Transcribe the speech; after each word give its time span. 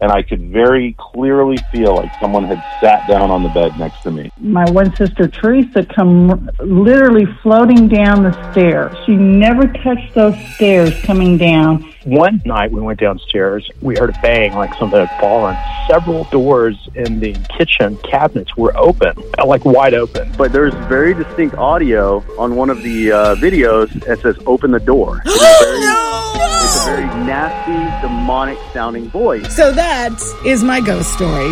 and 0.00 0.10
I 0.10 0.22
could 0.22 0.50
very 0.50 0.94
clearly 0.98 1.58
feel 1.72 1.94
like 1.94 2.10
someone 2.20 2.44
had 2.44 2.62
sat 2.80 3.06
down 3.08 3.30
on 3.30 3.42
the 3.42 3.48
bed 3.50 3.78
next 3.78 4.02
to 4.02 4.10
me. 4.10 4.30
My 4.38 4.68
one 4.70 4.94
sister 4.96 5.28
Teresa 5.28 5.84
come 5.84 6.50
literally 6.60 7.26
floating 7.42 7.88
down 7.88 8.22
the 8.22 8.52
stairs. 8.52 8.96
She 9.04 9.14
never 9.14 9.66
touched 9.66 10.14
those 10.14 10.34
stairs 10.54 10.94
coming 11.02 11.36
down. 11.36 11.92
One 12.04 12.40
night 12.46 12.72
we 12.72 12.80
went 12.80 12.98
downstairs, 12.98 13.70
we 13.82 13.94
heard 13.94 14.10
a 14.10 14.18
bang 14.22 14.54
like 14.54 14.72
something 14.78 14.98
had 14.98 15.20
fallen. 15.20 15.54
Several 15.86 16.24
doors 16.24 16.76
in 16.94 17.20
the 17.20 17.34
kitchen 17.56 17.98
cabinets 17.98 18.56
were 18.56 18.74
open, 18.76 19.12
like 19.44 19.66
wide 19.66 19.92
open. 19.92 20.32
But 20.38 20.52
there's 20.52 20.72
very 20.88 21.12
distinct 21.12 21.56
audio 21.56 22.24
on 22.38 22.56
one 22.56 22.70
of 22.70 22.82
the 22.82 23.12
uh, 23.12 23.34
videos 23.34 23.92
that 24.06 24.20
says 24.20 24.36
"Open 24.46 24.70
the 24.70 24.80
door." 24.80 25.22
It's, 26.42 26.59
very, 26.90 27.04
it's 27.04 27.12
a 27.12 27.16
very 27.16 27.26
nasty, 27.26 28.06
demonic 28.06 28.58
sounding 28.72 29.08
voice. 29.10 29.54
So 29.54 29.72
that 29.72 30.20
is 30.44 30.62
my 30.62 30.80
ghost 30.80 31.12
story. 31.12 31.50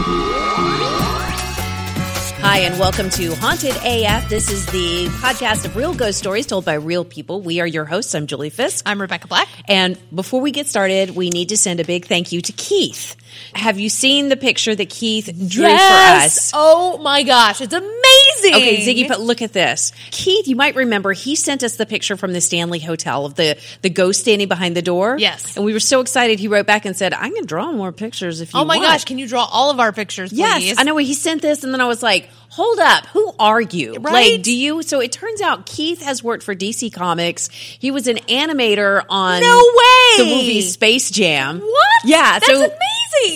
Hi, 2.41 2.61
and 2.61 2.78
welcome 2.78 3.11
to 3.11 3.34
Haunted 3.34 3.74
AF. 3.84 4.28
This 4.28 4.51
is 4.51 4.64
the 4.66 5.06
podcast 5.20 5.64
of 5.64 5.74
real 5.77 5.92
ghost 5.92 6.19
stories 6.19 6.47
told 6.47 6.64
by 6.64 6.74
real 6.74 7.05
people. 7.05 7.41
We 7.42 7.61
are 7.61 7.66
your 7.66 7.84
hosts. 7.84 8.14
I'm 8.14 8.27
Julie 8.27 8.51
Fisk. 8.51 8.84
I'm 8.87 9.01
Rebekah 9.01 9.27
Black. 9.27 9.48
And 9.66 9.98
before 10.14 10.41
we 10.41 10.52
get 10.52 10.66
started, 10.66 11.11
we 11.16 11.30
need 11.30 11.48
to 11.50 11.56
send 11.56 11.80
a 11.80 11.84
big 11.84 12.06
thank 12.06 12.33
you 12.33 12.41
to 12.41 12.52
Keith. 12.52 13.16
Have 13.55 13.78
you 13.78 13.89
seen 13.89 14.28
the 14.28 14.36
picture 14.36 14.75
that 14.75 14.89
Keith 14.89 15.27
drew 15.27 15.64
yes! 15.64 15.80
for 15.80 16.25
us? 16.25 16.52
Oh 16.55 16.98
my 16.98 17.23
gosh, 17.25 17.61
it's 17.61 17.75
amazing. 17.75 18.17
Okay, 18.45 18.77
Ziggy, 18.78 19.09
but 19.09 19.20
look 19.20 19.42
at 19.42 19.52
this. 19.52 19.92
Keith, 20.10 20.47
you 20.48 20.56
might 20.56 20.74
remember 20.77 21.12
he 21.12 21.37
sent 21.37 21.62
us 21.62 21.77
the 21.77 21.87
picture 21.87 22.16
from 22.16 22.33
the 22.33 22.41
Stanley 22.41 22.78
Hotel 22.80 23.24
of 23.27 23.34
the 23.34 23.56
the 23.83 23.91
ghost 23.91 24.20
standing 24.20 24.48
behind 24.48 24.77
the 24.77 24.83
door. 24.83 25.16
Yes. 25.19 25.56
And 25.56 25.64
we 25.64 25.73
were 25.73 25.80
so 25.80 26.01
excited. 26.01 26.38
He 26.38 26.48
wrote 26.48 26.66
back 26.66 26.84
and 26.84 26.97
said, 26.97 27.12
"I 27.14 27.30
can 27.30 27.47
draw 27.47 27.73
more 27.73 27.92
pictures 27.92 28.41
if 28.41 28.52
you 28.55 28.61
Oh 28.61 28.64
my 28.64 28.77
want." 28.77 28.88
gosh, 28.88 29.05
can 29.05 29.19
you 29.19 29.27
draw 29.28 29.45
all 29.45 29.70
of 29.70 29.80
our 29.80 29.92
pictures, 29.92 30.30
please? 30.30 30.38
Yes, 30.38 30.74
I 30.78 30.83
know. 30.84 30.97
He 30.97 31.14
sent 31.14 31.42
this, 31.42 31.64
and 31.64 31.73
then 31.73 31.80
I 31.80 31.87
was 31.87 32.02
like, 32.02 32.28
"Hold 32.50 32.78
up, 32.78 33.06
who 33.06 33.33
are 33.39 33.61
you? 33.61 33.94
Right? 33.94 34.33
Like, 34.33 34.42
do 34.42 34.55
you?" 34.55 34.83
So 34.83 35.00
it 35.00 35.12
turns 35.12 35.41
out 35.41 35.66
Keith 35.66 36.03
has 36.03 36.22
worked 36.22 36.42
for 36.44 36.55
DC 36.55 36.91
Comics. 36.92 37.48
He 37.50 37.91
was 37.91 38.06
an 38.06 38.16
animator 38.28 39.05
on 39.09 39.41
No 39.41 39.56
way! 39.56 40.16
the 40.19 40.25
movie 40.25 40.61
Space 40.62 41.11
Jam. 41.11 41.61
What? 41.61 41.84
Yeah, 42.05 42.33
That's 42.39 42.47
so 42.47 42.56
amazing. 42.56 42.78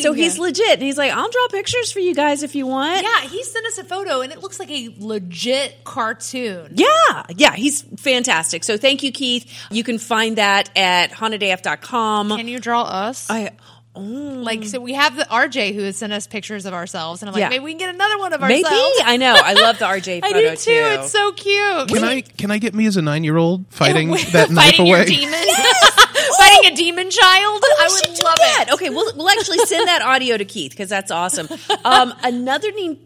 So 0.03 0.13
he's 0.13 0.39
legit, 0.39 0.73
and 0.75 0.83
he's 0.83 0.99
like, 0.99 1.13
"I'll 1.13 1.31
draw 1.31 1.49
pictures 1.49 1.93
for 1.93 2.01
you 2.01 2.15
guys 2.15 2.43
if 2.43 2.55
you 2.55 2.67
want." 2.67 3.03
Yeah, 3.03 3.29
he 3.29 3.43
sent 3.45 3.67
us 3.67 3.79
a 3.79 3.85
photo 3.85 4.21
and 4.21 4.33
it 4.33 4.43
looks 4.43 4.59
like 4.59 4.71
a 4.71 4.95
legit 4.99 5.85
cartoon. 5.85 6.73
Yeah, 6.75 7.23
yeah, 7.37 7.55
he's 7.55 7.83
fantastic. 7.99 8.65
So 8.65 8.77
thank 8.77 9.03
you, 9.03 9.13
Keith. 9.13 9.53
You 9.71 9.85
can 9.85 9.99
find 9.99 10.39
that 10.39 10.71
at 10.77 11.11
hauntedaf.com. 11.11 12.29
Can 12.37 12.49
you 12.49 12.59
draw 12.59 12.83
us? 12.83 13.29
I, 13.31 13.51
mm. 13.95 14.43
like, 14.43 14.65
so 14.65 14.81
we 14.81 14.95
have 14.95 15.17
the 15.17 15.25
RJ 15.25 15.75
who 15.75 15.83
has 15.83 15.97
sent 15.97 16.13
us 16.13 16.27
pictures 16.27 16.67
of 16.67 16.75
ourselves, 16.75 17.23
and 17.23 17.29
I'm 17.29 17.35
like, 17.35 17.41
Yeah. 17.41 17.49
maybe 17.49 17.65
we 17.65 17.73
can 17.73 17.79
get 17.79 17.95
another 17.95 18.19
one 18.19 18.33
of 18.33 18.41
maybe 18.41 18.65
ourselves. 18.65 19.01
I 19.05 19.17
know. 19.17 19.35
I 19.37 19.55
love 19.55 19.79
the 19.79 19.87
RJ 19.87 20.21
I 20.25 20.33
do 20.33 20.57
too. 20.57 20.71
It's 20.71 21.13
so 21.13 21.33
cute. 21.33 21.89
Can 21.89 22.05
I 22.05 22.21
can 22.23 22.51
I 22.51 22.59
get 22.59 22.75
me 22.75 22.87
as 22.87 22.97
a 22.97 23.03
nine 23.03 23.25
year 23.25 23.37
old 23.37 23.67
fighting 23.71 24.11
that 24.33 24.49
fighting 24.49 24.55
knife 24.55 24.79
your 24.79 24.97
away? 24.97 25.05
demon? 25.07 25.35
fighting 26.37 26.73
a 26.73 26.77
demon 26.77 27.11
child? 27.11 27.63
I 27.65 27.89
would 27.89 28.25
love 28.25 28.39
that. 28.39 28.65
it. 28.69 28.75
Okay, 28.75 28.91
we'll 28.91 29.17
we'll 29.17 29.29
actually 29.29 29.59
send 29.59 29.89
that 29.89 30.03
audio 30.03 30.37
to 30.37 30.45
Keith 30.45 30.73
because 30.73 30.89
that's 30.89 31.11
awesome. 31.11 31.49
Um, 31.85 32.15
another 32.23 32.71
need, 32.73 32.99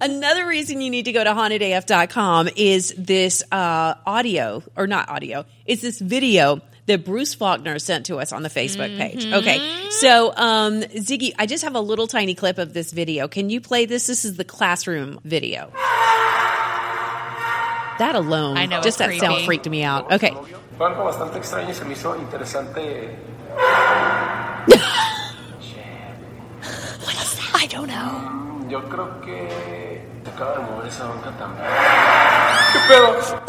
another 0.00 0.46
reason 0.46 0.80
you 0.80 0.90
need 0.90 1.04
to 1.06 1.12
go 1.12 1.22
to 1.22 1.30
hauntedaf.com 1.30 2.48
is 2.56 2.94
this 2.96 3.42
uh, 3.52 3.94
audio 4.06 4.62
or 4.76 4.86
not 4.86 5.08
audio. 5.08 5.44
It's 5.66 5.82
this 5.82 6.00
video 6.00 6.62
that 6.86 7.04
Bruce 7.04 7.34
Faulkner 7.34 7.78
sent 7.78 8.06
to 8.06 8.16
us 8.16 8.32
on 8.32 8.42
the 8.42 8.48
Facebook 8.48 8.96
page. 8.96 9.24
Mm-hmm. 9.24 9.34
Okay, 9.34 9.90
so 9.90 10.32
um, 10.36 10.80
Ziggy, 10.82 11.34
I 11.38 11.46
just 11.46 11.64
have 11.64 11.74
a 11.74 11.80
little 11.80 12.06
tiny 12.06 12.34
clip 12.34 12.58
of 12.58 12.72
this 12.72 12.92
video. 12.92 13.28
Can 13.28 13.50
you 13.50 13.60
play 13.60 13.86
this? 13.86 14.06
This 14.06 14.24
is 14.24 14.36
the 14.36 14.44
classroom 14.44 15.20
video. 15.24 15.72
That 17.98 18.14
alone, 18.14 18.56
I 18.56 18.66
know, 18.66 18.80
just 18.82 19.00
it's 19.00 19.08
that 19.08 19.18
sound 19.18 19.44
freaked 19.46 19.68
me 19.68 19.82
out. 19.82 20.12
Okay, 20.12 20.34
Fue 20.76 20.86
algo 20.86 21.04
bastante 21.04 21.38
extraño 21.38 21.70
y 21.70 21.74
se 21.74 21.84
me 21.84 21.94
hizo 21.94 22.14
interesante. 22.16 23.16
I 27.54 27.66
don't 27.68 27.88
know. 27.88 28.68
Yo 28.68 28.82
creo 28.88 29.20
que 29.22 30.04
se 30.22 30.30
acaba 30.30 30.52
de 30.52 30.58
mover 30.70 30.86
esa 30.88 31.04
banca 31.06 31.30
también. 31.38 31.66
¿Qué 32.72 32.78
pedo? 32.88 33.45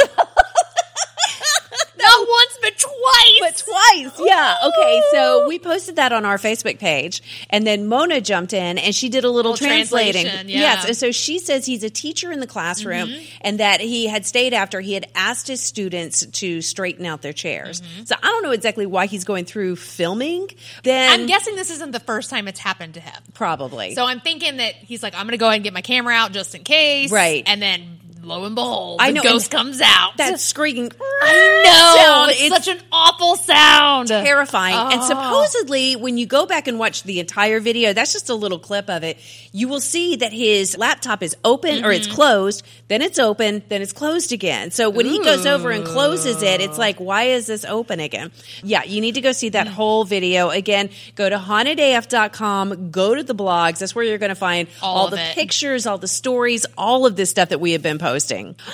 Twice, 4.03 4.19
yeah. 4.24 4.56
Okay, 4.66 5.02
so 5.12 5.47
we 5.47 5.59
posted 5.59 5.96
that 5.97 6.12
on 6.12 6.25
our 6.25 6.38
Facebook 6.38 6.80
page, 6.80 7.22
and 7.50 7.66
then 7.66 7.88
Mona 7.88 8.22
jumped 8.22 8.53
in 8.53 8.78
and 8.78 8.94
she 8.94 9.09
did 9.09 9.24
a 9.24 9.30
little, 9.30 9.52
Little 9.52 9.68
translating. 9.68 10.25
yeah. 10.25 10.41
Yes, 10.46 10.85
and 10.85 10.97
so 10.97 11.12
she 11.12 11.40
says 11.40 11.66
he's 11.66 11.84
a 11.84 11.90
teacher 11.90 12.31
in 12.31 12.40
the 12.40 12.47
classroom, 12.47 13.09
mm-hmm. 13.09 13.38
and 13.41 13.59
that 13.59 13.80
he 13.81 14.08
had 14.08 14.25
stayed 14.25 14.53
after 14.53 14.81
he 14.81 14.94
had 14.94 15.08
asked 15.16 15.47
his 15.47 15.62
students 15.62 16.25
to 16.25 16.62
straighten 16.62 17.06
out 17.06 17.22
their 17.22 17.34
chairs. 17.34 17.81
Mm-hmm. 17.81 18.03
So 18.06 18.16
I 18.22 18.28
don't 18.28 18.44
know 18.44 18.52
exactly 18.52 18.85
why 18.85 19.06
he's 19.06 19.24
going 19.24 19.46
through 19.46 19.78
filming. 19.78 20.50
Then 20.84 21.22
I'm 21.22 21.28
guessing 21.28 21.56
this 21.56 21.69
isn't 21.72 21.91
the 21.91 22.00
first 22.00 22.29
time 22.29 22.47
it's 22.47 22.59
happened 22.59 22.96
to 22.96 23.00
him. 23.00 23.22
probably. 23.34 23.96
So 23.96 24.06
I'm 24.06 24.19
thinking 24.19 24.58
that 24.58 24.74
he's 24.75 25.03
like, 25.03 25.14
I'm 25.16 25.24
going 25.24 25.31
to 25.31 25.38
go 25.38 25.47
ahead 25.47 25.56
and 25.58 25.64
get 25.64 25.74
my 25.74 25.81
camera 25.81 26.14
out 26.14 26.31
just 26.31 26.56
in 26.56 26.64
case. 26.64 27.12
Right. 27.12 27.44
And 27.46 27.62
then 27.62 28.00
lo 28.27 28.43
and 28.45 28.55
behold, 28.55 28.99
I 29.01 29.09
the 29.11 29.15
know, 29.15 29.23
ghost 29.23 29.49
comes 29.51 29.81
out. 29.81 30.17
that 30.17 30.39
screaming. 30.39 30.91
I 31.21 31.61
know. 31.63 32.03
sound, 32.03 32.31
it's, 32.31 32.41
it's- 32.41 32.65
such 32.65 32.75
an 32.75 32.81
awful 32.91 33.35
sound. 33.38 34.07
terrifying. 34.09 34.75
And 34.93 35.01
Oh. 35.01 35.07
supposedly, 35.07 35.95
when 35.95 36.17
you 36.17 36.25
go 36.25 36.45
back 36.45 36.67
and 36.67 36.77
watch 36.79 37.03
the 37.03 37.19
entire 37.19 37.59
video, 37.59 37.93
that's 37.93 38.13
just 38.13 38.29
a 38.29 38.35
little 38.35 38.59
clip 38.59 38.89
of 38.89 39.03
it. 39.03 39.17
You 39.51 39.67
will 39.67 39.79
see 39.81 40.17
that 40.17 40.31
his 40.33 40.77
laptop 40.77 41.23
is 41.23 41.35
open 41.43 41.83
or 41.83 41.87
Mm-hmm. 41.89 41.91
it's 41.91 42.07
closed, 42.07 42.63
then 42.89 43.01
it's 43.01 43.17
open, 43.19 43.63
then 43.69 43.81
it's 43.81 43.93
closed 43.93 44.31
again. 44.31 44.71
So 44.71 44.89
when 44.89 45.05
he 45.05 45.19
goes 45.23 45.45
over 45.45 45.71
and 45.71 45.85
closes 45.85 46.41
it, 46.43 46.61
it's 46.61 46.77
like, 46.77 46.97
why 46.97 47.23
is 47.23 47.47
this 47.47 47.66
open 47.66 47.99
again? 47.99 48.31
Yeah, 48.63 48.83
you 48.83 49.01
need 49.01 49.16
to 49.16 49.21
go 49.21 49.31
see 49.31 49.49
that 49.49 49.67
whole 49.67 50.03
video. 50.03 50.49
Again, 50.49 50.89
go 51.16 51.29
to 51.29 51.37
hauntedaf.com, 51.37 52.91
go 52.91 53.16
to 53.16 53.23
the 53.23 53.35
blogs. 53.35 53.79
That's 53.79 53.95
where 53.95 54.03
you're 54.05 54.17
going 54.17 54.29
to 54.29 54.35
find 54.35 54.67
All 54.81 54.97
all, 54.97 55.09
the 55.09 55.17
it. 55.21 55.35
pictures, 55.35 55.85
all 55.87 55.97
the 55.97 56.07
stories, 56.07 56.66
all 56.77 57.05
of 57.05 57.16
this 57.16 57.29
stuff 57.29 57.49
that 57.49 57.59
we 57.59 57.71
have 57.73 57.81
been 57.81 57.97
posting. 57.99 58.16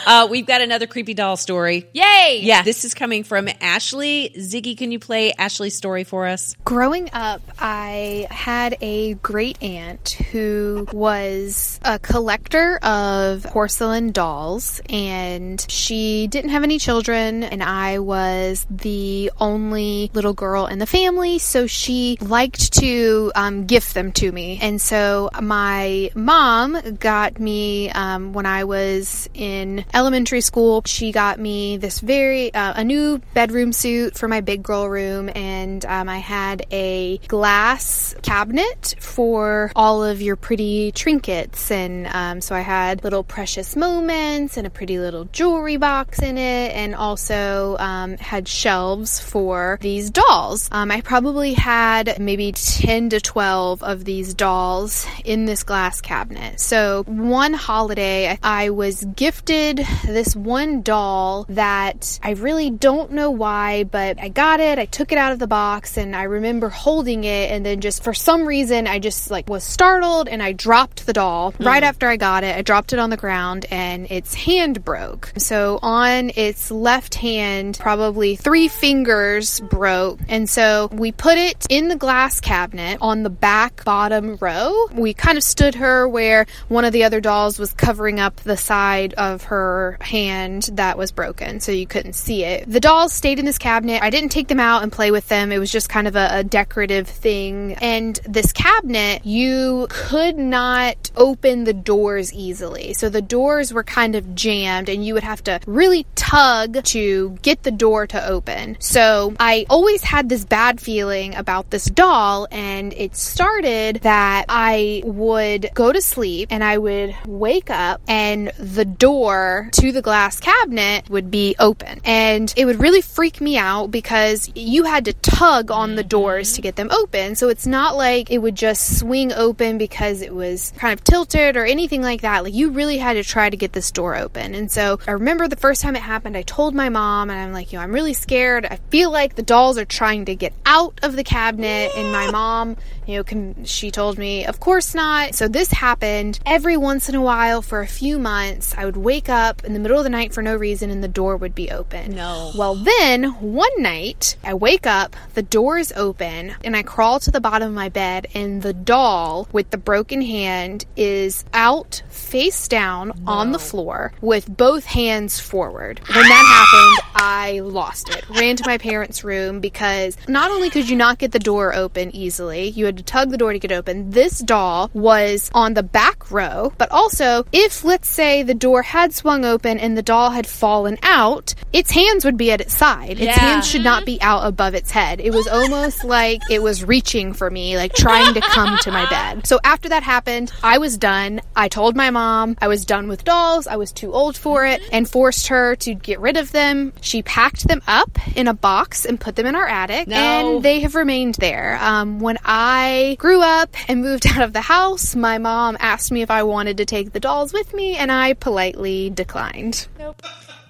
Uh, 0.05 0.27
we've 0.29 0.45
got 0.45 0.61
another 0.61 0.87
creepy 0.87 1.13
doll 1.13 1.37
story. 1.37 1.87
Yay. 1.93 2.39
Yeah, 2.41 2.61
this 2.63 2.85
is 2.85 2.93
coming 2.93 3.23
from 3.23 3.49
Ashley. 3.61 4.33
Ziggy, 4.37 4.77
can 4.77 4.91
you 4.91 4.99
play 4.99 5.33
Ashley's 5.33 5.75
story 5.75 6.03
for 6.03 6.27
us? 6.27 6.55
Growing 6.63 7.09
up, 7.13 7.41
I 7.59 8.27
had 8.29 8.77
a 8.81 9.15
great 9.15 9.61
aunt 9.61 10.09
who 10.31 10.87
was 10.91 11.79
a 11.83 11.99
collector 11.99 12.77
of 12.81 13.43
porcelain 13.43 14.11
dolls, 14.11 14.81
and 14.89 15.65
she 15.69 16.27
didn't 16.27 16.51
have 16.51 16.63
any 16.63 16.79
children, 16.79 17.43
and 17.43 17.63
I 17.63 17.99
was 17.99 18.65
the 18.69 19.31
only 19.39 20.11
little 20.13 20.33
girl 20.33 20.67
in 20.67 20.79
the 20.79 20.85
family, 20.85 21.39
so 21.39 21.67
she 21.67 22.17
liked 22.21 22.73
to 22.73 23.31
um, 23.35 23.65
gift 23.65 23.93
them 23.93 24.11
to 24.13 24.31
me. 24.31 24.59
And 24.61 24.81
so 24.81 25.29
my 25.41 26.11
mom 26.15 26.95
got 26.99 27.39
me 27.39 27.89
um, 27.91 28.33
when 28.33 28.45
I 28.45 28.63
was 28.63 29.22
in 29.33 29.85
elementary 29.93 30.41
school. 30.41 30.83
She 30.85 31.11
got 31.11 31.39
me 31.39 31.77
this 31.77 31.99
very 31.99 32.53
uh, 32.53 32.73
a 32.75 32.83
new 32.83 33.21
bedroom 33.33 33.73
suit 33.73 34.17
for 34.17 34.27
my 34.27 34.41
big 34.41 34.63
girl 34.63 34.87
room, 34.87 35.29
and 35.35 35.85
um, 35.85 36.09
I 36.09 36.19
had 36.19 36.65
a 36.71 37.17
glass 37.27 38.15
cabinet 38.21 38.95
for 38.99 39.71
all 39.75 40.03
of 40.03 40.21
your 40.21 40.35
pretty 40.35 40.91
trinkets. 40.91 41.71
And 41.71 42.07
um, 42.07 42.41
so 42.41 42.55
I 42.55 42.61
had 42.61 43.03
little 43.03 43.23
precious 43.23 43.75
moments 43.75 44.57
and 44.57 44.67
a 44.67 44.69
pretty 44.69 44.99
little 44.99 45.25
jewelry 45.25 45.77
box 45.77 46.21
in 46.21 46.37
it, 46.37 46.73
and 46.73 46.95
also 46.95 47.77
um, 47.79 48.17
had 48.17 48.47
shelves 48.47 49.19
for 49.19 49.77
these 49.81 50.09
dolls. 50.09 50.69
Um, 50.71 50.91
I 50.91 51.01
probably 51.01 51.53
had 51.53 52.19
maybe 52.19 52.51
10 52.51 53.09
to 53.09 53.21
12 53.21 53.83
of 53.83 54.05
these 54.05 54.33
dolls 54.33 55.05
in 55.23 55.45
this 55.45 55.63
glass 55.63 56.01
cabinet. 56.01 56.59
So 56.59 57.03
one 57.03 57.53
holiday, 57.53 58.37
I 58.41 58.69
was 58.69 59.01
gifted 59.15 59.85
this 60.05 60.35
one 60.35 60.81
doll 60.81 61.45
that 61.49 62.19
I 62.23 62.31
really 62.31 62.69
don't 62.69 63.11
know 63.11 63.31
why, 63.31 63.83
but 63.83 64.19
I 64.19 64.29
got 64.29 64.59
it, 64.59 64.79
I 64.79 64.85
took 64.85 65.11
it 65.11 65.17
out 65.17 65.31
of 65.31 65.39
the 65.39 65.47
box, 65.47 65.97
and 65.97 66.15
I 66.15 66.23
remember 66.23 66.69
holding 66.69 67.23
it, 67.23 67.51
and 67.51 67.65
then 67.65 67.81
just 67.81 68.03
for 68.03 68.13
some 68.13 68.45
reason, 68.45 68.87
I 68.87 68.99
just 68.99 69.29
like 69.29 69.49
was 69.49 69.63
startled 69.63 70.27
and 70.29 70.41
I 70.41 70.53
dropped 70.53 71.05
the 71.05 71.13
doll. 71.13 71.51
Mm-hmm. 71.51 71.63
Right 71.63 71.83
after 71.83 72.07
I 72.07 72.17
got 72.17 72.43
it, 72.43 72.55
I 72.55 72.61
dropped 72.61 72.93
it 72.93 72.99
on 72.99 73.09
the 73.09 73.17
ground 73.17 73.65
and 73.69 74.09
its 74.09 74.33
hand 74.33 74.83
broke. 74.85 75.33
So 75.37 75.79
on 75.81 76.31
its 76.35 76.71
left 76.71 77.15
hand, 77.15 77.77
probably 77.79 78.35
three 78.35 78.67
fingers 78.67 79.59
broke. 79.59 80.19
And 80.27 80.49
so 80.49 80.89
we 80.91 81.11
put 81.11 81.37
it 81.37 81.67
in 81.69 81.87
the 81.87 81.95
glass 81.95 82.39
cabinet 82.39 82.97
on 83.01 83.23
the 83.23 83.29
back 83.29 83.83
bottom 83.83 84.37
row. 84.39 84.87
We 84.93 85.13
kind 85.13 85.37
of 85.37 85.43
stood 85.43 85.75
her 85.75 86.07
where 86.07 86.45
one 86.67 86.85
of 86.85 86.93
the 86.93 87.03
other 87.03 87.19
dolls 87.19 87.59
was 87.59 87.73
covering 87.73 88.19
up 88.19 88.37
the 88.37 88.57
side 88.57 89.02
side 89.03 89.13
of 89.13 89.43
her 89.43 89.97
hand 90.01 90.69
that 90.73 90.97
was 90.97 91.11
broken, 91.11 91.59
so 91.59 91.71
you 91.71 91.87
couldn't 91.87 92.13
see 92.13 92.43
it. 92.43 92.69
The 92.69 92.79
dolls 92.79 93.13
stayed 93.13 93.39
in 93.39 93.45
this 93.45 93.57
cabinet. 93.57 94.01
I 94.01 94.09
didn't 94.09 94.29
take 94.29 94.47
them 94.47 94.59
out 94.59 94.83
and 94.83 94.91
play 94.91 95.11
with 95.11 95.27
them. 95.27 95.51
It 95.51 95.59
was 95.59 95.71
just 95.71 95.89
kind 95.89 96.07
of 96.07 96.15
a, 96.15 96.29
a 96.31 96.43
decorative 96.43 97.07
thing. 97.07 97.73
And 97.81 98.19
this 98.27 98.51
cabinet, 98.51 99.25
you 99.25 99.87
could 99.89 100.37
not 100.37 101.11
open 101.15 101.63
the 101.63 101.73
doors 101.73 102.33
easily. 102.33 102.93
So 102.93 103.09
the 103.09 103.21
doors 103.21 103.73
were 103.73 103.83
kind 103.83 104.15
of 104.15 104.35
jammed, 104.35 104.89
and 104.89 105.05
you 105.05 105.13
would 105.13 105.23
have 105.23 105.43
to 105.43 105.59
really 105.67 106.05
tug 106.15 106.83
to 106.83 107.37
get 107.41 107.63
the 107.63 107.71
door 107.71 108.07
to 108.07 108.27
open. 108.27 108.77
So 108.79 109.35
I 109.39 109.65
always 109.69 110.03
had 110.03 110.29
this 110.29 110.45
bad 110.45 110.79
feeling 110.79 111.35
about 111.35 111.69
this 111.69 111.85
doll, 111.85 112.47
and 112.51 112.93
it 112.93 113.15
started 113.15 113.97
that 114.03 114.45
I 114.49 115.01
would 115.05 115.69
go 115.73 115.91
to 115.91 116.01
sleep 116.01 116.49
and 116.51 116.63
I 116.63 116.77
would 116.77 117.15
wake 117.25 117.69
up, 117.69 118.01
and 118.07 118.51
the 118.57 118.85
door 118.97 119.69
to 119.73 119.91
the 119.91 120.01
glass 120.01 120.39
cabinet 120.39 121.09
would 121.09 121.31
be 121.31 121.55
open. 121.59 122.01
And 122.03 122.53
it 122.55 122.65
would 122.65 122.79
really 122.79 123.01
freak 123.01 123.41
me 123.41 123.57
out 123.57 123.91
because 123.91 124.51
you 124.55 124.83
had 124.83 125.05
to 125.05 125.13
tug 125.13 125.71
on 125.71 125.95
the 125.95 126.03
doors 126.03 126.53
to 126.53 126.61
get 126.61 126.75
them 126.75 126.89
open. 126.91 127.35
So 127.35 127.49
it's 127.49 127.67
not 127.67 127.95
like 127.95 128.31
it 128.31 128.39
would 128.39 128.55
just 128.55 128.99
swing 128.99 129.33
open 129.33 129.77
because 129.77 130.21
it 130.21 130.33
was 130.33 130.73
kind 130.77 130.93
of 130.93 131.03
tilted 131.03 131.57
or 131.57 131.65
anything 131.65 132.01
like 132.01 132.21
that. 132.21 132.43
Like 132.43 132.53
you 132.53 132.71
really 132.71 132.97
had 132.97 133.13
to 133.13 133.23
try 133.23 133.49
to 133.49 133.57
get 133.57 133.73
this 133.73 133.91
door 133.91 134.15
open. 134.15 134.55
And 134.55 134.71
so 134.71 134.99
I 135.07 135.11
remember 135.11 135.47
the 135.47 135.55
first 135.55 135.81
time 135.81 135.95
it 135.95 136.01
happened, 136.01 136.37
I 136.37 136.41
told 136.43 136.73
my 136.73 136.89
mom, 136.89 137.29
and 137.29 137.39
I'm 137.39 137.53
like, 137.53 137.71
you 137.71 137.77
know, 137.77 137.83
I'm 137.83 137.91
really 137.91 138.13
scared. 138.13 138.65
I 138.65 138.77
feel 138.89 139.11
like 139.11 139.35
the 139.35 139.43
dolls 139.43 139.77
are 139.77 139.85
trying 139.85 140.25
to 140.25 140.35
get 140.35 140.53
out 140.65 140.99
of 141.03 141.15
the 141.15 141.23
cabinet. 141.23 141.91
And 141.95 142.11
my 142.11 142.31
mom, 142.31 142.77
you 143.05 143.17
know, 143.17 143.23
can, 143.23 143.65
she 143.65 143.91
told 143.91 144.17
me, 144.17 144.45
of 144.45 144.59
course 144.59 144.95
not. 144.95 145.35
So 145.35 145.47
this 145.47 145.71
happened 145.71 146.39
every 146.45 146.77
once 146.77 147.09
in 147.09 147.15
a 147.15 147.21
while 147.21 147.61
for 147.61 147.81
a 147.81 147.87
few 147.87 148.19
months. 148.19 148.75
Would 148.85 148.97
wake 148.97 149.29
up 149.29 149.63
in 149.63 149.73
the 149.73 149.79
middle 149.79 149.97
of 149.97 150.03
the 150.03 150.09
night 150.09 150.33
for 150.33 150.41
no 150.41 150.55
reason 150.55 150.89
and 150.89 151.03
the 151.03 151.07
door 151.07 151.37
would 151.37 151.55
be 151.55 151.71
open. 151.71 152.15
No. 152.15 152.51
Well, 152.55 152.75
then 152.75 153.23
one 153.39 153.71
night 153.77 154.37
I 154.43 154.53
wake 154.53 154.87
up, 154.87 155.15
the 155.33 155.41
door 155.41 155.77
is 155.77 155.93
open, 155.95 156.55
and 156.63 156.75
I 156.75 156.83
crawl 156.83 157.19
to 157.21 157.31
the 157.31 157.41
bottom 157.41 157.69
of 157.69 157.73
my 157.73 157.89
bed, 157.89 158.27
and 158.33 158.61
the 158.61 158.73
doll 158.73 159.47
with 159.51 159.69
the 159.69 159.77
broken 159.77 160.21
hand 160.21 160.85
is 160.95 161.45
out 161.53 162.01
face 162.09 162.67
down 162.67 163.11
on 163.27 163.51
the 163.51 163.59
floor 163.59 164.13
with 164.21 164.55
both 164.55 164.85
hands 164.85 165.39
forward. 165.39 165.99
When 166.07 166.27
that 166.27 167.01
happened, 167.03 167.13
I 167.15 167.59
lost 167.59 168.09
it. 168.09 168.27
Ran 168.29 168.55
to 168.57 168.63
my 168.65 168.77
parents' 168.77 169.23
room 169.23 169.59
because 169.59 170.17
not 170.27 170.51
only 170.51 170.69
could 170.69 170.89
you 170.89 170.95
not 170.95 171.19
get 171.19 171.31
the 171.31 171.39
door 171.39 171.75
open 171.75 172.15
easily, 172.15 172.69
you 172.69 172.85
had 172.85 172.97
to 172.97 173.03
tug 173.03 173.29
the 173.29 173.37
door 173.37 173.53
to 173.53 173.59
get 173.59 173.71
open. 173.71 174.11
This 174.11 174.39
doll 174.39 174.89
was 174.93 175.51
on 175.53 175.73
the 175.73 175.83
back 175.83 176.31
row, 176.31 176.73
but 176.77 176.91
also 176.91 177.45
if 177.51 177.83
let's 177.83 178.07
say 178.07 178.43
the 178.43 178.53
door 178.53 178.72
had 178.81 179.13
swung 179.13 179.45
open 179.45 179.77
and 179.77 179.95
the 179.95 180.01
doll 180.01 180.31
had 180.31 180.47
fallen 180.47 180.97
out, 181.03 181.53
its 181.71 181.91
hands 181.91 182.25
would 182.25 182.37
be 182.37 182.51
at 182.51 182.61
its 182.61 182.75
side. 182.75 183.11
Its 183.11 183.21
Yeah. 183.21 183.33
hands 183.39 183.67
should 183.67 183.83
not 183.83 184.05
be 184.05 184.19
out 184.21 184.47
above 184.47 184.73
its 184.73 184.89
head. 184.89 185.19
It 185.19 185.31
was 185.33 185.47
almost 185.47 186.03
like 186.05 186.41
it 186.49 186.63
was 186.63 186.83
reaching 186.83 187.33
for 187.33 187.51
me, 187.51 187.77
like 187.77 187.93
trying 187.93 188.33
to 188.33 188.41
come 188.41 188.77
to 188.79 188.91
my 188.91 189.07
bed. 189.09 189.45
So 189.45 189.59
after 189.63 189.89
that 189.89 190.01
happened, 190.01 190.51
I 190.63 190.79
was 190.79 190.97
done. 190.97 191.41
I 191.55 191.67
told 191.67 191.95
my 191.95 192.09
mom 192.09 192.57
I 192.61 192.67
was 192.67 192.85
done 192.85 193.07
with 193.07 193.23
dolls. 193.23 193.67
I 193.67 193.75
was 193.75 193.91
too 193.91 194.11
old 194.13 194.35
for 194.35 194.65
it 194.65 194.81
and 194.91 195.07
forced 195.07 195.47
her 195.47 195.75
to 195.77 195.93
get 195.93 196.19
rid 196.19 196.37
of 196.37 196.51
them. 196.51 196.93
She 197.01 197.21
packed 197.21 197.67
them 197.67 197.81
up 197.85 198.09
in 198.35 198.47
a 198.47 198.53
box 198.55 199.05
and 199.05 199.19
put 199.19 199.35
them 199.35 199.45
in 199.45 199.55
our 199.55 199.67
attic 199.67 200.07
No. 200.07 200.15
and 200.15 200.63
they 200.63 200.79
have 200.79 200.95
remained 200.95 201.35
there. 201.35 201.77
Um, 201.81 202.19
when 202.21 202.37
I 202.45 203.17
grew 203.19 203.41
up 203.43 203.69
and 203.89 204.01
moved 204.01 204.25
out 204.33 204.41
of 204.41 204.53
the 204.53 204.61
house, 204.61 205.15
my 205.15 205.37
mom 205.37 205.77
asked 205.79 206.11
me 206.11 206.21
if 206.21 206.31
I 206.31 206.41
wanted 206.43 206.77
to 206.77 206.85
take 206.85 207.11
the 207.11 207.19
dolls 207.19 207.51
with 207.53 207.73
me 207.73 207.97
and 207.97 208.09
I 208.11 208.33
politely 208.33 208.62
declined. 209.09 209.87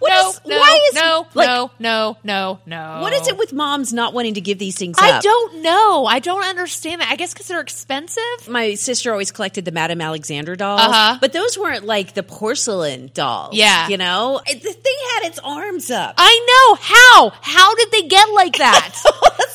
What 0.04 0.10
no, 0.10 0.30
is- 0.30 0.42
no, 0.46 0.58
why 0.60 0.80
is 0.90 0.96
no, 0.96 1.28
like, 1.34 1.48
no, 1.48 1.72
no, 1.80 2.18
no, 2.24 2.60
no. 2.66 3.00
What 3.02 3.14
is 3.14 3.28
it 3.30 3.38
with 3.38 3.54
moms 3.54 3.94
not 3.94 4.14
wanting 4.14 4.34
to 4.34 4.42
give 4.42 4.60
these 4.60 4.78
things 4.78 4.98
I 5.00 5.12
up? 5.12 5.24
don't 5.24 5.62
know. 5.62 6.06
I 6.06 6.20
don't 6.20 6.44
understand 6.44 7.00
that. 7.02 7.10
I 7.10 7.16
guess 7.16 7.34
because 7.34 7.48
they're 7.48 7.62
expensive. 7.62 8.22
My 8.50 8.74
sister 8.76 9.12
always 9.12 9.32
collected 9.32 9.64
the 9.66 9.72
Madame 9.72 10.02
Alexander 10.02 10.56
dolls, 10.58 10.82
Uh-huh. 10.82 11.18
but 11.22 11.32
those 11.32 11.58
weren't 11.58 11.86
like 11.86 12.14
the 12.16 12.24
porcelain 12.24 13.12
dolls. 13.14 13.56
Yeah. 13.56 13.88
you 13.88 13.98
know, 13.98 14.42
It- 14.46 14.62
the 14.62 14.74
thing 14.74 14.96
had 15.16 15.28
its 15.30 15.40
arms 15.40 15.90
up. 15.90 16.16
I 16.18 16.46
know 16.50 16.78
how. 16.82 17.32
How 17.42 17.74
did 17.76 17.92
they 17.92 18.02
get 18.04 18.30
like 18.34 18.58
that? 18.58 18.92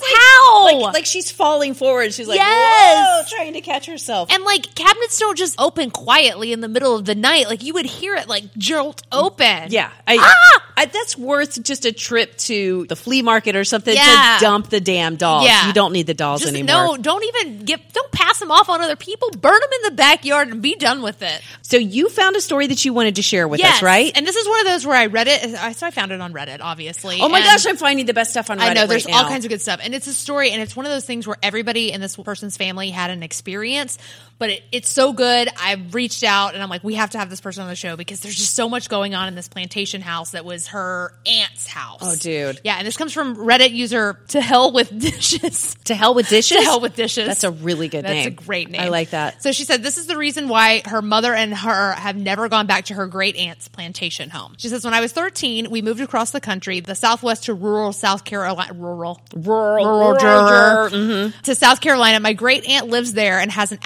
how? 0.03 0.65
Like, 0.65 0.95
like 0.95 1.07
she's 1.07 1.31
falling 1.31 1.75
forward. 1.75 2.15
She's 2.15 2.29
like, 2.29 2.39
Yes. 2.39 3.29
whoa, 3.31 3.37
trying 3.37 3.53
to 3.53 3.61
catch 3.61 3.87
herself. 3.87 4.31
and 4.33 4.45
like 4.45 4.75
cabinets 4.75 5.19
don't 5.19 5.37
just 5.37 5.55
open 5.61 5.91
quietly 5.91 6.53
in 6.53 6.61
the 6.61 6.69
middle 6.69 6.95
of 6.97 7.05
the 7.05 7.15
night. 7.15 7.49
Like 7.49 7.63
you 7.63 7.75
would 7.75 7.87
hear 7.87 8.15
it 8.15 8.29
like 8.29 8.45
jolt 8.57 9.03
open. 9.13 9.67
yeah, 9.71 9.91
I, 10.07 10.17
Ah! 10.39 10.65
I, 10.79 10.85
that's 10.87 11.17
worth 11.19 11.61
just 11.65 11.85
a 11.87 11.93
trip 11.93 12.37
to 12.39 12.87
the 12.89 12.95
flea 12.95 13.23
market 13.23 13.57
or 13.57 13.65
something 13.65 13.93
Yeah. 13.95 14.37
to 14.39 14.45
dump 14.45 14.69
the 14.71 14.81
damn 14.81 15.17
dolls. 15.17 15.45
Yeah. 15.45 15.67
You 15.67 15.73
don't 15.73 15.93
need 15.93 16.07
the 16.07 16.15
dolls 16.15 16.43
Just 16.43 16.55
anymore. 16.55 16.97
no, 16.97 16.97
don't 16.97 17.25
even 17.25 17.65
get, 17.65 17.93
don't 17.93 18.13
pass 18.13 18.39
them 18.39 18.53
off 18.53 18.69
on 18.69 18.81
other 18.81 18.95
people. 18.95 19.31
Burn 19.33 19.59
them 19.61 19.71
in 19.77 19.83
the 19.91 19.97
backyard 19.97 20.49
and 20.49 20.63
be 20.63 20.77
done 20.77 21.03
with 21.03 21.21
it. 21.23 21.41
So 21.63 21.79
you 21.79 22.09
found 22.09 22.37
a 22.37 22.41
story 22.41 22.69
that 22.69 22.85
you 22.85 22.93
wanted 22.93 23.17
to 23.17 23.23
share 23.23 23.49
with 23.49 23.59
yes, 23.59 23.79
us, 23.79 23.83
right? 23.83 24.13
And 24.15 24.25
this 24.25 24.37
is 24.37 24.47
one 24.47 24.61
of 24.61 24.67
those 24.67 24.87
where 24.87 24.97
I 24.97 25.07
read 25.07 25.27
it. 25.27 25.43
I- 25.57 25.73
So 25.73 25.87
I 25.87 25.91
found 25.91 26.13
it 26.13 26.21
on 26.21 26.33
Reddit, 26.33 26.59
obviously. 26.61 27.19
oh 27.21 27.29
my 27.29 27.39
and- 27.39 27.47
gosh, 27.47 27.67
I'm 27.67 27.77
finding 27.77 28.07
the 28.07 28.15
best 28.15 28.31
stuff 28.31 28.49
on 28.49 28.59
Reddit 28.59 28.71
I 28.71 28.73
know 28.75 28.87
there's 28.87 29.05
right 29.07 29.15
all 29.17 29.23
now. 29.25 29.29
kinds 29.29 29.45
of 29.45 29.49
good 29.51 29.61
stuff, 29.61 29.81
and 29.83 29.95
it's 29.97 30.07
a 30.07 30.15
story, 30.15 30.53
and 30.53 30.63
it's 30.63 30.77
one 30.77 30.87
of 30.87 30.93
those 30.93 31.05
things 31.05 31.27
where 31.27 31.37
everybody 31.43 31.91
in 31.91 32.01
this 32.01 32.15
person's 32.17 32.57
family 32.57 32.91
had 32.91 33.11
an 33.11 33.23
experience, 33.25 33.99
but 34.39 34.51
it, 34.51 34.63
it's 34.73 34.89
so 34.89 35.13
good. 35.13 35.49
I've 35.61 35.95
reached 35.95 36.25
out, 36.25 36.55
and 36.55 36.63
I'm 36.63 36.69
like, 36.69 36.85
we 36.85 36.95
have 36.95 37.11
to 37.11 37.19
have 37.19 37.31
this 37.31 37.41
person 37.41 37.63
on 37.63 37.69
the 37.69 37.77
show 37.77 37.97
because 37.97 38.21
there's 38.21 38.37
just 38.37 38.55
so 38.55 38.69
much 38.69 38.89
going 38.89 39.15
on 39.15 39.29
in 39.29 39.35
this 39.35 39.49
plantation 39.49 40.01
house 40.01 40.31
that 40.31 40.45
was 40.45 40.69
her 40.69 41.15
aunt's 41.27 41.67
house. 41.67 42.01
Oh, 42.03 42.15
dude. 42.17 42.61
yeah, 42.65 42.77
and 42.77 42.87
this 42.87 42.97
comes 42.97 43.13
from 43.13 43.37
Reddit 43.37 43.73
user 43.73 44.19
to 44.29 44.41
hell 44.41 44.73
with 44.73 44.97
dishes. 44.99 45.77
To 45.89 45.95
hell 45.95 46.13
with 46.13 46.29
dishes. 46.29 46.59
To 46.59 46.63
hell 46.63 46.81
with 46.81 46.97
dishes. 46.97 47.27
That's 47.27 47.45
a 47.45 47.51
really 47.51 47.89
good 47.89 48.05
That's 48.05 48.13
name. 48.13 48.25
That's 48.31 48.43
a 48.43 48.47
great 48.47 48.69
name. 48.69 48.83
I 48.83 48.89
like 48.89 49.11
that. 49.11 49.43
So 49.43 49.53
she 49.53 49.65
said 49.65 49.83
this 49.83 49.97
is 49.97 50.07
the 50.07 50.19
reason 50.19 50.49
why 50.49 50.83
her 50.85 51.01
mother 51.01 51.33
and 51.33 51.55
her 51.55 51.93
have 51.93 52.15
never 52.15 52.51
gone 52.51 52.67
back 52.67 52.87
to 52.87 52.95
her 52.95 53.07
great 53.07 53.37
aunt's 53.37 53.69
plantation 53.69 54.29
home. 54.29 54.55
She 54.59 54.69
says 54.69 54.85
when 54.85 54.93
I 54.93 55.01
was 55.01 55.13
13, 55.13 55.71
we 55.71 55.81
moved 55.81 56.03
across 56.03 56.31
the 56.31 56.43
country, 56.43 56.81
the 56.81 56.95
Southwest 56.95 57.45
to 57.45 57.55
rural 57.55 57.95
South 57.95 58.25
Carolina, 58.25 58.75
rural, 58.75 59.23
Rural, 59.35 59.87
rural, 59.87 60.13
rural, 60.13 60.19
juror, 60.19 60.91
mm-hmm. 60.91 61.41
to 61.43 61.55
South 61.55 61.81
Carolina. 61.81 62.21
My 62.21 62.35
great 62.35 62.69
aunt 62.69 62.89
lives 62.89 63.15
there 63.15 63.39
and 63.39 63.51
has 63.51 63.73
an 63.73 63.79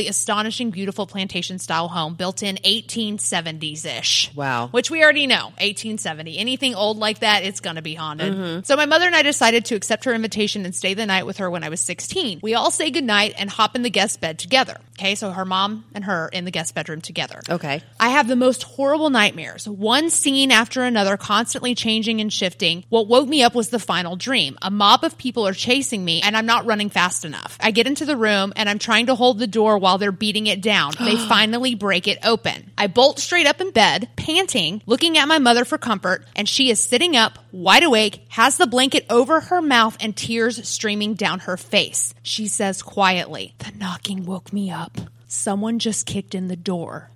absolutely 0.00 0.08
astonishing, 0.08 0.70
beautiful 0.70 1.06
plantation 1.06 1.58
style 1.58 1.88
home 1.88 2.14
built 2.14 2.42
in 2.42 2.56
1870s 2.56 3.84
ish. 3.84 4.30
Wow. 4.34 4.68
Which 4.68 4.90
we 4.90 5.02
already 5.02 5.26
know, 5.26 5.46
1870. 5.58 6.38
Anything 6.38 6.74
old 6.74 6.96
like 6.98 7.20
that, 7.20 7.44
it's 7.44 7.60
going 7.60 7.76
to 7.76 7.82
be 7.82 7.94
haunted. 7.94 8.32
Mm-hmm. 8.32 8.60
So 8.64 8.76
my 8.76 8.86
mother 8.86 9.06
and 9.06 9.14
I 9.14 9.22
decided 9.22 9.66
to 9.66 9.74
accept 9.74 10.04
her 10.04 10.14
invitation 10.14 10.64
and 10.64 10.74
stay 10.74 10.94
the 10.94 11.06
night 11.06 11.26
with 11.26 11.38
her 11.38 11.50
when 11.50 11.64
I 11.64 11.68
was 11.68 11.80
16. 11.80 12.40
We 12.42 12.54
all 12.54 12.70
say 12.70 12.90
goodnight 12.90 13.34
and 13.38 13.50
hop 13.50 13.76
in 13.76 13.82
the 13.82 13.90
guest 13.90 14.20
bed 14.20 14.38
together. 14.38 14.76
Okay, 14.98 15.14
so 15.14 15.30
her 15.30 15.46
mom 15.46 15.86
and 15.94 16.04
her 16.04 16.28
in 16.28 16.44
the 16.44 16.50
guest 16.50 16.74
bedroom 16.74 17.00
together. 17.00 17.40
Okay. 17.48 17.82
I 17.98 18.10
have 18.10 18.28
the 18.28 18.36
most 18.36 18.64
horrible 18.64 19.08
nightmares, 19.08 19.66
one 19.66 20.10
scene 20.10 20.52
after 20.52 20.82
another, 20.82 21.16
constantly 21.16 21.74
changing 21.74 22.20
and 22.20 22.30
shifting. 22.30 22.84
What 22.90 23.08
woke 23.08 23.26
me 23.26 23.42
up 23.42 23.54
was 23.54 23.70
the 23.70 23.78
final 23.78 24.16
dream. 24.16 24.58
A 24.60 24.70
mob 24.70 25.02
of 25.04 25.16
people 25.16 25.46
are 25.48 25.54
chasing 25.54 26.04
me, 26.04 26.20
and 26.20 26.36
I'm 26.36 26.44
not 26.44 26.66
running 26.66 26.90
fast 26.90 27.24
enough. 27.24 27.56
I 27.60 27.70
get 27.70 27.86
into 27.86 28.04
the 28.04 28.16
room, 28.16 28.52
and 28.56 28.68
I'm 28.68 28.78
trying 28.78 29.06
to 29.06 29.14
hold 29.14 29.38
the 29.38 29.46
door 29.46 29.78
while 29.78 29.89
they're 29.98 30.12
beating 30.12 30.46
it 30.46 30.60
down. 30.60 30.92
They 30.98 31.16
finally 31.28 31.74
break 31.74 32.08
it 32.08 32.18
open. 32.24 32.70
I 32.76 32.86
bolt 32.86 33.18
straight 33.18 33.46
up 33.46 33.60
in 33.60 33.70
bed, 33.70 34.08
panting, 34.16 34.82
looking 34.86 35.18
at 35.18 35.28
my 35.28 35.38
mother 35.38 35.64
for 35.64 35.78
comfort, 35.78 36.24
and 36.36 36.48
she 36.48 36.70
is 36.70 36.82
sitting 36.82 37.16
up, 37.16 37.38
wide 37.52 37.82
awake, 37.82 38.24
has 38.28 38.56
the 38.56 38.66
blanket 38.66 39.06
over 39.10 39.40
her 39.40 39.60
mouth, 39.62 39.96
and 40.00 40.16
tears 40.16 40.66
streaming 40.68 41.14
down 41.14 41.40
her 41.40 41.56
face. 41.56 42.14
She 42.22 42.48
says 42.48 42.82
quietly, 42.82 43.54
The 43.58 43.72
knocking 43.78 44.24
woke 44.24 44.52
me 44.52 44.70
up. 44.70 44.98
Someone 45.28 45.78
just 45.78 46.06
kicked 46.06 46.34
in 46.34 46.48
the 46.48 46.56
door. 46.56 47.10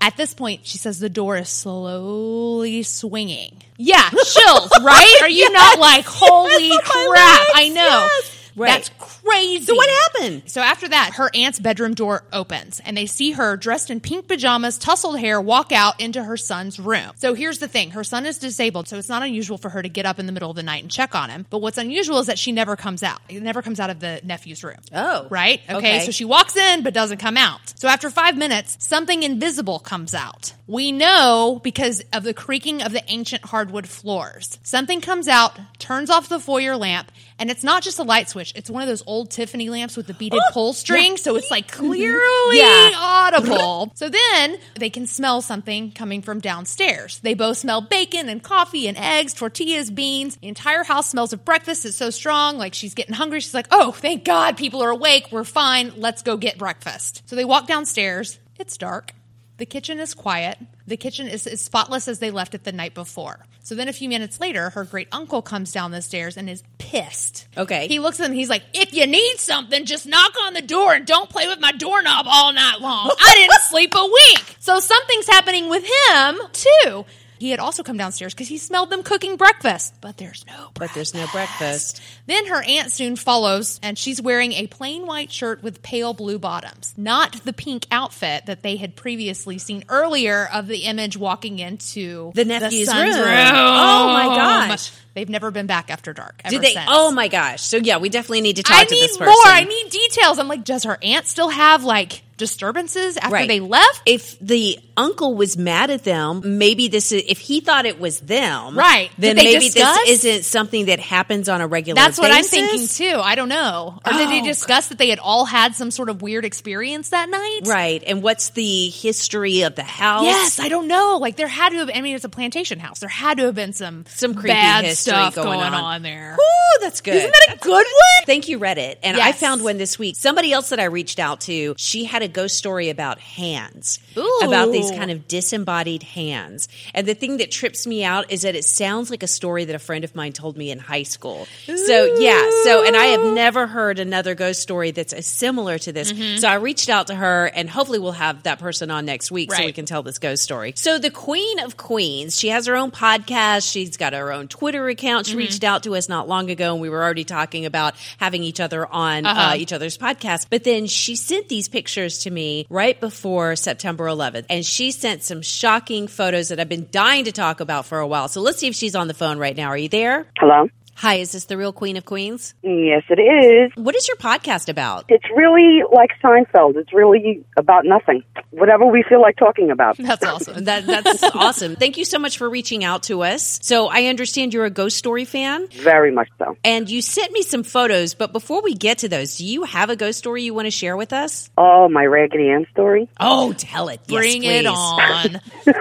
At 0.00 0.16
this 0.16 0.32
point, 0.32 0.64
she 0.64 0.78
says 0.78 1.00
the 1.00 1.08
door 1.08 1.36
is 1.36 1.48
slowly 1.48 2.82
swinging. 2.84 3.62
Yeah, 3.76 4.08
chills, 4.10 4.70
right? 4.82 5.18
Are 5.22 5.28
you 5.28 5.50
not 5.52 5.78
like, 5.78 6.04
holy 6.08 6.68
Yes, 6.68 6.80
crap? 6.84 7.46
I 7.54 7.68
know. 7.68 8.08
yes. 8.12 8.34
Right. 8.58 8.68
That's 8.70 8.90
crazy. 8.98 9.64
So 9.64 9.74
what 9.74 9.88
happened? 9.88 10.42
So 10.46 10.60
after 10.60 10.88
that, 10.88 11.14
her 11.14 11.30
aunt's 11.34 11.58
bedroom 11.58 11.94
door 11.94 12.24
opens 12.32 12.80
and 12.80 12.96
they 12.96 13.06
see 13.06 13.32
her 13.32 13.56
dressed 13.56 13.90
in 13.90 14.00
pink 14.00 14.28
pajamas, 14.28 14.78
tousled 14.78 15.18
hair, 15.18 15.40
walk 15.40 15.72
out 15.72 16.00
into 16.00 16.22
her 16.22 16.36
son's 16.36 16.78
room. 16.78 17.10
So 17.16 17.34
here's 17.34 17.58
the 17.58 17.68
thing. 17.68 17.90
Her 17.90 18.04
son 18.04 18.26
is 18.26 18.38
disabled, 18.38 18.88
so 18.88 18.98
it's 18.98 19.08
not 19.08 19.22
unusual 19.22 19.58
for 19.58 19.70
her 19.70 19.82
to 19.82 19.88
get 19.88 20.06
up 20.06 20.18
in 20.18 20.26
the 20.26 20.32
middle 20.32 20.50
of 20.50 20.56
the 20.56 20.62
night 20.62 20.82
and 20.82 20.90
check 20.90 21.14
on 21.14 21.30
him. 21.30 21.46
But 21.50 21.58
what's 21.58 21.78
unusual 21.78 22.18
is 22.18 22.26
that 22.26 22.38
she 22.38 22.52
never 22.52 22.76
comes 22.76 23.02
out. 23.02 23.20
It 23.28 23.42
never 23.42 23.62
comes 23.62 23.80
out 23.80 23.90
of 23.90 24.00
the 24.00 24.20
nephew's 24.24 24.62
room. 24.62 24.78
Oh. 24.92 25.26
Right? 25.30 25.60
Okay. 25.68 25.88
Okay. 25.88 26.04
So 26.04 26.12
she 26.12 26.24
walks 26.24 26.56
in 26.56 26.82
but 26.82 26.94
doesn't 26.94 27.18
come 27.18 27.36
out. 27.36 27.60
So 27.76 27.88
after 27.88 28.10
five 28.10 28.36
minutes, 28.36 28.76
something 28.80 29.22
invisible 29.22 29.78
comes 29.78 30.14
out. 30.14 30.52
We 30.66 30.92
know 30.92 31.60
because 31.62 32.02
of 32.12 32.24
the 32.24 32.34
creaking 32.34 32.82
of 32.82 32.92
the 32.92 33.02
ancient 33.08 33.44
hardwood 33.44 33.88
floors. 33.88 34.58
Something 34.62 35.00
comes 35.00 35.28
out, 35.28 35.58
turns 35.78 36.10
off 36.10 36.28
the 36.28 36.40
foyer 36.40 36.76
lamp, 36.76 37.10
And 37.38 37.50
it's 37.50 37.62
not 37.62 37.82
just 37.82 37.98
a 37.98 38.02
light 38.02 38.28
switch, 38.28 38.52
it's 38.56 38.68
one 38.68 38.82
of 38.82 38.88
those 38.88 39.02
old 39.06 39.30
Tiffany 39.30 39.70
lamps 39.70 39.96
with 39.96 40.06
the 40.06 40.14
beaded 40.14 40.40
oh, 40.42 40.52
pull 40.52 40.72
string. 40.72 41.16
So 41.16 41.36
it's 41.36 41.50
like 41.50 41.68
mm-hmm. 41.68 41.86
clearly 41.86 42.58
Yeah. 42.58 42.92
audible. 42.96 43.92
so 43.94 44.08
then 44.08 44.58
they 44.74 44.90
can 44.90 45.06
smell 45.06 45.40
something 45.40 45.92
coming 45.92 46.22
from 46.22 46.40
downstairs. 46.40 47.20
They 47.20 47.34
both 47.34 47.58
smell 47.58 47.80
bacon 47.80 48.28
and 48.28 48.42
coffee 48.42 48.88
and 48.88 48.98
eggs, 48.98 49.34
tortillas, 49.34 49.90
beans. 49.90 50.36
The 50.36 50.48
entire 50.48 50.84
house 50.84 51.10
smells 51.10 51.32
of 51.32 51.44
breakfast. 51.44 51.84
It's 51.84 51.96
so 51.96 52.10
strong. 52.10 52.58
Like 52.58 52.74
she's 52.74 52.94
getting 52.94 53.14
hungry. 53.14 53.40
She's 53.40 53.54
like, 53.54 53.68
oh, 53.70 53.92
thank 53.92 54.24
God 54.24 54.56
people 54.56 54.82
are 54.82 54.90
awake. 54.90 55.28
We're 55.30 55.44
fine. 55.44 55.92
Let's 55.96 56.22
go 56.22 56.36
get 56.36 56.58
breakfast. 56.58 57.22
So 57.26 57.36
they 57.36 57.44
walk 57.44 57.66
downstairs. 57.66 58.38
It's 58.58 58.76
dark. 58.76 59.12
The 59.58 59.66
kitchen 59.66 59.98
is 59.98 60.14
quiet. 60.14 60.56
The 60.86 60.96
kitchen 60.96 61.26
is 61.26 61.46
as 61.46 61.60
spotless 61.60 62.06
as 62.08 62.20
they 62.20 62.30
left 62.30 62.54
it 62.54 62.62
the 62.64 62.72
night 62.72 62.94
before. 62.94 63.40
So 63.68 63.74
then 63.74 63.86
a 63.86 63.92
few 63.92 64.08
minutes 64.08 64.40
later, 64.40 64.70
her 64.70 64.84
great 64.84 65.08
uncle 65.12 65.42
comes 65.42 65.72
down 65.72 65.90
the 65.90 66.00
stairs 66.00 66.38
and 66.38 66.48
is 66.48 66.62
pissed. 66.78 67.46
Okay. 67.54 67.86
He 67.86 67.98
looks 67.98 68.18
at 68.18 68.22
them. 68.22 68.32
He's 68.32 68.48
like, 68.48 68.62
if 68.72 68.94
you 68.94 69.06
need 69.06 69.36
something, 69.36 69.84
just 69.84 70.06
knock 70.06 70.32
on 70.40 70.54
the 70.54 70.62
door 70.62 70.94
and 70.94 71.06
don't 71.06 71.28
play 71.28 71.46
with 71.46 71.60
my 71.60 71.72
doorknob 71.72 72.24
all 72.26 72.50
night 72.54 72.80
long. 72.80 73.10
I 73.20 73.34
didn't 73.34 73.60
sleep 73.68 73.92
a 73.94 74.04
week. 74.06 74.56
So 74.58 74.80
something's 74.80 75.26
happening 75.26 75.68
with 75.68 75.84
him, 75.84 76.38
too. 76.54 77.04
He 77.38 77.50
had 77.50 77.60
also 77.60 77.82
come 77.82 77.96
downstairs 77.96 78.34
because 78.34 78.48
he 78.48 78.58
smelled 78.58 78.90
them 78.90 79.02
cooking 79.02 79.36
breakfast, 79.36 79.94
but 80.00 80.16
there's 80.16 80.44
no 80.46 80.70
breakfast. 80.74 80.78
But 80.78 80.94
there's 80.94 81.14
no 81.14 81.26
breakfast. 81.32 82.00
then 82.26 82.46
her 82.46 82.62
aunt 82.62 82.92
soon 82.92 83.16
follows, 83.16 83.78
and 83.82 83.98
she's 83.98 84.20
wearing 84.20 84.52
a 84.52 84.66
plain 84.66 85.06
white 85.06 85.30
shirt 85.30 85.62
with 85.62 85.82
pale 85.82 86.14
blue 86.14 86.38
bottoms, 86.38 86.94
not 86.96 87.44
the 87.44 87.52
pink 87.52 87.86
outfit 87.90 88.46
that 88.46 88.62
they 88.62 88.76
had 88.76 88.96
previously 88.96 89.58
seen 89.58 89.84
earlier 89.88 90.48
of 90.52 90.66
the 90.66 90.78
image 90.84 91.16
walking 91.16 91.58
into 91.58 92.32
The 92.34 92.44
nephew's 92.44 92.86
son's 92.86 93.16
room. 93.16 93.26
Oh 93.26 94.12
my 94.12 94.24
gosh. 94.24 94.92
Oh. 94.92 95.00
They've 95.14 95.28
never 95.28 95.50
been 95.50 95.66
back 95.66 95.90
after 95.90 96.12
dark. 96.12 96.40
Ever 96.44 96.52
Did 96.52 96.62
they? 96.62 96.72
Since. 96.74 96.86
Oh 96.88 97.10
my 97.10 97.28
gosh! 97.28 97.62
So 97.62 97.76
yeah, 97.78 97.98
we 97.98 98.08
definitely 98.08 98.42
need 98.42 98.56
to 98.56 98.62
talk 98.62 98.76
I 98.78 98.84
to 98.84 98.94
need 98.94 99.02
this 99.02 99.16
person. 99.16 99.26
more. 99.32 99.42
I 99.46 99.64
need 99.64 99.90
details. 99.90 100.38
I'm 100.38 100.48
like, 100.48 100.64
does 100.64 100.84
her 100.84 100.98
aunt 101.02 101.26
still 101.26 101.48
have 101.48 101.82
like 101.84 102.22
disturbances 102.36 103.16
after 103.16 103.34
Right. 103.34 103.48
they 103.48 103.58
left? 103.58 104.02
If 104.06 104.38
the 104.38 104.78
uncle 104.96 105.34
was 105.34 105.56
mad 105.56 105.90
at 105.90 106.04
them, 106.04 106.58
maybe 106.58 106.86
this 106.86 107.10
is. 107.10 107.24
If 107.26 107.38
he 107.38 107.60
thought 107.60 107.84
it 107.84 107.98
was 107.98 108.20
them, 108.20 108.78
Right. 108.78 109.10
Then 109.18 109.34
maybe 109.36 109.58
discuss? 109.66 109.98
this 110.06 110.24
isn't 110.24 110.44
something 110.44 110.86
that 110.86 111.00
happens 111.00 111.48
on 111.48 111.60
a 111.60 111.66
regular. 111.66 112.00
That's 112.00 112.16
what 112.18 112.30
I'm 112.30 112.44
thinking 112.44 112.86
too. 112.86 113.18
I 113.20 113.34
don't 113.34 113.48
know. 113.48 113.98
Or 114.06 114.12
did 114.12 114.28
they 114.28 114.40
Oh. 114.40 114.44
discuss 114.44 114.86
that 114.88 114.98
they 114.98 115.08
had 115.08 115.18
all 115.18 115.46
had 115.46 115.74
some 115.74 115.90
sort 115.90 116.08
of 116.10 116.22
weird 116.22 116.44
experience 116.44 117.08
that 117.08 117.28
night? 117.28 117.60
Right. 117.64 118.02
And 118.06 118.22
what's 118.22 118.50
the 118.50 118.88
history 118.88 119.62
of 119.62 119.74
the 119.74 119.82
house? 119.82 120.24
Yes, 120.24 120.60
I 120.60 120.68
don't 120.68 120.86
know. 120.86 121.18
Like 121.20 121.34
there 121.36 121.48
had 121.48 121.70
to 121.70 121.76
have. 121.78 121.90
I 121.92 122.00
mean, 122.02 122.14
it's 122.14 122.24
a 122.24 122.28
plantation 122.28 122.78
house. 122.78 123.00
There 123.00 123.08
had 123.08 123.38
to 123.38 123.44
have 123.46 123.54
been 123.56 123.72
some 123.72 124.04
Some 124.14 124.34
creepy 124.34 124.48
bad 124.54 124.84
history 124.84 125.07
stuff 125.08 125.34
going 125.34 125.60
on. 125.60 125.74
on. 125.74 126.02
there. 126.02 126.34
Ooh, 126.34 126.80
that's 126.80 127.00
good. 127.00 127.14
Isn't 127.14 127.30
that 127.30 127.56
a 127.56 127.58
good 127.58 127.72
one? 127.72 128.24
Thank 128.26 128.48
you, 128.48 128.58
Reddit. 128.58 128.96
And 129.02 129.16
I 129.16 129.32
found 129.32 129.62
one 129.62 129.78
this 129.78 129.98
week. 129.98 130.16
Somebody 130.16 130.52
else 130.52 130.70
that 130.70 130.80
I 130.80 130.84
reached 130.84 131.18
out 131.18 131.40
to, 131.42 131.74
she 131.76 132.04
had 132.04 132.22
a 132.22 132.28
ghost 132.28 132.56
story 132.56 132.90
about 132.90 133.18
hands, 133.18 134.00
Ooh. 134.16 134.40
about 134.42 134.72
these 134.72 134.90
kind 134.90 135.10
of 135.10 135.28
disembodied 135.28 136.02
hands. 136.02 136.68
And 136.94 137.06
the 137.06 137.14
thing 137.14 137.38
that 137.38 137.50
trips 137.50 137.86
me 137.86 138.04
out 138.04 138.30
is 138.30 138.42
that 138.42 138.54
it 138.54 138.64
sounds 138.64 139.10
like 139.10 139.22
a 139.22 139.26
story 139.26 139.64
that 139.64 139.74
a 139.74 139.78
friend 139.78 140.04
of 140.04 140.14
mine 140.14 140.32
told 140.32 140.56
me 140.56 140.70
in 140.70 140.78
high 140.78 141.02
school. 141.04 141.46
So, 141.66 142.16
yeah. 142.18 142.48
So, 142.64 142.84
and 142.84 142.96
I 142.96 143.06
have 143.06 143.34
never 143.34 143.66
heard 143.66 143.98
another 143.98 144.34
ghost 144.34 144.60
story 144.60 144.90
that's 144.90 145.12
as 145.12 145.26
similar 145.26 145.78
to 145.78 145.92
this. 145.92 146.12
Mm-hmm. 146.12 146.38
So 146.38 146.48
I 146.48 146.54
reached 146.54 146.88
out 146.88 147.08
to 147.08 147.14
her, 147.14 147.46
and 147.46 147.68
hopefully 147.68 147.98
we'll 147.98 148.12
have 148.12 148.42
that 148.44 148.58
person 148.58 148.90
on 148.90 149.06
next 149.06 149.30
week 149.30 149.52
so 149.52 149.64
we 149.64 149.72
can 149.72 149.86
tell 149.86 150.02
this 150.02 150.18
ghost 150.18 150.42
story. 150.42 150.72
So, 150.76 150.98
the 150.98 151.10
Queen 151.10 151.60
of 151.60 151.76
Queens, 151.76 152.38
she 152.38 152.48
has 152.48 152.66
her 152.66 152.76
own 152.76 152.90
podcast. 152.90 153.70
She's 153.70 153.96
got 153.96 154.12
her 154.12 154.32
own 154.32 154.48
Twitter 154.48 154.87
account. 154.88 155.26
Mm-hmm. 155.26 155.38
Reached 155.38 155.64
out 155.64 155.82
to 155.84 155.94
us 155.94 156.08
not 156.08 156.28
long 156.28 156.50
ago, 156.50 156.72
and 156.72 156.80
we 156.82 156.88
were 156.88 157.02
already 157.02 157.24
talking 157.24 157.66
about 157.66 157.94
having 158.18 158.42
each 158.42 158.60
other 158.60 158.86
on 158.86 159.26
uh 159.26 159.30
Uh-huh. 159.30 159.54
each 159.56 159.72
other's 159.72 159.96
podcast. 159.98 160.46
But 160.50 160.64
then 160.64 160.86
she 160.86 161.16
sent 161.16 161.48
these 161.48 161.68
pictures 161.68 162.20
to 162.20 162.30
me 162.30 162.66
right 162.70 162.98
before 163.00 163.56
September 163.56 164.06
11th, 164.06 164.46
and 164.50 164.64
she 164.64 164.90
sent 164.90 165.22
some 165.22 165.42
shocking 165.42 166.08
photos 166.08 166.48
that 166.48 166.58
I've 166.60 166.68
been 166.68 166.88
dying 166.90 167.24
to 167.26 167.32
talk 167.32 167.60
about 167.60 167.86
for 167.86 167.98
a 167.98 168.06
while. 168.06 168.28
So 168.28 168.40
let's 168.40 168.58
see 168.58 168.68
if 168.68 168.74
she's 168.74 168.94
on 168.94 169.08
the 169.08 169.14
phone 169.14 169.38
right 169.38 169.56
now. 169.56 169.68
Are 169.68 169.78
you 169.78 169.88
there? 169.88 170.26
Hello? 170.38 170.68
Hi, 170.98 171.14
is 171.14 171.30
this 171.30 171.44
the 171.44 171.56
real 171.56 171.72
Queen 171.72 171.96
of 171.96 172.04
Queens? 172.04 172.54
Yes, 172.60 173.04
it 173.08 173.20
is. 173.20 173.70
What 173.76 173.94
is 173.94 174.08
your 174.08 174.16
podcast 174.16 174.68
about? 174.68 175.04
It's 175.08 175.30
really 175.32 175.84
like 175.92 176.10
Seinfeld. 176.20 176.74
It's 176.74 176.92
really 176.92 177.44
about 177.56 177.84
nothing. 177.84 178.24
Whatever 178.50 178.84
we 178.84 179.04
feel 179.08 179.20
like 179.20 179.36
talking 179.36 179.70
about. 179.70 179.96
That's 179.98 180.24
awesome. 180.24 180.64
That, 180.64 180.86
that's 180.86 181.22
awesome. 181.36 181.76
Thank 181.76 181.98
you 181.98 182.04
so 182.04 182.18
much 182.18 182.36
for 182.36 182.50
reaching 182.50 182.82
out 182.82 183.04
to 183.04 183.22
us. 183.22 183.60
So 183.62 183.86
I 183.86 184.06
understand 184.06 184.52
you're 184.52 184.64
a 184.64 184.70
ghost 184.70 184.96
story 184.96 185.24
fan. 185.24 185.68
Very 185.68 186.10
much 186.10 186.30
so. 186.36 186.56
And 186.64 186.90
you 186.90 187.00
sent 187.00 187.30
me 187.30 187.42
some 187.42 187.62
photos, 187.62 188.14
but 188.14 188.32
before 188.32 188.60
we 188.62 188.74
get 188.74 188.98
to 188.98 189.08
those, 189.08 189.36
do 189.36 189.44
you 189.44 189.62
have 189.62 189.90
a 189.90 189.96
ghost 189.96 190.18
story 190.18 190.42
you 190.42 190.52
want 190.52 190.66
to 190.66 190.72
share 190.72 190.96
with 190.96 191.12
us? 191.12 191.48
Oh, 191.56 191.88
my 191.88 192.06
Raggedy 192.06 192.48
Ann 192.48 192.66
story. 192.72 193.08
Oh, 193.20 193.52
tell 193.52 193.88
it. 193.88 194.00
Yes, 194.08 194.18
Bring 194.18 194.42
it 194.42 194.66
on. 194.66 195.40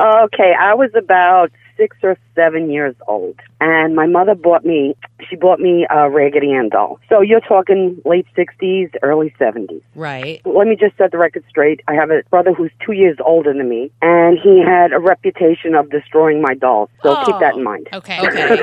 Okay, 0.00 0.54
I 0.58 0.74
was 0.74 0.90
about 0.96 1.50
six 1.80 1.96
or 2.02 2.18
seven 2.34 2.70
years 2.70 2.94
old, 3.08 3.36
and 3.60 3.96
my 3.96 4.06
mother 4.06 4.34
bought 4.34 4.64
me. 4.66 4.94
She 5.28 5.36
bought 5.36 5.60
me 5.60 5.86
a 5.88 6.10
Raggedy 6.10 6.52
Ann 6.52 6.68
doll. 6.68 7.00
So 7.08 7.22
you're 7.22 7.40
talking 7.40 8.00
late 8.04 8.26
'60s, 8.36 8.90
early 9.02 9.34
'70s. 9.40 9.80
Right. 9.94 10.42
Let 10.44 10.66
me 10.66 10.76
just 10.76 10.96
set 10.98 11.10
the 11.10 11.18
record 11.18 11.44
straight. 11.48 11.80
I 11.88 11.94
have 11.94 12.10
a 12.10 12.22
brother 12.28 12.52
who's 12.52 12.70
two 12.84 12.92
years 12.92 13.16
older 13.24 13.54
than 13.54 13.68
me, 13.68 13.90
and 14.02 14.38
he 14.38 14.62
had 14.62 14.92
a 14.92 14.98
reputation 14.98 15.74
of 15.74 15.90
destroying 15.90 16.42
my 16.42 16.54
dolls. 16.54 16.90
So 17.02 17.16
oh, 17.16 17.24
keep 17.24 17.40
that 17.40 17.56
in 17.56 17.64
mind. 17.64 17.88
Okay. 17.92 18.20
Okay. 18.30 18.62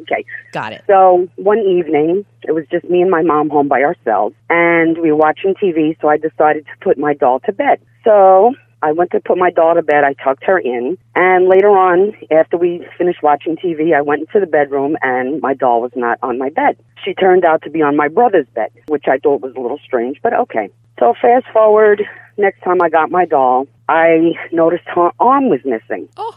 okay. 0.00 0.24
Got 0.52 0.72
it. 0.72 0.84
So 0.86 1.28
one 1.36 1.58
evening, 1.58 2.24
it 2.42 2.52
was 2.52 2.64
just 2.70 2.84
me 2.88 3.02
and 3.02 3.10
my 3.10 3.22
mom 3.22 3.50
home 3.50 3.68
by 3.68 3.82
ourselves, 3.82 4.34
and 4.48 4.96
we 4.98 5.10
were 5.10 5.16
watching 5.16 5.54
TV. 5.54 5.96
So 6.00 6.08
I 6.08 6.16
decided 6.16 6.64
to 6.66 6.72
put 6.80 6.96
my 6.96 7.12
doll 7.14 7.40
to 7.40 7.52
bed. 7.52 7.80
So 8.04 8.54
I 8.84 8.92
went 8.92 9.12
to 9.12 9.20
put 9.20 9.38
my 9.38 9.50
doll 9.50 9.74
to 9.74 9.82
bed. 9.82 10.04
I 10.04 10.12
tucked 10.12 10.44
her 10.44 10.58
in, 10.58 10.98
and 11.16 11.48
later 11.48 11.70
on, 11.70 12.12
after 12.30 12.58
we 12.58 12.86
finished 12.98 13.22
watching 13.22 13.56
TV, 13.56 13.96
I 13.96 14.02
went 14.02 14.20
into 14.20 14.40
the 14.40 14.46
bedroom, 14.46 14.98
and 15.00 15.40
my 15.40 15.54
doll 15.54 15.80
was 15.80 15.92
not 15.96 16.18
on 16.22 16.38
my 16.38 16.50
bed. 16.50 16.76
She 17.02 17.14
turned 17.14 17.46
out 17.46 17.62
to 17.62 17.70
be 17.70 17.80
on 17.80 17.96
my 17.96 18.08
brother's 18.08 18.46
bed, 18.54 18.70
which 18.88 19.04
I 19.08 19.16
thought 19.16 19.40
was 19.40 19.54
a 19.56 19.60
little 19.60 19.80
strange, 19.82 20.18
but 20.22 20.34
okay. 20.34 20.68
So 21.00 21.14
fast 21.20 21.46
forward, 21.50 22.02
next 22.36 22.60
time 22.62 22.82
I 22.82 22.90
got 22.90 23.10
my 23.10 23.24
doll, 23.24 23.66
I 23.88 24.34
noticed 24.52 24.84
her 24.94 25.10
arm 25.18 25.48
was 25.48 25.60
missing. 25.64 26.06
Oh. 26.18 26.34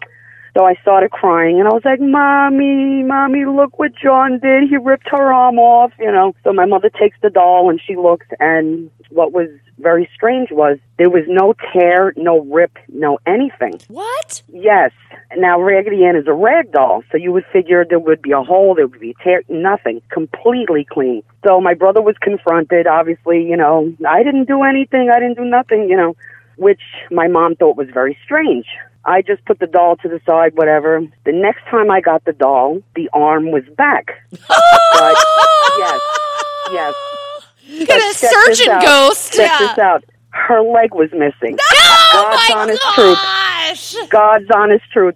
So 0.58 0.66
I 0.66 0.74
started 0.82 1.12
crying 1.12 1.60
and 1.60 1.68
I 1.68 1.72
was 1.72 1.86
like, 1.86 2.00
Mommy, 2.02 3.04
Mommy, 3.04 3.46
look 3.46 3.78
what 3.78 3.92
John 3.94 4.40
did. 4.40 4.68
He 4.68 4.78
ripped 4.78 5.08
her 5.12 5.32
arm 5.32 5.60
off, 5.60 5.92
you 6.00 6.12
know. 6.12 6.34
So 6.44 6.52
my 6.52 6.66
mother 6.66 6.90
takes 6.90 7.16
the 7.22 7.30
doll 7.30 7.70
and 7.70 7.80
she 7.80 7.96
looks 7.96 8.26
and 8.40 8.90
what 9.12 9.34
was 9.34 9.50
very 9.78 10.10
strange 10.16 10.50
was 10.50 10.80
there 10.98 11.12
was 11.12 11.26
no 11.28 11.54
tear, 11.72 12.12
no 12.18 12.40
rip, 12.40 12.76
no 12.90 13.20
anything. 13.28 13.80
What? 13.88 14.42
Yes. 14.48 14.92
Now 15.38 15.62
Raggedy 15.62 16.04
Ann 16.04 16.16
is 16.16 16.26
a 16.26 16.34
rag 16.34 16.72
doll, 16.72 17.04
so 17.12 17.18
you 17.18 17.32
would 17.34 17.46
figure 17.54 17.86
there 17.88 18.00
would 18.00 18.24
be 18.24 18.32
a 18.32 18.42
hole, 18.42 18.74
there 18.74 18.88
would 18.88 19.00
be 19.00 19.12
a 19.12 19.24
tear, 19.24 19.44
nothing. 19.50 20.02
Completely 20.10 20.88
clean. 20.90 21.22
So 21.46 21.62
my 21.62 21.76
brother 21.76 22.02
was 22.02 22.16
confronted, 22.20 22.88
obviously, 22.88 23.44
you 23.44 23.58
know, 23.58 23.94
I 24.10 24.24
didn't 24.24 24.46
do 24.48 24.64
anything, 24.64 25.12
I 25.14 25.20
didn't 25.20 25.38
do 25.38 25.46
nothing, 25.46 25.88
you 25.88 25.96
know, 25.96 26.16
which 26.56 26.82
my 27.12 27.28
mom 27.28 27.56
thought 27.56 27.78
was 27.78 27.90
very 27.94 28.18
strange. 28.26 28.66
I 29.06 29.22
just 29.22 29.44
put 29.46 29.60
the 29.60 29.68
doll 29.68 29.96
to 29.98 30.10
the 30.10 30.20
side, 30.26 30.56
whatever. 30.56 31.02
The 31.26 31.32
next 31.32 31.64
time 31.70 31.90
I 31.90 32.02
got 32.02 32.26
the 32.26 32.34
doll, 32.34 32.82
the 32.96 33.10
arm 33.14 33.52
was 33.52 33.64
back. 33.78 34.08
but 34.32 35.16
yes, 35.80 36.02
yes. 36.72 36.94
Get 37.68 37.88
But 37.88 38.00
a 38.00 38.14
surgeon 38.14 38.80
ghost. 38.82 39.34
Check 39.34 39.52
this 39.60 39.78
out. 39.78 40.04
Her 40.30 40.62
leg 40.62 40.94
was 40.94 41.10
missing. 41.14 41.58
Oh 41.60 42.30
God's 42.32 42.50
my 42.50 42.56
honest 42.62 42.82
gosh. 42.82 43.94
truth. 43.94 44.10
God's 44.10 44.46
honest 44.54 44.84
truth. 44.92 45.16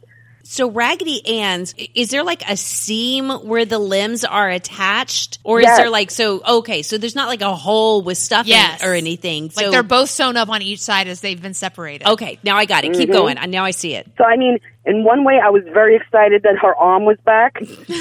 So 0.52 0.70
Raggedy 0.70 1.26
Ann's, 1.40 1.74
is 1.96 2.10
there 2.10 2.26
like 2.26 2.44
a 2.46 2.58
seam 2.58 3.30
where 3.30 3.64
the 3.64 3.80
limbs 3.80 4.26
are 4.26 4.50
attached? 4.50 5.40
Or 5.46 5.62
is 5.62 5.66
there 5.66 5.90
like, 5.90 6.12
so, 6.12 6.42
okay, 6.46 6.82
so 6.82 6.98
there's 6.98 7.16
not 7.16 7.30
like 7.30 7.40
a 7.40 7.56
hole 7.56 8.02
with 8.02 8.18
stuff 8.18 8.46
Yes. 8.48 8.84
it 8.84 8.86
or 8.86 8.94
anything. 8.94 9.50
Like 9.56 9.72
they're 9.72 9.82
both 9.82 10.10
sewn 10.10 10.36
up 10.36 10.50
on 10.50 10.62
each 10.62 10.82
side 10.82 11.08
as 11.08 11.22
they've 11.22 11.42
been 11.42 11.54
separated. 11.54 12.06
okay, 12.06 12.38
now 12.44 12.58
I 12.58 12.66
got 12.66 12.84
it. 12.84 12.92
Keep 12.94 13.08
Mhm. 13.12 13.14
going. 13.14 13.38
I 13.38 13.46
Now 13.46 13.64
I 13.64 13.72
see 13.72 13.96
it. 13.96 14.12
So 14.18 14.26
I 14.26 14.36
mean, 14.36 14.58
in 14.86 15.06
one 15.06 15.24
way, 15.24 15.40
I 15.42 15.50
was 15.50 15.64
very 15.72 15.96
excited 15.96 16.44
that 16.44 16.58
her 16.62 16.76
arm 16.76 17.06
was 17.06 17.18
back, 17.24 17.58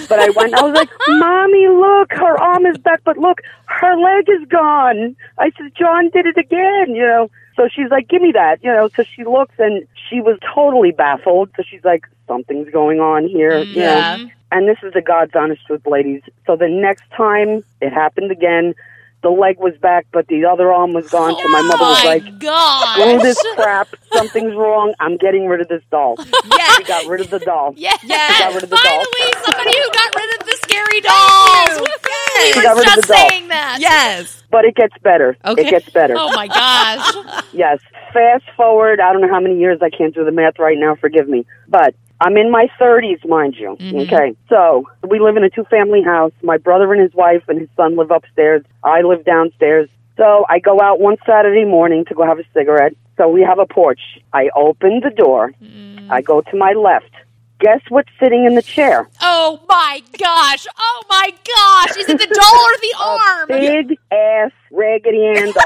but 0.08 0.18
I 0.18 0.30
went. 0.30 0.52
I 0.54 0.62
was 0.64 0.74
like, 0.74 0.88
"Mommy, 1.08 1.68
look, 1.68 2.10
her 2.14 2.36
arm 2.40 2.66
is 2.66 2.78
back, 2.78 3.02
but 3.04 3.16
look, 3.16 3.42
her 3.66 3.96
leg 3.96 4.28
is 4.28 4.48
gone." 4.48 5.14
I 5.38 5.50
said, 5.56 5.70
"John 5.78 6.10
did 6.12 6.26
it 6.26 6.36
again," 6.36 6.96
you 6.96 7.02
know. 7.06 7.30
So 7.60 7.68
she's 7.68 7.90
like, 7.90 8.08
"Give 8.08 8.22
me 8.22 8.32
that," 8.32 8.64
you 8.64 8.72
know. 8.72 8.88
So 8.88 9.02
she 9.02 9.22
looks, 9.22 9.54
and 9.58 9.86
she 10.08 10.22
was 10.22 10.38
totally 10.54 10.92
baffled. 10.92 11.50
So 11.58 11.62
she's 11.62 11.84
like, 11.84 12.06
"Something's 12.26 12.70
going 12.70 13.00
on 13.00 13.28
here," 13.28 13.50
mm-hmm. 13.50 13.72
you 13.72 13.80
know. 13.80 13.96
Yeah. 13.96 14.26
And 14.50 14.66
this 14.66 14.78
is 14.82 14.94
the 14.94 15.02
God's 15.02 15.32
honest 15.34 15.66
truth, 15.66 15.86
ladies. 15.86 16.22
So 16.46 16.56
the 16.56 16.68
next 16.70 17.04
time 17.14 17.62
it 17.82 17.92
happened 17.92 18.30
again, 18.30 18.74
the 19.22 19.30
leg 19.30 19.58
was 19.58 19.74
back, 19.82 20.06
but 20.12 20.26
the 20.28 20.44
other 20.46 20.72
arm 20.72 20.92
was 20.94 21.08
gone. 21.10 21.32
So 21.36 21.48
my 21.48 21.60
mother 21.62 21.84
was 21.84 22.00
oh 22.00 22.04
my 22.04 22.14
like, 22.14 22.38
gosh. 22.38 22.94
"Screw 22.98 23.18
this 23.18 23.38
crap! 23.54 23.88
Something's 24.12 24.54
wrong. 24.54 24.94
I'm 24.98 25.16
getting 25.18 25.46
rid 25.46 25.60
of 25.60 25.68
this 25.68 25.82
doll." 25.90 26.16
Yes. 26.50 26.76
She 26.78 26.84
got 26.84 27.06
rid 27.06 27.20
of 27.20 27.30
the 27.30 27.38
doll. 27.38 27.74
Yes. 27.76 28.00
She 28.00 28.08
got 28.08 28.54
rid 28.54 28.62
of 28.64 28.70
the 28.70 28.76
doll. 28.76 29.04
Finally, 29.04 29.32
somebody 29.44 29.76
who 29.76 29.90
got 29.92 30.14
rid 30.16 30.40
of 30.40 30.46
the 30.46 30.56
scary 30.62 31.00
dolls. 31.00 31.80
Woohoo! 31.80 32.52
She 32.52 32.58
We 32.58 32.62
got 32.64 32.74
were 32.76 32.80
rid 32.82 32.88
of 32.88 32.96
the 33.06 33.06
doll. 33.14 33.28
saying 33.28 33.48
that. 33.48 33.78
Yes. 33.80 34.42
But 34.50 34.64
it 34.64 34.74
gets 34.74 34.94
better. 35.02 35.36
Okay. 35.44 35.66
It 35.66 35.70
gets 35.70 35.90
better. 35.90 36.14
Oh 36.18 36.32
my 36.34 36.46
gosh. 36.48 37.44
Yes. 37.52 37.78
Fast 38.12 38.44
forward, 38.56 39.00
I 39.00 39.12
don't 39.12 39.22
know 39.22 39.28
how 39.32 39.40
many 39.40 39.58
years, 39.58 39.78
I 39.82 39.90
can't 39.90 40.14
do 40.14 40.24
the 40.24 40.32
math 40.32 40.58
right 40.58 40.76
now, 40.78 40.94
forgive 40.96 41.28
me. 41.28 41.44
But 41.68 41.94
I'm 42.20 42.36
in 42.36 42.50
my 42.50 42.68
30s, 42.78 43.26
mind 43.26 43.56
you. 43.56 43.76
Mm-hmm. 43.80 44.00
Okay. 44.00 44.36
So 44.48 44.86
we 45.08 45.20
live 45.20 45.36
in 45.36 45.44
a 45.44 45.50
two 45.50 45.64
family 45.64 46.02
house. 46.02 46.32
My 46.42 46.58
brother 46.58 46.92
and 46.92 47.02
his 47.02 47.14
wife 47.14 47.42
and 47.48 47.58
his 47.58 47.68
son 47.76 47.96
live 47.96 48.10
upstairs. 48.10 48.62
I 48.84 49.00
live 49.00 49.24
downstairs. 49.24 49.88
So 50.16 50.44
I 50.48 50.58
go 50.58 50.80
out 50.82 51.00
one 51.00 51.16
Saturday 51.26 51.64
morning 51.64 52.04
to 52.06 52.14
go 52.14 52.24
have 52.24 52.38
a 52.38 52.44
cigarette. 52.52 52.94
So 53.16 53.28
we 53.28 53.40
have 53.42 53.58
a 53.58 53.66
porch. 53.66 54.00
I 54.32 54.50
open 54.54 55.00
the 55.02 55.10
door. 55.10 55.52
Mm. 55.62 56.10
I 56.10 56.20
go 56.20 56.42
to 56.42 56.56
my 56.56 56.72
left. 56.72 57.10
Guess 57.58 57.80
what's 57.88 58.10
sitting 58.18 58.44
in 58.46 58.54
the 58.54 58.62
chair? 58.62 59.08
Oh 59.20 59.60
my 59.68 60.02
gosh. 60.18 60.66
Oh 60.78 61.02
my 61.08 61.30
gosh. 61.30 61.96
Is 61.98 62.08
it 62.08 62.18
the 62.18 62.26
doll 62.26 62.60
or 62.64 62.76
the 62.80 62.94
arm? 62.98 63.48
Big 63.48 63.98
ass 64.10 64.52
Raggedy 64.70 65.26
Ann 65.26 65.52
doll. 65.52 65.54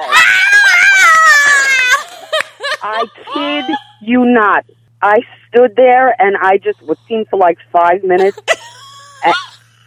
I 2.83 3.07
kid 3.33 3.65
you 4.03 4.25
not. 4.25 4.65
I 5.03 5.19
stood 5.49 5.77
there 5.77 6.15
and 6.21 6.37
I 6.37 6.59
just 6.59 6.83
what 6.83 6.99
seemed 7.07 7.29
for 7.29 7.39
like 7.39 7.59
five 7.73 8.03
minutes, 8.03 8.39
and, 9.25 9.35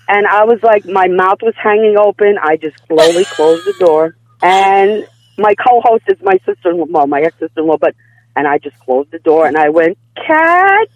and 0.07 0.27
I 0.27 0.43
was 0.45 0.61
like, 0.63 0.85
my 0.85 1.07
mouth 1.07 1.39
was 1.41 1.55
hanging 1.55 1.97
open. 1.97 2.37
I 2.41 2.57
just 2.57 2.77
slowly 2.87 3.25
closed 3.31 3.65
the 3.65 3.73
door, 3.85 4.15
and 4.41 5.07
my 5.37 5.53
co-host 5.55 6.03
is 6.07 6.17
my 6.21 6.37
sister-in-law, 6.45 6.85
well, 6.89 7.07
my 7.07 7.21
ex-sister-in-law, 7.21 7.77
but 7.77 7.95
and 8.35 8.47
I 8.47 8.59
just 8.59 8.77
closed 8.79 9.09
the 9.11 9.19
door 9.19 9.47
and 9.47 9.57
I 9.57 9.69
went, 9.69 9.97
cat. 10.15 10.87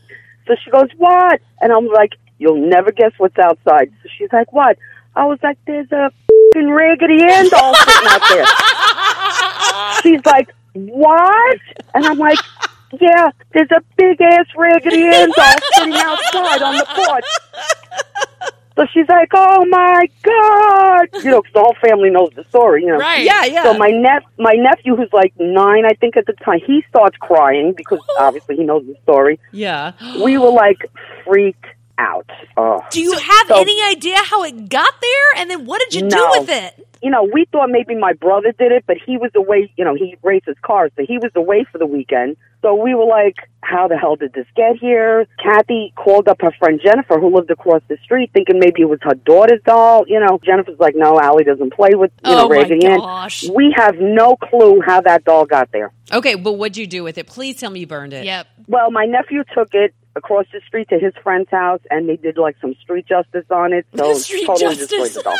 So 0.48 0.56
she 0.63 0.70
goes, 0.70 0.89
what? 0.98 1.41
And 1.60 1.72
I'm 1.72 1.88
like, 1.88 2.13
you'll 2.38 2.68
never 2.70 2.91
guess 2.91 3.13
what's 3.18 3.38
outside. 3.39 3.91
So 4.03 4.10
she's 4.18 4.32
like, 4.32 4.53
what? 4.53 4.77
I 5.15 5.25
was 5.25 5.39
like, 5.41 5.58
there's 5.65 5.91
a 5.91 6.12
fing 6.53 6.70
Raggedy 6.70 7.24
Ann 7.24 7.50
doll 7.50 7.74
sitting 7.75 8.08
out 8.08 8.22
there. 8.30 8.46
She's 10.01 10.25
like, 10.25 10.50
what? 10.74 11.60
And 11.94 12.06
I'm 12.06 12.18
like, 12.18 12.39
yeah, 13.00 13.29
there's 13.53 13.71
a 13.71 13.81
big 13.98 14.19
ass 14.21 14.45
Raggedy 14.55 15.03
Ann 15.05 15.31
doll 15.36 15.53
sitting 15.75 15.93
outside 15.93 16.62
on 16.62 16.75
the 16.77 16.86
porch. 16.86 17.25
So 18.77 18.86
she's 18.93 19.07
like, 19.10 19.29
oh 19.33 19.65
my 19.65 20.07
god, 20.24 21.07
you 21.24 21.29
know, 21.31 21.41
'cause 21.41 21.51
the 21.53 21.60
whole 21.60 21.75
family 21.86 22.10
knows 22.10 22.31
the 22.36 22.43
story, 22.45 22.83
you 22.83 22.88
know. 22.88 22.98
Right. 22.98 23.24
Yeah, 23.24 23.43
yeah. 23.45 23.63
So 23.63 23.74
my 23.77 23.89
nep 23.89 24.24
my 24.39 24.53
nephew, 24.53 24.95
who's 24.95 25.12
like 25.12 25.33
nine, 25.38 25.86
I 25.86 25.91
think 25.93 26.15
at 26.17 26.25
the 26.25 26.33
time, 26.33 26.60
he 26.65 26.83
starts 26.89 27.17
crying 27.17 27.74
because 27.75 28.00
obviously 28.17 28.55
he 28.55 28.63
knows 28.63 28.86
the 28.86 28.95
story. 29.03 29.39
yeah. 29.51 29.91
We 30.24 30.38
were 30.38 30.50
like 30.51 30.89
freaked 31.25 31.65
out. 32.01 32.29
Oh. 32.58 32.79
Do 32.89 33.00
you 33.01 33.13
have 33.13 33.48
So- 33.48 33.60
any 33.62 33.81
idea 33.84 34.17
how 34.17 34.43
it 34.43 34.70
got 34.70 34.93
there? 35.01 35.27
And 35.38 35.50
then 35.50 35.65
what 35.65 35.79
did 35.81 35.93
you 35.93 36.08
No. 36.08 36.10
do 36.10 36.39
with 36.41 36.50
it? 36.50 36.88
you 37.03 37.10
know, 37.10 37.24
we 37.34 37.46
thought 37.51 37.67
maybe 37.72 37.96
my 37.96 38.13
brother 38.13 38.51
did 38.60 38.72
it, 38.72 38.84
but 38.86 38.96
he 39.03 39.17
was 39.17 39.31
away, 39.34 39.74
you 39.75 39.84
know, 39.84 39.96
he 39.96 40.15
races 40.22 40.55
cars, 40.62 40.91
so 40.96 41.03
he 41.03 41.17
was 41.17 41.31
away 41.36 41.65
for 41.72 41.79
the 41.79 41.86
weekend. 41.88 42.38
So 42.62 42.75
we 42.75 42.93
were 42.93 43.05
like, 43.05 43.38
how 43.63 43.88
the 43.88 43.98
hell 43.98 44.15
did 44.17 44.34
this 44.34 44.46
get 44.55 44.75
here? 44.79 45.25
Kathy 45.43 45.93
called 45.96 46.27
up 46.27 46.39
her 46.43 46.51
friend 46.60 46.79
Jennifer, 46.84 47.20
who 47.20 47.34
lived 47.36 47.50
across 47.50 47.81
the 47.88 47.98
street, 48.03 48.29
thinking 48.36 48.60
maybe 48.60 48.84
it 48.84 48.86
was 48.88 49.00
her 49.01 49.15
daughter's 49.15 49.62
doll. 49.65 50.03
You 50.08 50.20
know, 50.20 50.39
Jennifer's 50.46 50.77
like, 50.79 50.93
no, 50.96 51.20
Allie 51.20 51.43
doesn't 51.43 51.74
play 51.74 51.96
with, 51.96 52.12
you 52.24 52.31
know, 52.34 52.46
oh 52.46 52.50
my 52.50 52.58
Raggedy 52.58 52.86
Ann. 52.86 53.00
gosh. 53.00 53.50
We 53.50 53.74
have 53.75 53.96
no 54.00 54.36
clue 54.36 54.79
how 54.86 55.01
that 55.01 55.24
doll 55.24 55.46
got 55.46 55.72
there. 55.72 55.91
Okay, 56.13 56.36
but 56.36 56.53
what'd 56.53 56.77
you 56.77 56.86
do 56.86 57.03
with 57.03 57.17
it? 57.17 57.25
Please 57.25 57.55
tell 57.60 57.72
me 57.72 57.79
you 57.79 57.88
burned 57.88 58.13
it. 58.13 58.25
Yep. 58.25 58.46
Well, 58.67 58.91
my 58.91 59.05
nephew 59.05 59.43
took 59.55 59.74
it 59.74 59.91
across 60.15 60.46
the 60.51 60.62
street 60.68 60.89
to 60.89 61.00
his 61.00 61.13
friend's 61.24 61.50
house, 61.50 61.80
and 61.89 62.08
they 62.10 62.18
did 62.18 62.38
like 62.38 62.56
some 62.62 62.75
street 62.82 63.06
justice 63.08 63.46
on 63.50 63.72
it. 63.74 63.86
So 63.96 64.13
Street 64.15 64.46
totally 64.46 64.75
justice. 64.75 64.89
destroyed 64.89 65.12
the 65.12 65.22
doll. 65.24 65.34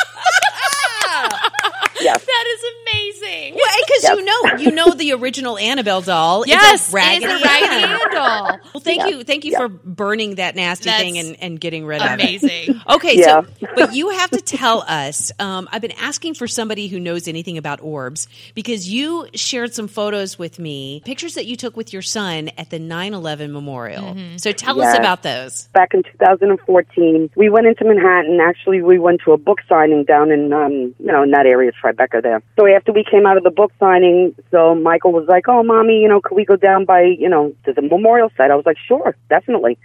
yes. 2.02 2.26
That 2.26 2.46
is 2.48 2.64
amazing. 2.82 3.11
Well, 3.22 3.52
because 3.88 4.04
Yes. 4.04 4.18
you 4.18 4.26
know, 4.26 4.58
you 4.58 4.72
know 4.72 4.94
the 4.94 5.14
original 5.14 5.58
Annabelle 5.58 6.02
doll. 6.02 6.44
Yes, 6.48 6.88
is 6.88 6.94
a 6.94 6.96
raggedy, 6.96 7.26
it's 7.26 7.44
a 7.44 7.46
Raggedy 7.46 7.84
Ann. 7.84 7.90
Ann 8.02 8.12
doll. 8.14 8.60
Well, 8.74 8.82
thank 8.82 9.02
Yeah. 9.02 9.08
you, 9.08 9.24
thank 9.24 9.46
you 9.46 9.52
Yeah. 9.52 9.58
for 9.60 9.68
burning 9.68 10.36
that 10.36 10.56
nasty 10.56 10.86
That's 10.90 11.02
thing 11.02 11.18
and, 11.18 11.38
and 11.42 11.60
getting 11.60 11.86
rid 11.86 12.02
of 12.02 12.08
it. 12.12 12.14
Amazing. 12.14 12.82
Okay, 12.90 13.18
Yeah. 13.18 13.42
so 13.42 13.48
but 13.76 13.94
you 13.94 14.10
have 14.10 14.32
to 14.32 14.42
tell 14.42 14.84
us. 14.88 15.32
Um, 15.40 15.70
I've 15.72 15.82
been 15.82 15.94
asking 16.00 16.34
for 16.36 16.48
somebody 16.48 16.88
who 16.88 17.00
knows 17.00 17.28
anything 17.28 17.58
about 17.58 17.80
orbs 17.82 18.28
because 18.56 18.90
you 18.90 19.28
shared 19.36 19.74
some 19.74 19.88
photos 19.88 20.40
with 20.40 20.58
me, 20.60 21.02
pictures 21.06 21.36
that 21.36 21.46
you 21.46 21.56
took 21.56 21.78
with 21.78 21.94
your 21.94 22.02
son 22.02 22.50
at 22.58 22.70
the 22.70 22.80
9/11 22.80 23.52
memorial. 23.52 24.16
So 24.38 24.52
tell 24.52 24.82
us 24.82 24.98
about 24.98 25.24
those. 25.24 25.68
back 25.74 25.94
in 25.94 26.04
2014. 26.04 27.30
We 27.36 27.50
went 27.50 27.68
into 27.68 27.84
Manhattan. 27.86 28.40
Actually, 28.42 28.82
we 28.82 29.00
went 29.00 29.22
to 29.26 29.32
a 29.32 29.38
book 29.38 29.60
signing 29.70 30.04
down 30.06 30.32
in, 30.32 30.52
um, 30.54 30.72
you 31.00 31.12
know, 31.12 31.24
in 31.24 31.32
that 31.32 31.46
area, 31.46 31.72
Tribeca 31.72 32.22
there. 32.22 32.42
So 32.60 32.68
after 32.68 32.92
we 32.92 33.04
came 33.12 33.26
out 33.26 33.38
of 33.38 33.44
the 33.44 33.52
book 33.52 33.72
signing, 33.80 34.34
so 34.50 34.74
Michael 34.74 35.12
was 35.12 35.28
like, 35.28 35.48
"Oh, 35.48 35.62
mommy, 35.64 36.02
you 36.02 36.08
know, 36.08 36.22
could 36.22 36.36
we 36.36 36.46
go 36.46 36.56
down 36.56 36.86
by, 36.86 37.02
you 37.04 37.30
know, 37.30 37.54
to 37.66 37.74
the 37.74 37.82
memorial 37.82 38.32
site?" 38.38 38.52
I 38.52 38.56
was 38.56 38.66
like, 38.66 38.78
"Sure, 38.78 39.16
definitely." 39.30 39.78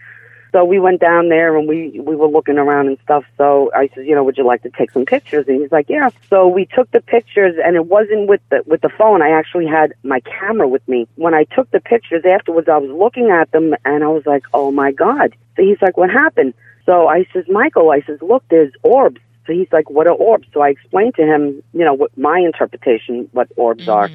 So 0.52 0.64
we 0.64 0.78
went 0.78 1.00
down 1.00 1.28
there 1.28 1.54
and 1.58 1.68
we 1.68 2.00
we 2.00 2.16
were 2.16 2.28
looking 2.28 2.56
around 2.56 2.86
and 2.86 2.96
stuff. 3.02 3.24
So 3.36 3.70
I 3.74 3.90
said, 3.94 4.06
you 4.06 4.14
know, 4.14 4.24
would 4.24 4.38
you 4.38 4.46
like 4.46 4.62
to 4.62 4.70
take 4.70 4.90
some 4.90 5.04
pictures? 5.04 5.44
And 5.48 5.60
he's 5.60 5.70
like, 5.70 5.90
yeah. 5.90 6.08
So 6.30 6.48
we 6.48 6.64
took 6.64 6.90
the 6.92 7.02
pictures, 7.02 7.56
and 7.62 7.76
it 7.76 7.86
wasn't 7.86 8.26
with 8.26 8.40
the 8.48 8.62
with 8.64 8.80
the 8.80 8.88
phone. 8.88 9.20
I 9.20 9.30
actually 9.30 9.66
had 9.66 9.92
my 10.02 10.20
camera 10.20 10.66
with 10.66 10.86
me. 10.88 11.08
When 11.16 11.34
I 11.34 11.44
took 11.44 11.70
the 11.72 11.80
pictures 11.80 12.24
afterwards, 12.24 12.68
I 12.68 12.78
was 12.78 12.90
looking 12.90 13.30
at 13.30 13.50
them, 13.50 13.74
and 13.84 14.02
I 14.02 14.08
was 14.08 14.24
like, 14.24 14.44
oh 14.54 14.70
my 14.70 14.92
god. 14.92 15.34
So 15.56 15.62
he's 15.62 15.82
like, 15.82 15.96
what 15.98 16.10
happened? 16.10 16.54
So 16.86 17.08
I 17.08 17.26
says, 17.32 17.44
Michael, 17.48 17.90
I 17.90 18.00
says, 18.02 18.22
look, 18.22 18.44
there's 18.48 18.72
orbs. 18.82 19.20
So 19.46 19.52
he's 19.52 19.68
like, 19.72 19.90
what 19.90 20.06
are 20.06 20.14
orbs? 20.14 20.48
So 20.52 20.60
I 20.60 20.68
explained 20.70 21.14
to 21.16 21.22
him, 21.22 21.62
you 21.72 21.84
know, 21.84 21.94
what 21.94 22.16
my 22.18 22.38
interpretation, 22.38 23.28
what 23.32 23.48
orbs 23.56 23.86
are. 23.88 24.10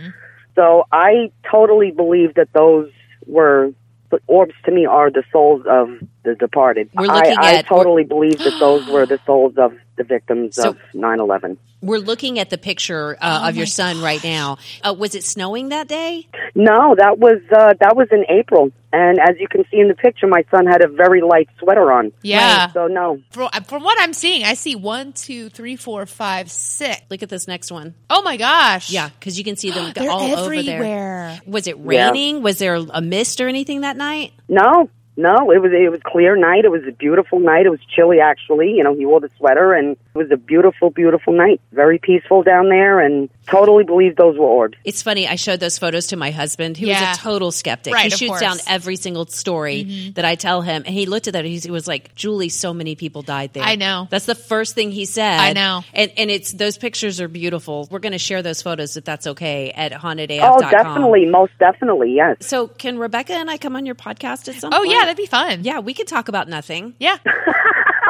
So 0.56 0.86
I 0.92 1.32
totally 1.50 1.92
believe 1.92 2.34
that 2.36 2.50
those 2.54 2.92
were, 3.26 3.72
but 4.10 4.22
orbs 4.28 4.54
to 4.66 4.72
me 4.72 4.86
are 4.86 5.10
the 5.10 5.24
souls 5.32 5.64
of 5.70 5.90
the 6.24 6.36
departed. 6.36 6.90
I, 6.98 7.34
I 7.38 7.62
totally 7.64 8.04
believe 8.04 8.38
that 8.44 8.60
those 8.60 8.86
were 8.88 9.06
the 9.06 9.20
souls 9.26 9.54
of 9.58 9.74
the 9.98 10.04
victims 10.04 10.56
So- 10.56 10.70
of 10.70 10.78
9/11. 10.94 11.58
We're 11.84 11.98
looking 11.98 12.38
at 12.38 12.52
the 12.52 12.60
picture 12.60 13.18
uh, 13.20 13.48
of 13.50 13.56
your 13.58 13.66
son 13.66 14.04
right 14.04 14.24
now. 14.24 14.60
Uh, 14.84 14.94
was 14.96 15.16
it 15.16 15.24
snowing 15.24 15.70
that 15.70 15.88
day? 15.88 16.28
No, 16.54 16.94
that 16.96 17.18
was 17.18 17.42
uh, 17.52 17.74
that 17.80 17.96
was 17.96 18.08
in 18.12 18.24
April, 18.30 18.72
and 18.94 19.18
as 19.20 19.36
you 19.40 19.48
can 19.48 19.66
see 19.72 19.80
in 19.80 19.88
the 19.88 19.96
picture, 19.96 20.28
my 20.28 20.46
son 20.52 20.68
had 20.68 20.84
a 20.84 20.88
very 20.88 21.22
light 21.22 21.50
sweater 21.58 21.92
on. 21.92 22.12
Yeah. 22.22 22.72
So 22.72 22.86
no, 22.86 23.20
From, 23.32 23.50
from 23.64 23.82
what 23.82 23.98
I'm 24.00 24.14
seeing, 24.14 24.44
I 24.44 24.54
see 24.54 24.76
one, 24.76 25.14
two, 25.14 25.50
three, 25.50 25.76
four, 25.76 26.06
five, 26.06 26.52
six. 26.52 27.02
Look 27.10 27.24
at 27.24 27.30
this 27.30 27.48
next 27.48 27.72
one. 27.72 27.96
Oh 28.12 28.22
my 28.22 28.38
gosh. 28.38 28.92
Yeah, 28.92 29.10
because 29.20 29.40
you 29.40 29.44
can 29.44 29.56
see 29.56 29.72
them 29.72 29.92
They're 29.96 30.12
all 30.12 30.22
over 30.36 30.54
everywhere. 30.54 30.80
there. 30.84 31.42
Was 31.48 31.66
it 31.66 31.78
Yeah. 31.78 31.84
raining? 32.12 32.44
Was 32.44 32.60
there 32.60 32.76
a 32.76 33.02
mist 33.02 33.42
or 33.42 33.48
anything 33.48 33.82
that 33.82 33.98
night? 33.98 34.34
no, 34.48 34.88
no. 35.18 35.52
It 35.52 35.62
was 35.62 35.72
it 35.74 35.92
was 35.92 36.00
clear 36.06 36.36
night. 36.36 36.66
It 36.66 36.72
was 36.72 36.84
a 36.88 36.92
beautiful 36.92 37.40
night. 37.40 37.66
It 37.66 37.70
was 37.70 37.80
chilly 37.94 38.20
actually. 38.20 38.72
You 38.72 38.84
know, 38.84 38.96
he 38.96 39.06
wore 39.06 39.20
the 39.20 39.30
sweater, 39.38 39.74
and 39.74 39.92
it 39.92 40.18
was 40.18 40.32
a 40.32 40.38
beautiful, 40.38 40.90
beautiful 40.90 41.34
night. 41.34 41.62
Very 41.72 42.00
peaceful 42.00 42.44
down 42.44 42.70
there, 42.70 43.00
and 43.00 43.30
totally 43.52 43.84
believe 43.84 44.16
those 44.16 44.38
were 44.38 44.46
orbs. 44.48 44.78
It's 44.84 45.02
funny. 45.02 45.28
I 45.28 45.36
showed 45.36 45.60
those 45.60 45.78
photos 45.78 46.08
to 46.08 46.16
my 46.16 46.32
husband, 46.32 46.78
who 46.78 46.88
Yeah. 46.88 47.12
is 47.12 47.18
a 47.18 47.22
total 47.22 47.52
skeptic. 47.52 47.94
Right, 47.94 48.08
he 48.08 48.14
of 48.14 48.20
shoots 48.20 48.30
course. 48.30 48.42
down 48.42 48.58
every 48.68 48.96
single 48.96 49.26
story 49.28 49.84
mm-hmm. 49.84 50.14
that 50.14 50.26
I 50.26 50.36
tell 50.36 50.62
him, 50.62 50.84
and 50.86 50.94
he 50.96 51.06
looked 51.06 51.28
at 51.28 51.34
that. 51.34 51.46
and 51.46 51.54
He 51.54 51.70
was 51.72 51.88
like, 51.88 52.16
"Julie, 52.16 52.50
so 52.50 52.74
many 52.74 52.96
people 52.96 53.22
died 53.22 53.54
there." 53.54 53.64
I 53.64 53.76
know. 53.76 54.08
That's 54.10 54.26
the 54.26 54.36
first 54.36 54.74
thing 54.76 54.92
he 54.92 55.06
said. 55.06 55.40
I 55.40 55.54
know. 55.54 55.84
And 55.94 56.12
and 56.18 56.32
it's 56.32 56.52
those 56.54 56.78
pictures 56.78 57.20
are 57.22 57.28
beautiful. 57.28 57.88
We're 57.92 58.00
going 58.00 58.12
to 58.14 58.18
share 58.20 58.42
those 58.42 58.62
photos 58.62 58.98
if 58.98 59.04
that's 59.04 59.28
okay 59.28 59.72
at 59.72 59.92
hauntedaf.com. 59.92 60.54
Oh, 60.54 60.70
definitely, 60.72 61.26
most 61.26 61.52
definitely, 61.60 62.14
yes. 62.16 62.38
So 62.42 62.68
can 62.68 62.98
Rebekah 62.98 63.34
and 63.34 63.50
I 63.50 63.58
come 63.58 63.76
on 63.76 63.86
your 63.86 63.96
podcast 63.96 64.48
at 64.48 64.56
some 64.56 64.74
Oh 64.74 64.78
point? 64.78 64.92
yeah, 64.92 65.00
that'd 65.02 65.18
be 65.18 65.26
fun. 65.26 65.64
yeah, 65.64 65.80
we 65.80 65.94
could 65.94 66.08
talk 66.08 66.28
about 66.30 66.48
nothing. 66.48 66.96
Yeah. 67.00 67.18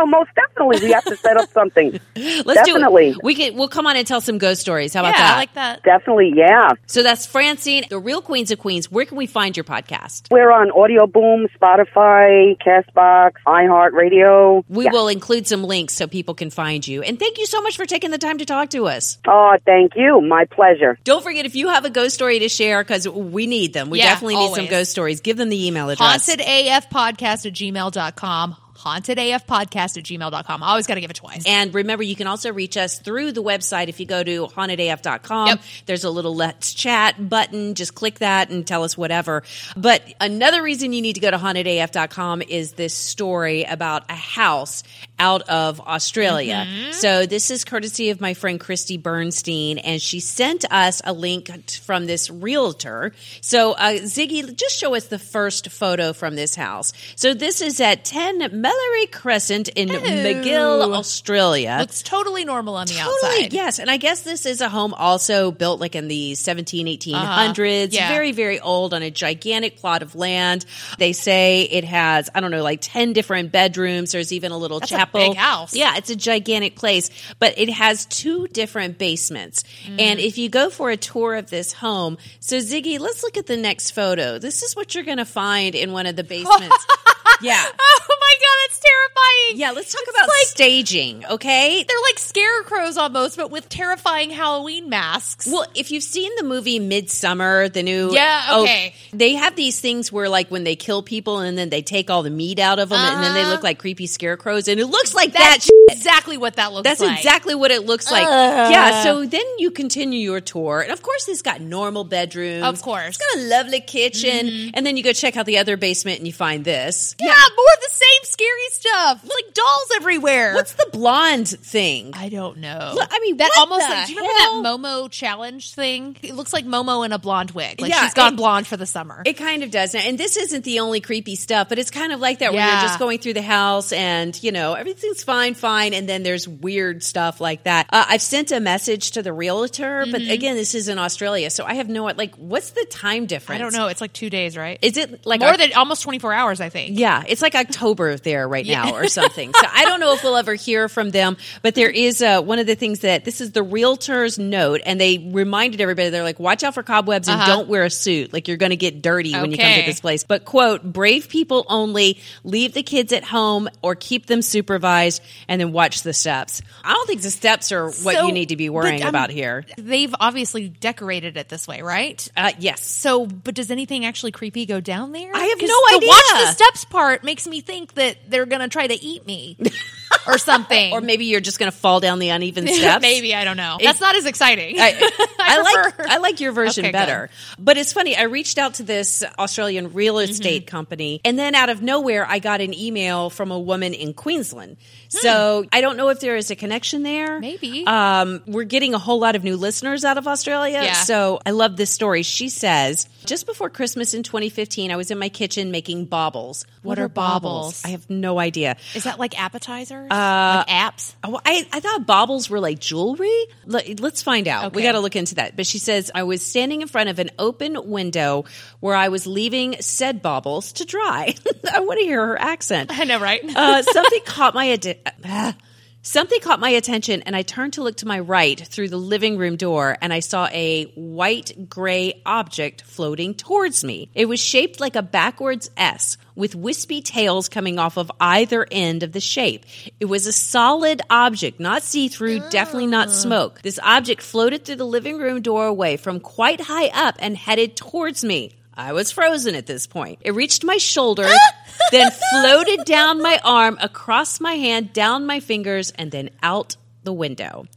Oh, 0.02 0.06
most 0.08 0.32
definitely, 0.36 0.80
we 0.88 0.92
have 0.94 1.04
to 1.06 1.16
set 1.18 1.38
up 1.38 1.50
something. 1.52 1.92
Let's 2.16 2.66
Definitely. 2.68 3.12
do 3.12 3.18
it. 3.20 3.24
We 3.24 3.36
can. 3.36 3.56
We'll 3.56 3.68
come 3.68 3.86
on 3.86 3.96
and 3.96 4.08
tell 4.08 4.20
some 4.22 4.38
ghost 4.40 4.62
stories. 4.62 4.94
How 4.94 5.04
Yeah, 5.04 5.10
about 5.10 5.18
that? 5.18 5.34
I 5.34 5.38
like 5.38 5.54
that. 5.54 5.84
Definitely, 5.84 6.34
yeah. 6.36 6.72
So 6.88 7.04
that's 7.04 7.26
Francine, 7.26 7.84
the 7.90 8.00
real 8.00 8.22
Queens 8.22 8.50
of 8.52 8.58
Queens. 8.60 8.92
Where 8.92 9.06
can 9.06 9.18
we 9.18 9.28
find 9.28 9.56
your 9.56 9.64
podcast? 9.64 10.32
We're 10.32 10.52
on 10.52 10.72
Audio 10.72 11.06
Boom, 11.08 11.48
Spotify, 11.60 12.58
Castbox, 12.66 13.34
iHeartRadio. 13.46 14.64
We 14.70 14.86
Yeah. 14.86 14.92
will 14.92 15.08
include 15.08 15.48
some 15.48 15.64
links 15.64 15.94
so 15.94 16.08
people 16.08 16.34
can 16.34 16.50
find 16.50 16.88
you. 16.88 17.02
And 17.04 17.20
thank 17.20 17.38
you 17.38 17.46
so 17.46 17.62
much 17.62 17.78
for 17.78 17.86
taking 17.86 18.12
the 18.12 18.18
time 18.18 18.38
to 18.40 18.46
talk 18.46 18.70
to 18.72 18.88
us. 18.88 19.18
Oh, 19.28 19.56
thank 19.66 19.94
you. 19.96 20.22
My 20.22 20.46
pleasure. 20.46 20.98
Don't 21.04 21.24
forget 21.24 21.46
if 21.46 21.56
you 21.56 21.70
have 21.70 21.86
a 21.86 21.90
ghost 21.90 22.16
story 22.16 22.40
to 22.40 22.50
share, 22.50 22.84
because 22.84 23.08
we 23.08 23.46
need 23.48 23.74
them. 23.74 23.90
We 23.90 24.00
Yeah, 24.00 24.10
definitely 24.14 24.38
need 24.38 24.56
some 24.56 24.68
ghost 24.68 24.92
stories. 24.92 25.22
Give 25.22 25.38
them 25.38 25.50
the 25.50 25.68
email 25.68 25.90
address. 25.90 26.28
Hauntedafpodcast 26.30 27.46
at 27.46 27.54
gmail.com. 27.54 28.56
hauntedafpodcast 28.84 29.98
at 29.98 30.04
gmail.com. 30.04 30.64
I 30.64 30.70
always 30.70 30.88
got 30.88 30.96
to 30.96 31.02
give 31.02 31.12
it 31.12 31.16
twice. 31.18 31.44
And 31.46 31.74
remember, 31.74 32.04
you 32.04 32.16
can 32.16 32.28
also 32.28 32.52
reach 32.52 32.78
us 32.78 33.00
through 33.00 33.32
the 33.32 33.44
website. 33.44 33.88
If 33.88 34.00
you 34.00 34.06
go 34.06 34.24
to 34.24 34.48
hauntedaf.com, 34.48 35.48
Yep. 35.48 35.60
there's 35.86 36.04
a 36.04 36.10
little 36.10 36.36
let's 36.36 36.74
chat 36.74 37.30
button. 37.30 37.76
Just 37.76 37.96
click 37.96 38.20
that 38.20 38.50
and 38.50 38.66
tell 38.66 38.84
us 38.84 38.98
whatever. 38.98 39.44
But 39.78 40.02
another 40.20 40.62
reason 40.62 40.94
you 40.94 41.02
need 41.02 41.14
to 41.14 41.22
go 41.22 41.32
to 41.32 41.38
hauntedaf.com 41.38 42.42
is 42.44 42.74
this 42.74 42.94
story 42.94 43.64
about 43.64 44.04
a 44.10 44.16
house 44.16 44.84
out 45.20 45.44
of 45.44 45.80
Australia. 45.82 46.66
Mm-hmm. 46.68 46.92
So 46.94 47.26
this 47.26 47.52
is 47.52 47.64
courtesy 47.64 48.10
of 48.10 48.20
my 48.22 48.34
friend 48.34 48.60
Christy 48.60 48.98
Bernstein, 48.98 49.78
and 49.78 50.02
she 50.02 50.20
sent 50.20 50.66
us 50.72 51.02
a 51.06 51.14
link 51.14 51.50
from 51.70 52.06
this 52.08 52.30
realtor. 52.30 53.12
So 53.42 53.74
uh, 53.74 54.00
Ziggy, 54.00 54.56
just 54.56 54.80
show 54.80 54.96
us 54.96 55.06
the 55.08 55.20
first 55.20 55.70
photo 55.70 56.14
from 56.14 56.36
this 56.36 56.56
house. 56.56 56.94
So 57.16 57.34
this 57.34 57.62
is 57.62 57.80
at 57.80 58.04
10 58.04 58.60
Mallory 58.72 59.06
Crescent 59.08 59.68
in 59.70 59.90
Magill, 59.90 60.96
Australia. 60.96 61.78
Looks 61.80 62.02
totally 62.02 62.46
normal 62.46 62.76
on 62.76 62.88
the 62.88 62.94
Totally, 62.94 63.34
outside. 63.44 63.54
yes. 63.54 63.80
And 63.80 63.90
I 63.92 63.98
guess 63.98 64.22
this 64.22 64.46
is 64.46 64.62
a 64.62 64.70
home 64.70 64.94
also 64.94 65.52
built 65.52 65.80
like 65.80 65.96
in 65.96 66.08
the 66.08 66.36
17, 66.36 66.88
1800s. 66.88 67.14
Uh-huh. 67.14 67.88
Yeah. 67.92 68.08
Very, 68.10 68.32
very 68.32 68.60
old 68.60 68.94
on 68.94 69.02
a 69.04 69.12
gigantic 69.12 69.78
plot 69.78 70.02
of 70.02 70.16
land. 70.16 70.66
They 70.98 71.12
say 71.14 71.64
it 71.64 71.84
has, 71.84 72.30
I 72.34 72.40
don't 72.40 72.52
know, 72.52 72.64
like 72.64 72.80
10 72.82 73.14
different 73.14 73.52
bedrooms. 73.52 74.12
There's 74.14 74.32
even 74.32 74.52
a 74.52 74.58
little 74.58 74.80
That's 74.80 74.92
a 74.92 74.96
chapel. 74.96 75.20
big 75.30 75.38
house. 75.38 75.76
Yeah, 75.76 75.98
it's 75.98 76.10
a 76.10 76.16
gigantic 76.16 76.76
place, 76.76 77.10
but 77.40 77.58
it 77.58 77.70
has 77.70 78.06
two 78.06 78.48
different 78.48 78.98
basements. 78.98 79.64
Mm. 79.86 80.00
And 80.02 80.20
if 80.20 80.38
you 80.38 80.48
go 80.50 80.70
for 80.70 80.92
a 80.92 80.98
tour 80.98 81.36
of 81.36 81.50
this 81.50 81.74
home, 81.74 82.18
so 82.40 82.58
Ziggy, 82.58 83.00
let's 83.00 83.24
look 83.24 83.38
at 83.38 83.48
the 83.48 83.58
next 83.58 83.92
photo. 83.92 84.38
This 84.40 84.64
is 84.64 84.76
what 84.76 84.96
you're 84.96 85.04
going 85.04 85.18
to 85.18 85.26
find 85.26 85.76
in 85.76 85.92
one 85.92 86.06
of 86.06 86.16
the 86.16 86.24
basements. 86.24 86.88
yeah. 87.42 87.66
Oh 87.80 88.18
my 88.20 88.36
god, 88.40 88.61
that's 88.68 88.80
terrifying. 88.80 89.60
Yeah, 89.60 89.72
let's 89.72 89.92
talk 89.92 90.04
about 90.10 90.30
staging, 90.44 91.26
okay? 91.26 91.84
They're 91.88 92.02
like 92.10 92.20
scarecrows 92.20 92.98
almost, 92.98 93.38
but 93.38 93.52
with 93.52 93.70
terrifying 93.70 94.30
Halloween 94.30 94.90
masks. 94.90 95.48
Well, 95.48 95.66
if 95.76 95.92
you've 95.92 96.04
seen 96.04 96.32
the 96.38 96.44
movie 96.44 96.80
Midsummer, 96.80 97.70
the 97.70 97.84
new 97.84 98.12
Yeah, 98.14 98.46
oh, 98.50 98.64
okay. 98.64 98.94
they 99.14 99.34
have 99.34 99.56
these 99.56 99.80
things 99.80 100.12
where 100.12 100.30
like 100.30 100.50
when 100.50 100.64
they 100.64 100.76
kill 100.76 101.02
people 101.04 101.40
and 101.40 101.58
then 101.58 101.70
they 101.70 101.82
take 101.82 102.10
all 102.10 102.24
the 102.24 102.30
meat 102.30 102.60
out 102.60 102.80
of 102.80 102.90
them 102.90 103.00
and 103.00 103.24
then 103.24 103.34
they 103.34 103.42
Uh-huh. 103.42 103.52
look 103.52 103.64
like 103.64 103.80
creepy 103.80 104.08
scarecrows 104.08 104.68
and 104.68 104.80
it 104.80 104.86
looks 104.88 105.14
like 105.14 105.34
that. 105.34 105.60
Exactly 105.92 106.38
what 106.38 106.56
that 106.56 106.72
looks 106.72 106.86
like. 106.86 106.98
That's 106.98 107.02
like. 107.02 107.18
exactly 107.18 107.56
what 107.56 107.72
it 107.72 107.86
looks 107.86 108.12
like. 108.12 108.26
Ugh. 108.26 108.72
Yeah, 108.72 109.04
so 109.04 109.26
then 109.26 109.46
you 109.58 109.72
continue 109.72 110.20
your 110.20 110.42
tour. 110.42 110.82
And 110.82 110.92
of 110.92 111.02
course, 111.02 111.28
it's 111.28 111.42
got 111.42 111.62
normal 111.62 112.04
bedrooms. 112.04 112.64
Of 112.64 112.82
course. 112.82 113.08
It's 113.08 113.18
got 113.18 113.44
a 113.44 113.48
lovely 113.48 113.82
kitchen. 113.82 114.48
Mm-hmm. 114.48 114.70
And 114.74 114.86
then 114.86 114.98
you 114.98 115.04
go 115.04 115.14
check 115.14 115.38
out 115.38 115.46
the 115.46 115.58
other 115.60 115.78
basement 115.78 116.18
and 116.20 116.28
you 116.28 116.34
find 116.34 116.64
this. 116.66 117.16
Yeah, 117.20 117.28
more 117.28 117.66
of 117.76 117.82
the 117.82 117.90
same 117.92 118.24
scary 118.24 118.70
stuff. 118.72 119.24
Like 119.24 119.54
dolls 119.54 119.92
everywhere. 119.96 120.54
What's 120.56 120.74
the 120.74 120.90
blonde 120.92 121.50
thing? 121.50 122.12
I 122.16 122.30
don't 122.30 122.58
know. 122.58 122.92
Look, 122.96 123.10
I 123.12 123.20
mean, 123.20 123.38
that 123.38 123.52
what 123.56 123.60
almost 123.60 123.88
the 123.88 123.94
like, 123.94 124.08
do 124.08 124.14
you 124.14 124.20
remember 124.20 124.40
hell? 124.40 124.62
that 124.64 124.80
Momo 124.80 125.12
challenge 125.12 125.74
thing? 125.74 126.16
It 126.22 126.36
looks 126.36 126.54
like 126.54 126.66
Momo 126.66 127.06
in 127.06 127.12
a 127.12 127.20
blonde 127.20 127.52
wig. 127.52 127.82
Like 127.82 127.92
Yeah, 127.92 128.04
she's 128.04 128.14
gone 128.14 128.34
it- 128.34 128.38
blonde 128.38 128.68
for 128.68 128.78
the 128.78 128.86
summer. 128.86 129.22
It 129.26 129.34
kind 129.34 129.64
of 129.64 129.72
does. 129.72 129.96
And 129.96 130.18
this 130.18 130.38
isn't 130.38 130.64
the 130.64 130.80
only 130.80 131.02
creepy 131.02 131.36
stuff, 131.36 131.70
but 131.70 131.80
it's 131.80 131.92
kind 131.92 132.12
of 132.12 132.20
like 132.20 132.40
that 132.40 132.54
where 132.54 132.66
you're 132.66 132.82
just 132.82 133.00
going 133.00 133.20
through 133.20 133.34
the 133.34 133.42
house 133.42 133.92
and, 133.92 134.42
you 134.44 134.52
know, 134.52 134.74
everything's 134.74 135.24
fine, 135.24 135.54
fine. 135.54 135.81
And 135.94 136.08
then 136.08 136.24
there's 136.24 136.48
weird 136.48 137.04
stuff 137.04 137.42
like 137.42 137.64
that. 137.64 137.88
Uh, 137.92 138.06
I've 138.08 138.22
sent 138.22 138.52
a 138.52 138.60
message 138.60 139.12
to 139.12 139.22
the 139.24 139.34
realtor, 139.34 140.06
but 140.10 140.22
Mhm. 140.22 140.32
again, 140.32 140.56
this 140.56 140.76
is 140.76 140.88
in 140.88 140.98
Australia. 141.00 141.50
So 141.50 141.66
I 141.66 141.74
have 141.76 141.90
no, 141.90 142.06
like, 142.06 142.36
what's 142.36 142.70
the 142.72 142.86
time 142.90 143.26
difference? 143.26 143.60
I 143.60 143.62
don't 143.64 143.74
know. 143.74 143.88
It's 143.88 144.02
like 144.02 144.14
two 144.14 144.30
days, 144.30 144.56
right? 144.56 144.78
Is 144.82 144.98
it 144.98 145.26
like 145.26 145.40
more 145.42 145.50
Oc- 145.54 145.58
than 145.58 145.74
almost 145.74 146.04
twenty 146.04 146.20
four 146.20 146.34
hours? 146.34 146.62
I 146.62 146.70
think. 146.70 146.98
Yeah, 146.98 147.24
it's 147.28 147.42
like 147.42 147.56
October 147.56 148.16
there 148.18 148.48
right 148.48 148.66
Yeah. 148.66 148.84
now 148.84 148.96
or 148.96 149.08
something. 149.08 149.52
so 149.54 149.68
I 149.74 149.86
don't 149.86 150.00
know 150.00 150.14
if 150.14 150.24
we'll 150.24 150.38
ever 150.38 150.54
hear 150.56 150.88
from 150.90 151.10
them, 151.12 151.38
but 151.62 151.76
there 151.76 151.90
is 151.90 152.22
uh, 152.22 152.42
one 152.42 152.60
of 152.60 152.68
the 152.68 152.76
things 152.76 153.00
that 153.00 153.26
this 153.26 153.42
is 153.42 153.52
the 153.52 153.64
realtor's 153.64 154.38
note, 154.40 154.82
and 154.86 155.00
they 155.02 155.18
reminded 155.18 155.82
everybody 155.82 156.10
they're 156.10 156.24
like, 156.24 156.40
watch 156.40 156.64
out 156.64 156.74
for 156.74 156.84
cobwebs 156.84 157.28
and 157.28 157.40
Uh-huh. 157.42 157.56
don't 157.56 157.68
wear 157.68 157.84
a 157.86 157.90
suit. 157.90 158.34
Like 158.34 158.48
you're 158.48 158.58
going 158.58 158.70
to 158.72 158.76
get 158.76 159.02
dirty 159.02 159.34
when 159.34 159.52
you 159.52 159.58
come 159.58 159.74
to 159.80 159.86
this 159.86 160.00
place. 160.00 160.24
But 160.24 160.46
quote, 160.46 160.84
brave 160.84 161.30
people 161.30 161.66
only 161.70 162.20
leave 162.44 162.74
the 162.74 162.84
kids 162.84 163.14
at 163.14 163.24
home 163.24 163.70
or 163.82 163.96
keep 163.96 164.26
them 164.26 164.42
supervised 164.42 165.22
and 165.48 165.60
then 165.62 165.71
watch 165.74 166.04
the 166.04 166.14
steps. 166.14 166.62
I 166.84 166.94
don't 166.94 167.08
think 167.08 167.22
the 167.22 167.32
steps 167.32 167.72
are 167.72 167.86
what 167.86 168.16
So, 168.16 168.28
you 168.28 168.32
need 168.32 168.50
to 168.50 168.56
be 168.56 168.68
but, 168.70 168.74
worrying 168.74 169.04
um, 169.04 169.10
about 169.10 169.30
here. 169.30 169.66
They've 169.78 170.14
obviously 170.20 170.70
decorated 170.70 171.38
it 171.38 171.50
this 171.50 171.68
way, 171.68 171.82
right? 171.82 172.26
Uh, 172.38 172.52
yes. 172.60 172.84
So, 172.84 173.26
but 173.26 173.56
does 173.56 173.72
anything 173.72 174.06
actually 174.06 174.32
creepy 174.32 174.66
go 174.66 174.80
down 174.82 175.12
there? 175.12 175.32
I 175.36 175.40
have 175.46 175.60
no 175.62 175.68
the 175.68 175.96
idea. 175.98 176.10
Watch 176.10 176.30
the 176.48 176.52
steps 176.54 176.86
part 176.86 177.24
makes 177.24 177.48
me 177.48 177.62
think 177.62 177.94
that 177.96 178.18
they're 178.30 178.46
going 178.46 178.62
to 178.62 178.68
try 178.70 178.88
to 178.88 178.94
eat 179.04 179.26
me 179.26 179.58
or 180.28 180.38
something. 180.38 180.94
Or 180.94 181.02
maybe 181.02 181.26
you're 181.26 181.42
just 181.42 181.60
going 181.60 181.72
to 181.72 181.78
fall 181.78 182.00
down 182.00 182.20
the 182.20 182.30
uneven 182.30 182.68
steps. 182.74 183.02
Maybe 183.02 183.34
I 183.36 183.44
don't 183.44 183.58
know. 183.58 183.78
It- 183.80 183.84
That's 183.86 184.02
not 184.02 184.16
as 184.16 184.26
exciting. 184.26 184.76
I, 184.80 185.10
I 185.40 185.62
like 185.62 186.00
I 186.10 186.18
like 186.18 186.40
your 186.40 186.52
version 186.52 186.86
Okay, 186.86 186.92
better. 186.92 187.30
But 187.60 187.78
it's 187.78 187.94
funny. 187.94 188.16
I 188.16 188.24
reached 188.24 188.58
out 188.58 188.76
to 188.76 188.84
this 188.84 189.24
Australian 189.40 189.94
real 189.94 190.12
Mm-hmm. 190.12 190.32
estate 190.32 190.68
company, 190.68 191.22
and 191.24 191.40
then 191.40 191.56
out 191.56 191.70
of 191.70 191.82
nowhere, 191.82 192.26
I 192.28 192.40
got 192.40 192.60
an 192.60 192.74
email 192.74 193.30
from 193.30 193.50
a 193.52 193.58
woman 193.60 193.94
in 193.94 194.14
Queensland. 194.14 194.76
So 195.20 195.66
I 195.74 195.82
don't 195.82 195.98
know 195.98 196.10
if 196.10 196.20
there 196.22 196.36
is 196.38 196.52
a 196.52 196.56
connection 196.56 197.04
there. 197.04 197.40
Maybe. 197.40 197.86
Um, 197.86 198.42
we're 198.48 198.64
getting 198.64 198.94
a 198.94 198.98
whole 199.00 199.20
lot 199.20 199.36
of 199.36 199.44
new 199.44 199.58
listeners 199.58 200.06
out 200.06 200.18
of 200.18 200.28
Australia. 200.28 200.82
Yeah. 200.84 200.94
So 200.94 201.40
I 201.46 201.52
love 201.52 201.76
this 201.76 201.92
story. 201.92 202.24
She 202.24 202.48
says, 202.50 203.08
just 203.26 203.46
before 203.46 203.70
Christmas 203.70 204.14
in 204.14 204.24
2015, 204.24 204.90
I 204.90 204.96
was 204.96 205.12
in 205.12 205.20
my 205.20 205.28
kitchen 205.30 205.70
making 205.70 206.06
baubles. 206.06 206.66
What 206.82 206.98
are 206.98 207.10
baubles? 207.10 207.84
I 207.86 207.90
have 207.90 208.10
no 208.10 208.40
idea. 208.40 208.78
Is 208.96 209.04
that 209.04 209.20
like 209.20 209.40
appetizers? 209.40 210.10
Uh, 210.10 210.64
like 210.66 210.68
apps? 210.68 211.14
Oh, 211.24 211.40
I, 211.46 211.68
I 211.72 211.80
thought 211.82 212.06
baubles 212.08 212.50
were 212.50 212.60
like 212.60 212.80
jewelry. 212.80 213.46
Let, 213.66 214.00
let's 214.00 214.22
find 214.24 214.48
out. 214.48 214.74
We 214.74 214.82
got 214.82 214.94
to 214.94 215.00
look 215.00 215.16
into 215.16 215.36
that. 215.36 215.56
But 215.56 215.68
she 215.68 215.78
says, 215.78 216.10
I 216.16 216.24
was 216.24 216.42
standing 216.42 216.82
in 216.82 216.88
front 216.88 217.10
of 217.10 217.20
an 217.20 217.32
open 217.38 217.90
window 217.90 218.46
where 218.80 218.96
I 218.96 219.10
was 219.10 219.28
leaving 219.28 219.76
said 219.82 220.22
baubles 220.22 220.74
to 220.74 220.86
dry. 220.86 221.36
I 221.72 221.82
want 221.82 222.00
to 222.00 222.06
hear 222.06 222.26
her 222.26 222.40
accent. 222.42 222.92
I 222.98 223.04
know, 223.04 223.20
right? 223.20 223.42
Uh, 223.44 223.84
something 223.84 224.22
caught 224.26 224.54
my 224.56 224.72
adi- 224.72 225.01
ah. 225.26 225.56
Something 226.04 226.40
caught 226.40 226.60
my 226.60 226.72
attention, 226.72 227.22
and 227.28 227.36
I 227.36 227.44
turned 227.44 227.74
to 227.74 227.84
look 227.84 227.98
to 227.98 228.08
my 228.08 228.20
right 228.20 228.60
through 228.60 228.90
the 228.90 228.98
living 228.98 229.38
room 229.38 229.56
door, 229.56 230.00
and 230.02 230.12
I 230.12 230.20
saw 230.20 230.48
a 230.52 230.86
white 230.96 231.70
gray 231.70 232.24
object 232.26 232.82
floating 232.82 233.36
towards 233.36 233.84
me. 233.84 234.10
It 234.16 234.26
was 234.26 234.40
shaped 234.40 234.80
like 234.80 234.96
a 234.96 235.04
backwards 235.04 235.70
S 235.78 236.18
with 236.34 236.56
wispy 236.56 237.04
tails 237.04 237.50
coming 237.50 237.78
off 237.78 237.98
of 237.98 238.12
either 238.20 238.66
end 238.72 239.04
of 239.04 239.12
the 239.12 239.20
shape. 239.20 239.64
It 240.00 240.06
was 240.06 240.26
a 240.26 240.34
solid 240.34 241.04
object, 241.12 241.60
not 241.60 241.84
see 241.84 242.08
through, 242.08 242.50
definitely 242.50 242.88
not 242.88 243.12
smoke. 243.12 243.62
This 243.62 243.80
object 243.84 244.24
floated 244.24 244.66
through 244.66 244.78
the 244.78 244.86
living 244.86 245.20
room 245.20 245.44
doorway 245.44 245.98
from 245.98 246.20
quite 246.20 246.62
high 246.62 246.88
up 246.88 247.16
and 247.20 247.38
headed 247.38 247.76
towards 247.78 248.24
me. 248.24 248.58
I 248.82 248.94
was 248.94 249.12
frozen 249.12 249.54
at 249.54 249.68
this 249.68 249.86
point. 249.86 250.20
It 250.22 250.34
reached 250.34 250.64
my 250.64 250.78
shoulder, 250.78 251.30
then 251.92 252.10
floated 252.32 252.84
down 252.84 253.22
my 253.22 253.40
arm, 253.44 253.78
across 253.80 254.40
my 254.40 254.54
hand, 254.54 254.92
down 254.92 255.28
my 255.28 255.40
fingers, 255.40 255.92
and 255.92 256.12
then 256.12 256.32
out 256.42 256.76
the 257.04 257.14
window. 257.14 257.68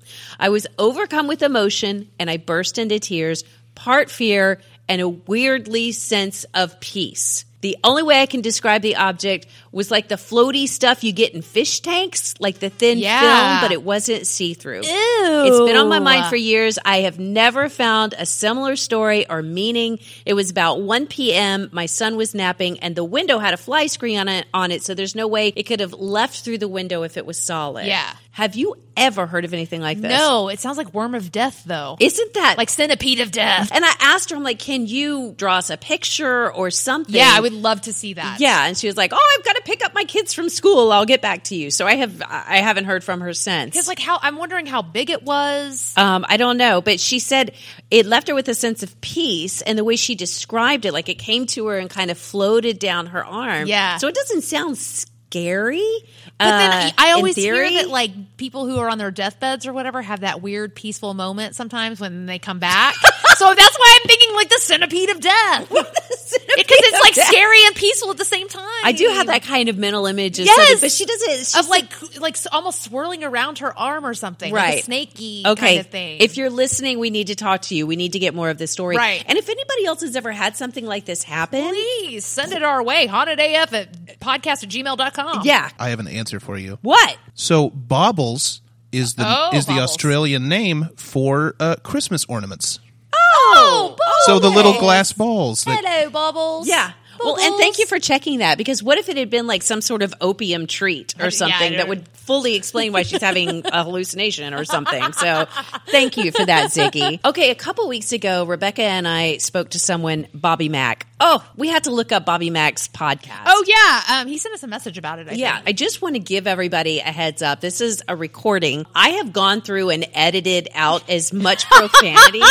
I 0.40 0.48
was 0.48 0.66
overcome 0.78 1.26
with 1.26 1.42
emotion 1.42 2.10
and 2.18 2.30
I 2.30 2.38
burst 2.38 2.78
into 2.78 2.98
tears, 2.98 3.44
part 3.74 4.10
fear 4.10 4.60
and 4.88 5.02
a 5.02 5.08
weirdly 5.08 5.92
sense 5.92 6.44
of 6.54 6.80
peace. 6.80 7.44
The 7.64 7.78
only 7.82 8.02
way 8.02 8.20
I 8.20 8.26
can 8.26 8.42
describe 8.42 8.82
the 8.82 8.96
object 8.96 9.46
was 9.72 9.90
like 9.90 10.08
the 10.08 10.16
floaty 10.16 10.68
stuff 10.68 11.02
you 11.02 11.12
get 11.12 11.32
in 11.32 11.40
fish 11.40 11.80
tanks, 11.80 12.34
like 12.38 12.58
the 12.58 12.68
thin 12.68 12.98
Yeah. 12.98 13.20
film, 13.20 13.60
but 13.62 13.72
it 13.72 13.82
wasn't 13.82 14.26
see 14.26 14.52
through. 14.52 14.82
It's 14.84 15.58
been 15.70 15.74
on 15.76 15.88
my 15.88 15.98
mind 15.98 16.26
for 16.26 16.36
years. 16.36 16.78
I 16.84 16.98
have 16.98 17.18
never 17.18 17.70
found 17.70 18.14
a 18.18 18.26
similar 18.26 18.76
story 18.76 19.26
or 19.30 19.40
meaning. 19.40 19.98
It 20.26 20.34
was 20.34 20.50
about 20.50 20.82
1 20.82 21.06
p.m. 21.06 21.70
My 21.72 21.86
son 21.86 22.16
was 22.16 22.34
napping 22.34 22.80
and 22.80 22.94
the 22.94 23.02
window 23.02 23.38
had 23.38 23.54
a 23.54 23.56
fly 23.56 23.86
screen 23.86 24.18
on 24.18 24.28
it, 24.28 24.44
on 24.52 24.70
it, 24.70 24.82
so 24.82 24.92
there's 24.92 25.14
no 25.14 25.26
way 25.26 25.48
it 25.56 25.62
could 25.62 25.80
have 25.80 25.94
left 25.94 26.44
through 26.44 26.58
the 26.58 26.68
window 26.68 27.02
if 27.02 27.16
it 27.16 27.24
was 27.24 27.40
solid. 27.40 27.86
Yeah. 27.86 28.12
Have 28.34 28.56
you 28.56 28.74
ever 28.96 29.26
heard 29.28 29.44
of 29.44 29.54
anything 29.54 29.80
like 29.80 30.00
this? 30.00 30.10
No, 30.10 30.48
it 30.48 30.58
sounds 30.58 30.76
like 30.76 30.92
worm 30.92 31.14
of 31.14 31.30
death, 31.30 31.62
though. 31.64 31.96
Isn't 32.00 32.34
that 32.34 32.56
like 32.58 32.68
centipede 32.68 33.20
of 33.20 33.30
death? 33.30 33.70
And 33.72 33.84
I 33.84 33.92
asked 34.00 34.30
her, 34.30 34.36
I'm 34.36 34.42
like, 34.42 34.58
can 34.58 34.88
you 34.88 35.34
draw 35.36 35.58
us 35.58 35.70
a 35.70 35.76
picture 35.76 36.52
or 36.52 36.72
something? 36.72 37.14
Yeah, 37.14 37.30
I 37.32 37.38
would 37.40 37.52
love 37.52 37.82
to 37.82 37.92
see 37.92 38.14
that. 38.14 38.40
Yeah, 38.40 38.66
and 38.66 38.76
she 38.76 38.88
was 38.88 38.96
like, 38.96 39.12
"Oh, 39.14 39.36
I've 39.38 39.44
got 39.44 39.54
to 39.54 39.62
pick 39.62 39.84
up 39.84 39.94
my 39.94 40.02
kids 40.02 40.34
from 40.34 40.48
school. 40.48 40.90
I'll 40.90 41.06
get 41.06 41.22
back 41.22 41.44
to 41.44 41.54
you." 41.54 41.70
So 41.70 41.86
I 41.86 41.94
have 41.94 42.20
I 42.28 42.56
haven't 42.56 42.86
heard 42.86 43.04
from 43.04 43.20
her 43.20 43.34
since. 43.34 43.70
Because 43.70 43.86
like 43.86 44.00
how 44.00 44.18
I'm 44.20 44.36
wondering 44.36 44.66
how 44.66 44.82
big 44.82 45.10
it 45.10 45.22
was. 45.22 45.94
Um, 45.96 46.26
I 46.28 46.36
don't 46.36 46.56
know, 46.56 46.80
but 46.80 46.98
she 46.98 47.20
said 47.20 47.52
it 47.92 48.04
left 48.04 48.26
her 48.26 48.34
with 48.34 48.48
a 48.48 48.54
sense 48.54 48.82
of 48.82 49.00
peace, 49.00 49.62
and 49.62 49.78
the 49.78 49.84
way 49.84 49.94
she 49.94 50.16
described 50.16 50.86
it, 50.86 50.92
like 50.92 51.08
it 51.08 51.20
came 51.20 51.46
to 51.46 51.68
her 51.68 51.78
and 51.78 51.88
kind 51.88 52.10
of 52.10 52.18
floated 52.18 52.80
down 52.80 53.06
her 53.06 53.24
arm. 53.24 53.68
Yeah. 53.68 53.98
so 53.98 54.08
it 54.08 54.14
doesn't 54.16 54.42
sound 54.42 54.76
scary. 54.76 55.10
But 55.34 56.58
then 56.58 56.70
uh, 56.70 56.90
I, 56.98 57.10
I 57.10 57.12
always 57.12 57.36
hear 57.36 57.54
that 57.70 57.88
like 57.88 58.36
people 58.36 58.66
who 58.66 58.78
are 58.78 58.88
on 58.88 58.98
their 58.98 59.10
deathbeds 59.10 59.66
or 59.66 59.72
whatever 59.72 60.02
have 60.02 60.20
that 60.20 60.42
weird 60.42 60.74
peaceful 60.74 61.14
moment 61.14 61.54
sometimes 61.54 62.00
when 62.00 62.26
they 62.26 62.38
come 62.38 62.58
back. 62.58 62.94
so 63.36 63.54
that's 63.54 63.78
why 63.78 63.98
I'm 64.00 64.08
thinking 64.08 64.34
like 64.34 64.48
the 64.48 64.58
centipede 64.60 65.10
of 65.10 65.20
death. 65.20 65.72
Because 66.56 66.78
it's 66.80 67.02
like 67.18 67.26
scary 67.28 67.64
and 67.66 67.74
peaceful 67.76 68.10
at 68.10 68.16
the 68.16 68.24
same 68.24 68.48
time. 68.48 68.64
I 68.84 68.92
do 68.92 69.08
have 69.08 69.26
that 69.26 69.42
kind 69.42 69.68
of 69.68 69.76
mental 69.76 70.06
image. 70.06 70.38
Of 70.38 70.46
Yes. 70.46 70.56
something, 70.56 70.80
but 70.80 70.92
she 70.92 71.04
doesn't. 71.04 71.38
She's 71.38 71.56
of 71.56 71.68
like 71.68 72.18
like 72.20 72.34
s- 72.34 72.46
almost 72.50 72.82
swirling 72.82 73.24
around 73.24 73.58
her 73.58 73.76
arm 73.76 74.04
or 74.06 74.14
something, 74.14 74.52
like 74.52 74.62
Right. 74.62 74.80
a 74.80 74.82
snaky 74.82 75.42
okay. 75.46 75.66
kind 75.66 75.80
of 75.80 75.86
thing. 75.88 76.18
If 76.20 76.36
you're 76.36 76.50
listening, 76.50 76.98
we 76.98 77.10
need 77.10 77.28
to 77.28 77.34
talk 77.34 77.62
to 77.62 77.74
you. 77.74 77.86
We 77.86 77.96
need 77.96 78.12
to 78.12 78.18
get 78.18 78.34
more 78.34 78.50
of 78.50 78.58
this 78.58 78.70
story. 78.70 78.96
Right. 78.96 79.24
And 79.26 79.36
if 79.38 79.48
anybody 79.48 79.84
else 79.86 80.00
has 80.02 80.16
ever 80.16 80.32
had 80.32 80.56
something 80.56 80.84
like 80.86 81.04
this 81.04 81.22
happen, 81.22 81.68
please 81.68 82.24
send 82.24 82.52
it 82.52 82.62
our 82.62 82.82
way, 82.82 83.06
hauntedaf 83.08 83.72
at 83.72 83.88
podcast 84.24 84.64
at 84.64 84.70
gmail.com. 84.70 85.42
Yeah. 85.44 85.70
I 85.78 85.90
have 85.90 86.00
an 86.00 86.08
answer 86.08 86.40
for 86.40 86.56
you. 86.58 86.78
What? 86.82 87.16
So 87.34 87.70
baubles 87.70 88.60
is 88.92 89.14
the 89.14 89.24
Oh, 89.26 89.50
is 89.56 89.66
the 89.66 89.72
baubles. 89.74 89.90
Australian 89.90 90.48
name 90.48 90.88
for 90.96 91.54
uh, 91.60 91.76
Christmas 91.82 92.24
ornaments. 92.26 92.80
Oh, 93.16 93.96
So 94.26 94.38
the 94.38 94.48
little 94.50 94.74
glass 94.78 95.12
balls. 95.12 95.64
that- 95.64 95.84
Hello, 95.84 96.10
bubbles. 96.10 96.68
Yeah. 96.68 96.92
Well, 97.22 97.38
and 97.38 97.54
thank 97.56 97.78
you 97.78 97.86
for 97.86 97.98
checking 98.00 98.40
that 98.40 98.58
because 98.58 98.82
what 98.82 98.98
if 98.98 99.08
it 99.08 99.16
had 99.16 99.30
been 99.30 99.46
like 99.46 99.62
some 99.62 99.80
sort 99.80 100.02
of 100.02 100.12
opium 100.20 100.66
treat 100.66 101.14
or 101.20 101.30
something 101.30 101.74
I 101.74 101.76
that 101.76 101.88
would 101.88 102.06
fully 102.08 102.54
explain 102.56 102.92
why 102.92 103.02
she's 103.02 103.20
having 103.22 103.64
a 103.72 103.82
hallucination 103.84 104.52
or 104.52 104.64
something? 104.64 105.12
So 105.14 105.46
thank 105.88 106.16
you 106.18 106.32
for 106.32 106.44
that, 106.44 106.70
Ziggy. 106.72 107.20
Okay, 107.24 107.50
a 107.50 107.54
couple 107.54 107.88
weeks 107.88 108.12
ago, 108.12 108.44
Rebekah 108.44 108.82
and 108.82 109.06
I 109.08 109.36
spoke 109.38 109.70
to 109.70 109.78
someone, 109.78 110.26
Bobby 110.34 110.68
Mack. 110.68 111.06
Oh, 111.26 111.42
we 111.56 111.68
had 111.68 111.84
to 111.84 111.90
look 111.90 112.12
up 112.12 112.26
Bobby 112.26 112.50
Mack's 112.50 112.86
podcast. 112.86 113.44
Oh 113.46 113.64
yeah, 113.66 114.20
um, 114.20 114.28
he 114.28 114.36
sent 114.36 114.54
us 114.54 114.62
a 114.62 114.66
message 114.66 114.98
about 114.98 115.20
it. 115.20 115.28
I 115.30 115.32
Yeah, 115.32 115.54
think. 115.56 115.68
I 115.70 115.72
just 115.72 116.02
want 116.02 116.16
to 116.16 116.18
give 116.18 116.46
everybody 116.46 116.98
a 116.98 117.04
heads 117.04 117.40
up. 117.40 117.62
This 117.62 117.80
is 117.80 118.02
a 118.06 118.14
recording. 118.14 118.84
I 118.94 119.08
have 119.10 119.32
gone 119.32 119.62
through 119.62 119.88
and 119.88 120.06
edited 120.12 120.68
out 120.74 121.08
as 121.08 121.32
much 121.32 121.64
profanity 121.70 122.42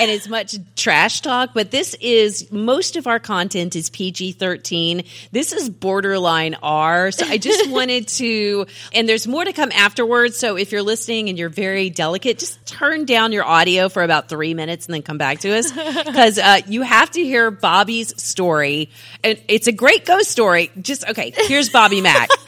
and 0.00 0.10
as 0.10 0.28
much 0.28 0.56
trash 0.74 1.20
talk, 1.20 1.50
but 1.54 1.70
this 1.70 1.94
is 2.00 2.50
most 2.50 2.96
of 2.96 3.06
our 3.06 3.20
content 3.20 3.76
is 3.76 3.88
PG 3.88 4.32
13. 4.32 5.04
This 5.30 5.52
is 5.52 5.70
borderline 5.70 6.56
R. 6.60 7.12
So 7.12 7.24
I 7.24 7.38
just 7.38 7.70
wanted 7.70 8.08
to, 8.08 8.66
and 8.92 9.08
there's 9.08 9.28
more 9.28 9.44
to 9.44 9.52
come 9.52 9.70
afterwards. 9.70 10.36
So 10.36 10.56
if 10.56 10.72
you're 10.72 10.82
listening 10.82 11.28
and 11.28 11.38
you're 11.38 11.50
very 11.50 11.88
delicate, 11.88 12.40
just 12.40 12.66
turn 12.66 13.04
down 13.04 13.30
your 13.30 13.44
audio 13.44 13.88
for 13.88 14.02
about 14.02 14.28
three 14.28 14.54
minutes 14.54 14.86
and 14.86 14.94
then 14.94 15.02
come 15.02 15.18
back 15.18 15.38
to 15.40 15.56
us 15.56 15.70
because 15.70 16.38
uh, 16.38 16.58
you 16.66 16.82
have 16.82 17.12
to 17.12 17.22
hear 17.22 17.52
Bobby's 17.52 18.07
story. 18.20 18.90
And 19.24 19.40
it's 19.48 19.66
a 19.66 19.72
great 19.72 20.04
ghost 20.04 20.30
story. 20.30 20.70
Just, 20.80 21.08
okay, 21.08 21.32
here's 21.34 21.68
Bobby 21.68 22.00
Mack. 22.00 22.28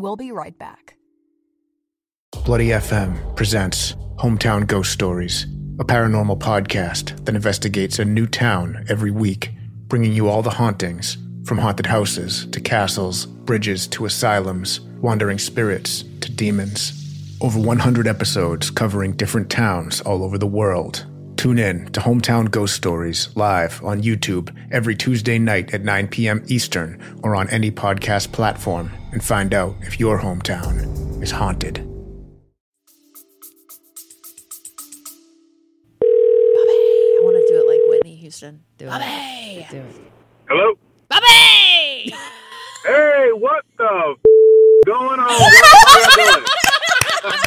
We'll 0.00 0.16
be 0.16 0.32
right 0.32 0.56
back. 0.58 0.96
Bloody 2.46 2.68
FM 2.68 3.36
presents 3.36 3.94
Hometown 4.16 4.66
Ghost 4.66 4.92
Stories, 4.92 5.44
a 5.78 5.84
paranormal 5.84 6.38
podcast 6.38 7.22
that 7.26 7.34
investigates 7.34 7.98
a 7.98 8.04
new 8.06 8.26
town 8.26 8.86
every 8.88 9.10
week, 9.10 9.50
bringing 9.88 10.14
you 10.14 10.28
all 10.28 10.40
the 10.40 10.50
hauntings 10.50 11.18
from 11.44 11.58
haunted 11.58 11.84
houses 11.84 12.46
to 12.52 12.60
castles, 12.60 13.26
bridges 13.26 13.86
to 13.88 14.06
asylums, 14.06 14.80
wandering 15.02 15.38
spirits 15.38 16.02
to 16.20 16.32
demons. 16.32 16.94
Over 17.42 17.58
100 17.58 18.06
episodes 18.06 18.70
covering 18.70 19.12
different 19.12 19.50
towns 19.50 20.00
all 20.00 20.22
over 20.22 20.38
the 20.38 20.46
world. 20.46 21.04
Tune 21.40 21.58
in 21.58 21.86
to 21.92 22.00
Hometown 22.00 22.50
Ghost 22.50 22.74
Stories 22.74 23.34
live 23.34 23.82
on 23.82 24.02
YouTube 24.02 24.54
every 24.70 24.94
Tuesday 24.94 25.38
night 25.38 25.72
at 25.72 25.80
9 25.80 26.08
p.m. 26.08 26.44
Eastern 26.48 27.02
or 27.22 27.34
on 27.34 27.48
any 27.48 27.70
podcast 27.70 28.30
platform 28.30 28.90
and 29.12 29.24
find 29.24 29.54
out 29.54 29.74
if 29.80 29.98
your 29.98 30.18
hometown 30.20 31.22
is 31.22 31.30
haunted. 31.30 31.76
Bobby, 31.76 31.86
I 36.02 37.20
want 37.22 37.36
to 37.36 37.44
do 37.48 37.58
it 37.58 37.66
like 37.66 37.80
Whitney 37.88 38.16
Houston. 38.16 38.62
Do 38.76 38.84
it. 38.84 38.90
Bobby. 38.90 39.66
Do 39.70 39.78
it. 39.78 39.96
Hello? 40.46 40.74
Bobby! 41.08 42.12
Hey, 42.84 43.30
what 43.32 43.64
the 43.78 43.84
f- 44.10 44.84
going 44.84 45.20
on? 45.20 46.44
What 47.22 47.34
you 47.34 47.40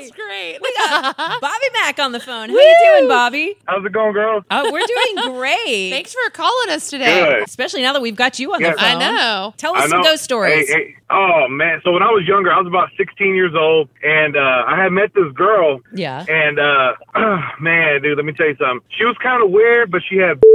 doing? 0.00 0.10
Great. 0.14 0.58
We 0.62 0.72
got 0.78 1.16
Bobby 1.40 1.66
Mack 1.74 1.98
on 1.98 2.12
the 2.12 2.20
phone. 2.20 2.48
How 2.50 2.54
you 2.54 2.94
doing, 2.96 3.08
Bobby? 3.08 3.56
How's 3.66 3.84
it 3.84 3.92
going, 3.92 4.12
girls? 4.12 4.44
Oh, 4.50 4.70
we're 4.72 4.86
doing 4.86 5.32
great. 5.36 5.90
Thanks 5.90 6.14
for 6.14 6.30
calling 6.30 6.70
us 6.70 6.88
today. 6.90 7.24
Good. 7.24 7.42
Especially 7.48 7.82
now 7.82 7.92
that 7.92 8.02
we've 8.02 8.16
got 8.16 8.38
you 8.38 8.52
on 8.54 8.60
Yes. 8.60 8.76
the 8.76 8.82
phone. 8.82 9.02
I 9.02 9.16
know. 9.16 9.54
Tell 9.56 9.74
I 9.74 9.80
us 9.84 9.90
some 9.90 9.98
know. 10.00 10.04
ghost 10.04 10.22
stories. 10.24 10.68
Hey, 10.68 10.74
hey. 10.74 10.96
Oh 11.12 11.48
man! 11.48 11.80
So 11.84 11.90
when 11.90 12.04
I 12.04 12.10
was 12.12 12.24
younger, 12.26 12.52
I 12.52 12.58
was 12.58 12.68
about 12.68 12.90
16 12.96 13.34
years 13.34 13.52
old, 13.56 13.88
and 14.04 14.36
uh, 14.36 14.62
I 14.68 14.80
had 14.80 14.92
met 14.92 15.12
this 15.12 15.32
girl. 15.34 15.80
Yeah. 15.92 16.24
And 16.28 16.60
uh, 16.60 16.92
man, 17.60 18.00
dude, 18.02 18.16
let 18.16 18.24
me 18.24 18.32
tell 18.32 18.46
you 18.46 18.54
something. 18.56 18.80
She 18.96 19.04
was 19.04 19.16
kind 19.22 19.42
of 19.42 19.50
weird, 19.50 19.90
but 19.90 20.02
she 20.08 20.16
had. 20.18 20.38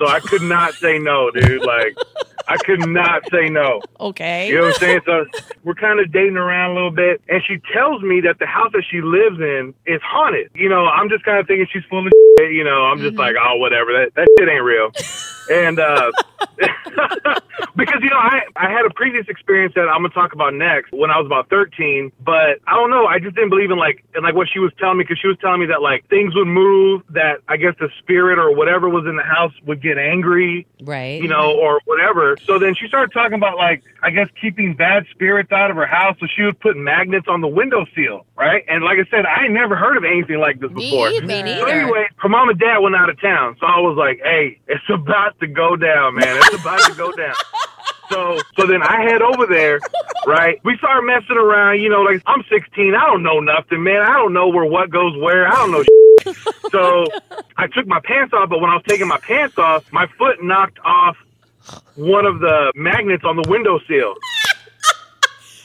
So 0.00 0.08
I 0.08 0.18
could 0.18 0.42
not 0.42 0.74
say 0.74 0.98
no, 0.98 1.30
dude. 1.30 1.62
Like, 1.62 1.96
I 2.48 2.56
could 2.58 2.86
not 2.88 3.22
say 3.30 3.48
no. 3.48 3.80
Okay. 4.00 4.48
You 4.48 4.56
know 4.56 4.62
what 4.62 4.74
I'm 4.74 4.80
saying? 4.80 5.00
So 5.06 5.24
we're 5.64 5.74
kind 5.74 6.00
of 6.00 6.12
dating 6.12 6.36
around 6.36 6.72
a 6.72 6.74
little 6.74 6.90
bit, 6.90 7.22
and 7.28 7.42
she 7.46 7.58
tells 7.72 8.02
me 8.02 8.20
that 8.22 8.38
the 8.38 8.46
house 8.46 8.70
that 8.72 8.84
she 8.90 9.00
lives 9.00 9.40
in 9.40 9.74
is 9.86 10.00
haunted. 10.04 10.50
You 10.54 10.68
know, 10.68 10.86
I'm 10.86 11.08
just 11.08 11.24
kind 11.24 11.38
of 11.38 11.46
thinking 11.46 11.66
she's 11.72 11.84
full 11.90 12.06
of 12.06 12.12
shit. 12.38 12.52
You 12.52 12.64
know, 12.64 12.84
I'm 12.84 13.00
just 13.00 13.16
like, 13.16 13.34
oh, 13.40 13.56
whatever. 13.56 13.92
That 13.92 14.14
that 14.14 14.28
shit 14.38 14.48
ain't 14.48 14.62
real. 14.64 14.90
And 15.50 15.78
uh, 15.78 16.10
because 17.76 18.00
you 18.02 18.10
know, 18.10 18.16
I 18.18 18.40
I 18.56 18.70
had 18.70 18.84
a 18.86 18.90
previous 18.94 19.26
experience 19.28 19.74
that 19.74 19.88
I'm 19.88 20.02
gonna 20.02 20.10
talk 20.10 20.32
about 20.32 20.54
next 20.54 20.92
when 20.92 21.10
I 21.10 21.18
was 21.18 21.26
about 21.26 21.48
13, 21.50 22.12
but 22.20 22.58
I 22.66 22.74
don't 22.74 22.90
know. 22.90 23.06
I 23.06 23.18
just 23.18 23.34
didn't 23.34 23.50
believe 23.50 23.70
in 23.70 23.78
like 23.78 24.04
in 24.16 24.22
like 24.22 24.34
what 24.34 24.48
she 24.52 24.58
was 24.58 24.72
telling 24.78 24.98
me 24.98 25.04
because 25.04 25.18
she 25.20 25.28
was 25.28 25.36
telling 25.40 25.60
me 25.60 25.66
that 25.66 25.82
like 25.82 26.08
things 26.08 26.34
would 26.34 26.46
move, 26.48 27.02
that 27.10 27.40
I 27.48 27.56
guess 27.56 27.74
the 27.78 27.88
spirit 27.98 28.38
or 28.38 28.54
whatever 28.54 28.88
was 28.88 29.04
in 29.06 29.16
the 29.16 29.22
house 29.22 29.52
would 29.66 29.82
get 29.82 29.98
angry 29.98 30.66
Right. 30.82 31.20
you 31.22 31.28
know, 31.28 31.54
or 31.58 31.80
whatever. 31.86 32.33
So 32.46 32.58
then 32.58 32.74
she 32.74 32.86
started 32.88 33.12
talking 33.12 33.34
about 33.34 33.56
like, 33.56 33.82
I 34.02 34.10
guess 34.10 34.28
keeping 34.40 34.74
bad 34.74 35.06
spirits 35.10 35.52
out 35.52 35.70
of 35.70 35.76
her 35.76 35.86
house. 35.86 36.16
So 36.20 36.26
she 36.34 36.42
would 36.42 36.58
put 36.60 36.76
magnets 36.76 37.26
on 37.28 37.40
the 37.40 37.48
window 37.48 37.64
windowsill, 37.86 38.26
right? 38.36 38.64
And 38.68 38.84
like 38.84 38.98
I 38.98 39.04
said, 39.10 39.26
I 39.26 39.48
never 39.48 39.76
heard 39.76 39.96
of 39.96 40.04
anything 40.04 40.38
like 40.38 40.60
this 40.60 40.70
before. 40.72 41.10
Me 41.10 41.18
So 41.20 41.26
neither. 41.26 41.68
anyway, 41.68 42.08
her 42.16 42.28
mom 42.28 42.48
and 42.48 42.58
dad 42.58 42.78
went 42.78 42.94
out 42.96 43.08
of 43.08 43.20
town. 43.20 43.56
So 43.60 43.66
I 43.66 43.80
was 43.80 43.96
like, 43.96 44.20
hey, 44.22 44.58
it's 44.68 44.84
about 44.88 45.38
to 45.40 45.46
go 45.46 45.76
down, 45.76 46.16
man. 46.16 46.36
It's 46.38 46.60
about 46.60 46.80
to 46.90 46.94
go 46.94 47.12
down. 47.12 47.34
So, 48.10 48.38
so 48.56 48.66
then 48.66 48.82
I 48.82 49.00
head 49.00 49.22
over 49.22 49.46
there, 49.46 49.80
right? 50.26 50.60
We 50.62 50.76
start 50.76 51.04
messing 51.04 51.38
around, 51.38 51.80
you 51.80 51.88
know, 51.88 52.02
like 52.02 52.22
I'm 52.26 52.44
16. 52.50 52.94
I 52.94 53.06
don't 53.06 53.22
know 53.22 53.40
nothing, 53.40 53.82
man. 53.82 54.02
I 54.02 54.12
don't 54.12 54.34
know 54.34 54.48
where 54.48 54.66
what 54.66 54.90
goes 54.90 55.16
where. 55.16 55.48
I 55.48 55.52
don't 55.56 55.72
know. 55.72 55.84
So 56.70 57.06
I 57.56 57.66
took 57.68 57.86
my 57.86 58.00
pants 58.04 58.32
off, 58.34 58.48
but 58.50 58.60
when 58.60 58.68
I 58.70 58.74
was 58.74 58.82
taking 58.88 59.06
my 59.06 59.18
pants 59.18 59.56
off, 59.58 59.90
my 59.92 60.06
foot 60.18 60.42
knocked 60.42 60.78
off 60.84 61.16
one 61.96 62.26
of 62.26 62.40
the 62.40 62.72
magnets 62.74 63.24
on 63.24 63.36
the 63.36 63.44
windowsill. 63.48 64.14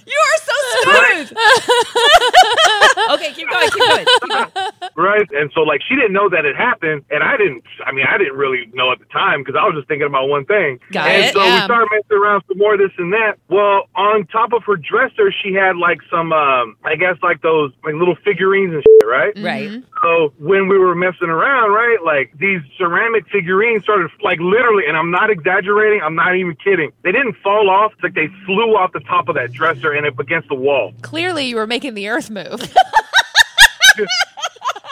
You 0.09 0.19
are 0.25 0.39
so 0.41 0.55
smooth. 0.81 1.37
okay, 3.13 3.31
keep 3.33 3.49
going. 3.49 3.69
Keep 3.69 3.85
going. 3.87 4.05
Keep 4.05 4.29
going. 4.29 4.51
Right. 4.95 5.27
And 5.31 5.51
so, 5.53 5.61
like, 5.61 5.81
she 5.87 5.95
didn't 5.95 6.13
know 6.13 6.29
that 6.29 6.45
it 6.45 6.55
happened. 6.55 7.05
And 7.11 7.23
I 7.23 7.37
didn't, 7.37 7.63
I 7.85 7.91
mean, 7.91 8.05
I 8.09 8.17
didn't 8.17 8.35
really 8.35 8.69
know 8.73 8.91
at 8.91 8.99
the 8.99 9.05
time 9.05 9.41
because 9.41 9.55
I 9.55 9.65
was 9.65 9.75
just 9.75 9.87
thinking 9.87 10.07
about 10.07 10.27
one 10.27 10.45
thing. 10.45 10.79
Got 10.91 11.09
and 11.09 11.25
it, 11.25 11.33
so 11.33 11.43
yeah. 11.43 11.61
we 11.61 11.65
started 11.65 11.89
messing 11.91 12.17
around 12.17 12.43
some 12.47 12.57
more, 12.57 12.75
this 12.75 12.91
and 12.97 13.13
that. 13.13 13.35
Well, 13.49 13.87
on 13.95 14.25
top 14.27 14.51
of 14.53 14.63
her 14.63 14.77
dresser, 14.77 15.31
she 15.31 15.53
had 15.53 15.77
like 15.77 15.99
some, 16.09 16.33
um, 16.33 16.75
I 16.83 16.95
guess, 16.95 17.17
like 17.21 17.41
those 17.41 17.71
like 17.83 17.93
little 17.93 18.15
figurines 18.25 18.73
and 18.73 18.83
shit, 18.83 19.07
right? 19.07 19.33
Right. 19.37 19.83
So 20.01 20.33
when 20.39 20.67
we 20.67 20.77
were 20.77 20.95
messing 20.95 21.29
around, 21.29 21.71
right, 21.71 21.97
like 22.03 22.31
these 22.37 22.61
ceramic 22.77 23.27
figurines 23.29 23.83
started 23.83 24.09
like 24.23 24.39
literally, 24.39 24.85
and 24.87 24.97
I'm 24.97 25.11
not 25.11 25.29
exaggerating, 25.29 26.01
I'm 26.01 26.15
not 26.15 26.35
even 26.35 26.55
kidding. 26.55 26.91
They 27.03 27.11
didn't 27.11 27.35
fall 27.43 27.69
off; 27.69 27.93
it's 27.93 28.03
like 28.03 28.13
they 28.15 28.27
flew 28.45 28.75
off 28.75 28.93
the 28.93 29.01
top 29.01 29.29
of 29.29 29.35
that 29.35 29.51
dresser 29.51 29.93
and 29.99 30.07
up 30.07 30.19
against 30.19 30.47
the 30.47 30.55
wall. 30.55 30.93
Clearly, 31.01 31.45
you 31.45 31.57
were 31.57 31.67
making 31.67 31.93
the 31.93 32.07
earth 32.07 32.29
move. 32.29 32.73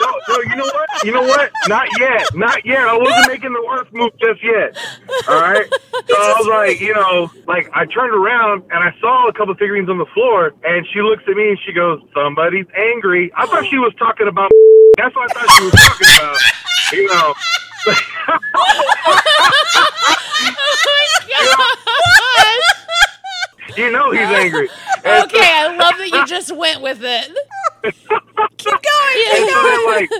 No, 0.00 0.12
no, 0.28 0.38
you 0.42 0.54
know 0.56 0.64
what? 0.64 0.88
You 1.04 1.12
know 1.12 1.22
what? 1.22 1.50
Not 1.66 1.88
yet. 1.98 2.32
Not 2.34 2.64
yet. 2.64 2.80
I 2.80 2.96
wasn't 2.96 3.26
making 3.28 3.52
the 3.52 3.66
earth 3.72 3.88
move 3.92 4.12
just 4.20 4.44
yet. 4.44 4.76
All 5.28 5.40
right. 5.40 5.66
So 6.08 6.14
I 6.14 6.34
was 6.38 6.46
like, 6.46 6.80
you 6.80 6.94
know, 6.94 7.30
like 7.46 7.68
I 7.72 7.84
turned 7.86 8.14
around 8.14 8.62
and 8.70 8.84
I 8.84 8.94
saw 9.00 9.26
a 9.28 9.32
couple 9.32 9.52
of 9.52 9.58
figurines 9.58 9.88
on 9.88 9.98
the 9.98 10.06
floor, 10.14 10.52
and 10.62 10.86
she 10.92 11.00
looks 11.00 11.24
at 11.26 11.34
me 11.34 11.48
and 11.48 11.58
she 11.66 11.72
goes, 11.72 12.00
"Somebody's 12.14 12.66
angry." 12.76 13.32
I 13.36 13.46
thought 13.46 13.66
she 13.66 13.78
was 13.78 13.92
talking 13.98 14.28
about. 14.28 14.50
That's 14.98 15.14
what 15.16 15.30
I 15.30 15.40
thought 15.40 15.50
she 15.56 15.64
was 15.64 15.72
talking 15.72 16.08
about. 16.16 16.38
You 16.92 17.06
know. 17.08 17.34
Oh 18.54 18.98
you 23.76 23.90
know 23.90 24.10
he's 24.10 24.20
angry. 24.20 24.68
And 25.08 25.24
okay, 25.24 25.38
I 25.40 25.76
love 25.76 25.94
that 25.98 26.10
you 26.10 26.26
just 26.26 26.54
went 26.54 26.82
with 26.82 27.00
it. 27.02 27.30
Keep 28.56 28.72
going. 28.72 29.26
And 29.32 29.48
so 29.50 29.62
then, 29.62 29.86
like, 29.86 30.10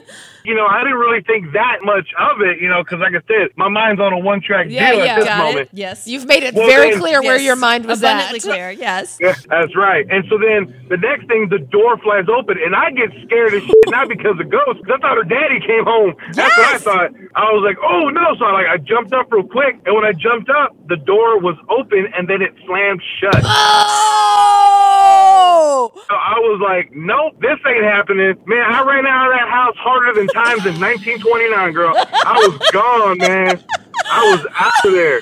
you 0.45 0.55
know, 0.55 0.67
I 0.67 0.83
didn't 0.83 0.99
really 0.99 1.23
think 1.23 1.53
that 1.53 1.79
much 1.83 2.09
of 2.19 2.41
it, 2.41 2.61
you 2.61 2.69
know, 2.69 2.83
because 2.83 3.01
like 3.01 3.15
I 3.15 3.21
said, 3.27 3.49
my 3.57 3.69
mind's 3.69 4.01
on 4.01 4.13
a 4.13 4.19
one 4.19 4.41
track 4.41 4.67
Yeah, 4.69 4.91
deal 4.93 5.05
yeah. 5.05 5.13
at 5.13 5.17
this 5.17 5.25
Got 5.27 5.41
it. 5.41 5.45
moment. 5.53 5.69
Yes. 5.73 6.07
You've 6.07 6.27
made 6.27 6.43
it 6.43 6.55
Well, 6.55 6.67
very 6.67 6.91
then- 6.91 7.01
clear 7.01 7.23
where 7.23 7.39
your 7.39 7.57
mind 7.57 7.87
was 7.87 8.01
Abundantly 8.01 8.39
at. 8.39 8.43
clear. 8.43 8.71
Yes. 8.71 9.19
Yeah, 9.21 9.35
that's 9.49 9.75
right. 9.77 10.07
And 10.11 10.25
so 10.29 10.39
then 10.39 10.75
the 10.89 10.97
next 10.97 11.27
thing, 11.27 11.49
the 11.49 11.59
door 11.59 11.99
flies 11.99 12.27
open, 12.29 12.57
and 12.65 12.75
I 12.75 12.91
get 12.91 13.11
scared 13.25 13.55
as 13.55 13.63
shit, 13.63 13.75
not 13.89 14.09
because 14.09 14.39
of 14.41 14.49
ghosts. 14.51 14.83
'cause 14.85 14.95
I 14.97 14.99
thought 14.99 15.17
her 15.17 15.25
daddy 15.25 15.61
came 15.61 15.85
home. 15.85 16.15
That's 16.33 16.57
what 16.57 16.67
I 16.75 16.79
thought. 16.79 17.11
I 17.35 17.53
was 17.53 17.63
like, 17.65 17.79
oh 17.83 18.09
no! 18.11 18.35
So 18.39 18.45
I 18.45 18.53
like 18.53 18.67
I 18.67 18.77
jumped 18.79 19.13
up 19.13 19.31
real 19.33 19.43
quick, 19.45 19.77
and 19.87 19.95
when 19.95 20.05
I 20.05 20.13
jumped 20.13 20.51
up, 20.51 20.75
the 20.89 20.97
door 20.97 21.39
was 21.39 21.57
open, 21.69 22.09
and 22.17 22.29
then 22.29 22.43
it 22.43 22.55
slammed 22.67 23.03
shut. 23.21 23.41
Oh! 23.45 24.95
Oh! 25.41 25.93
So 25.95 26.15
I 26.15 26.39
was 26.39 26.61
like, 26.61 26.91
nope, 26.95 27.35
this 27.41 27.59
ain't 27.67 27.85
happening. 27.85 28.35
Man, 28.47 28.65
I 28.73 28.83
ran 28.83 29.07
out 29.07 29.31
of 29.31 29.39
that 29.39 29.49
house 29.49 29.77
harder 29.79 30.13
than 30.15 30.27
times 30.29 30.67
in 30.67 30.81
1929, 30.81 31.73
girl. 31.73 31.95
I 31.97 32.35
was 32.47 32.59
gone, 32.73 33.19
man. 33.19 33.63
I 34.11 34.31
was 34.33 34.47
out 34.59 34.85
of 34.85 34.93
there. 34.93 35.21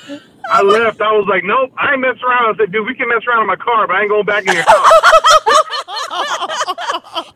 I 0.50 0.62
left. 0.62 1.00
I 1.00 1.12
was 1.12 1.26
like, 1.28 1.44
nope, 1.44 1.72
I 1.76 1.92
ain't 1.92 2.00
messing 2.00 2.22
around. 2.24 2.54
I 2.54 2.58
said, 2.58 2.72
dude, 2.72 2.86
we 2.86 2.94
can 2.94 3.08
mess 3.08 3.22
around 3.26 3.42
in 3.42 3.46
my 3.48 3.56
car, 3.56 3.86
but 3.86 3.96
I 3.96 4.02
ain't 4.02 4.10
going 4.10 4.24
back 4.26 4.46
in 4.46 4.54
your 4.54 4.64
house. 4.66 4.92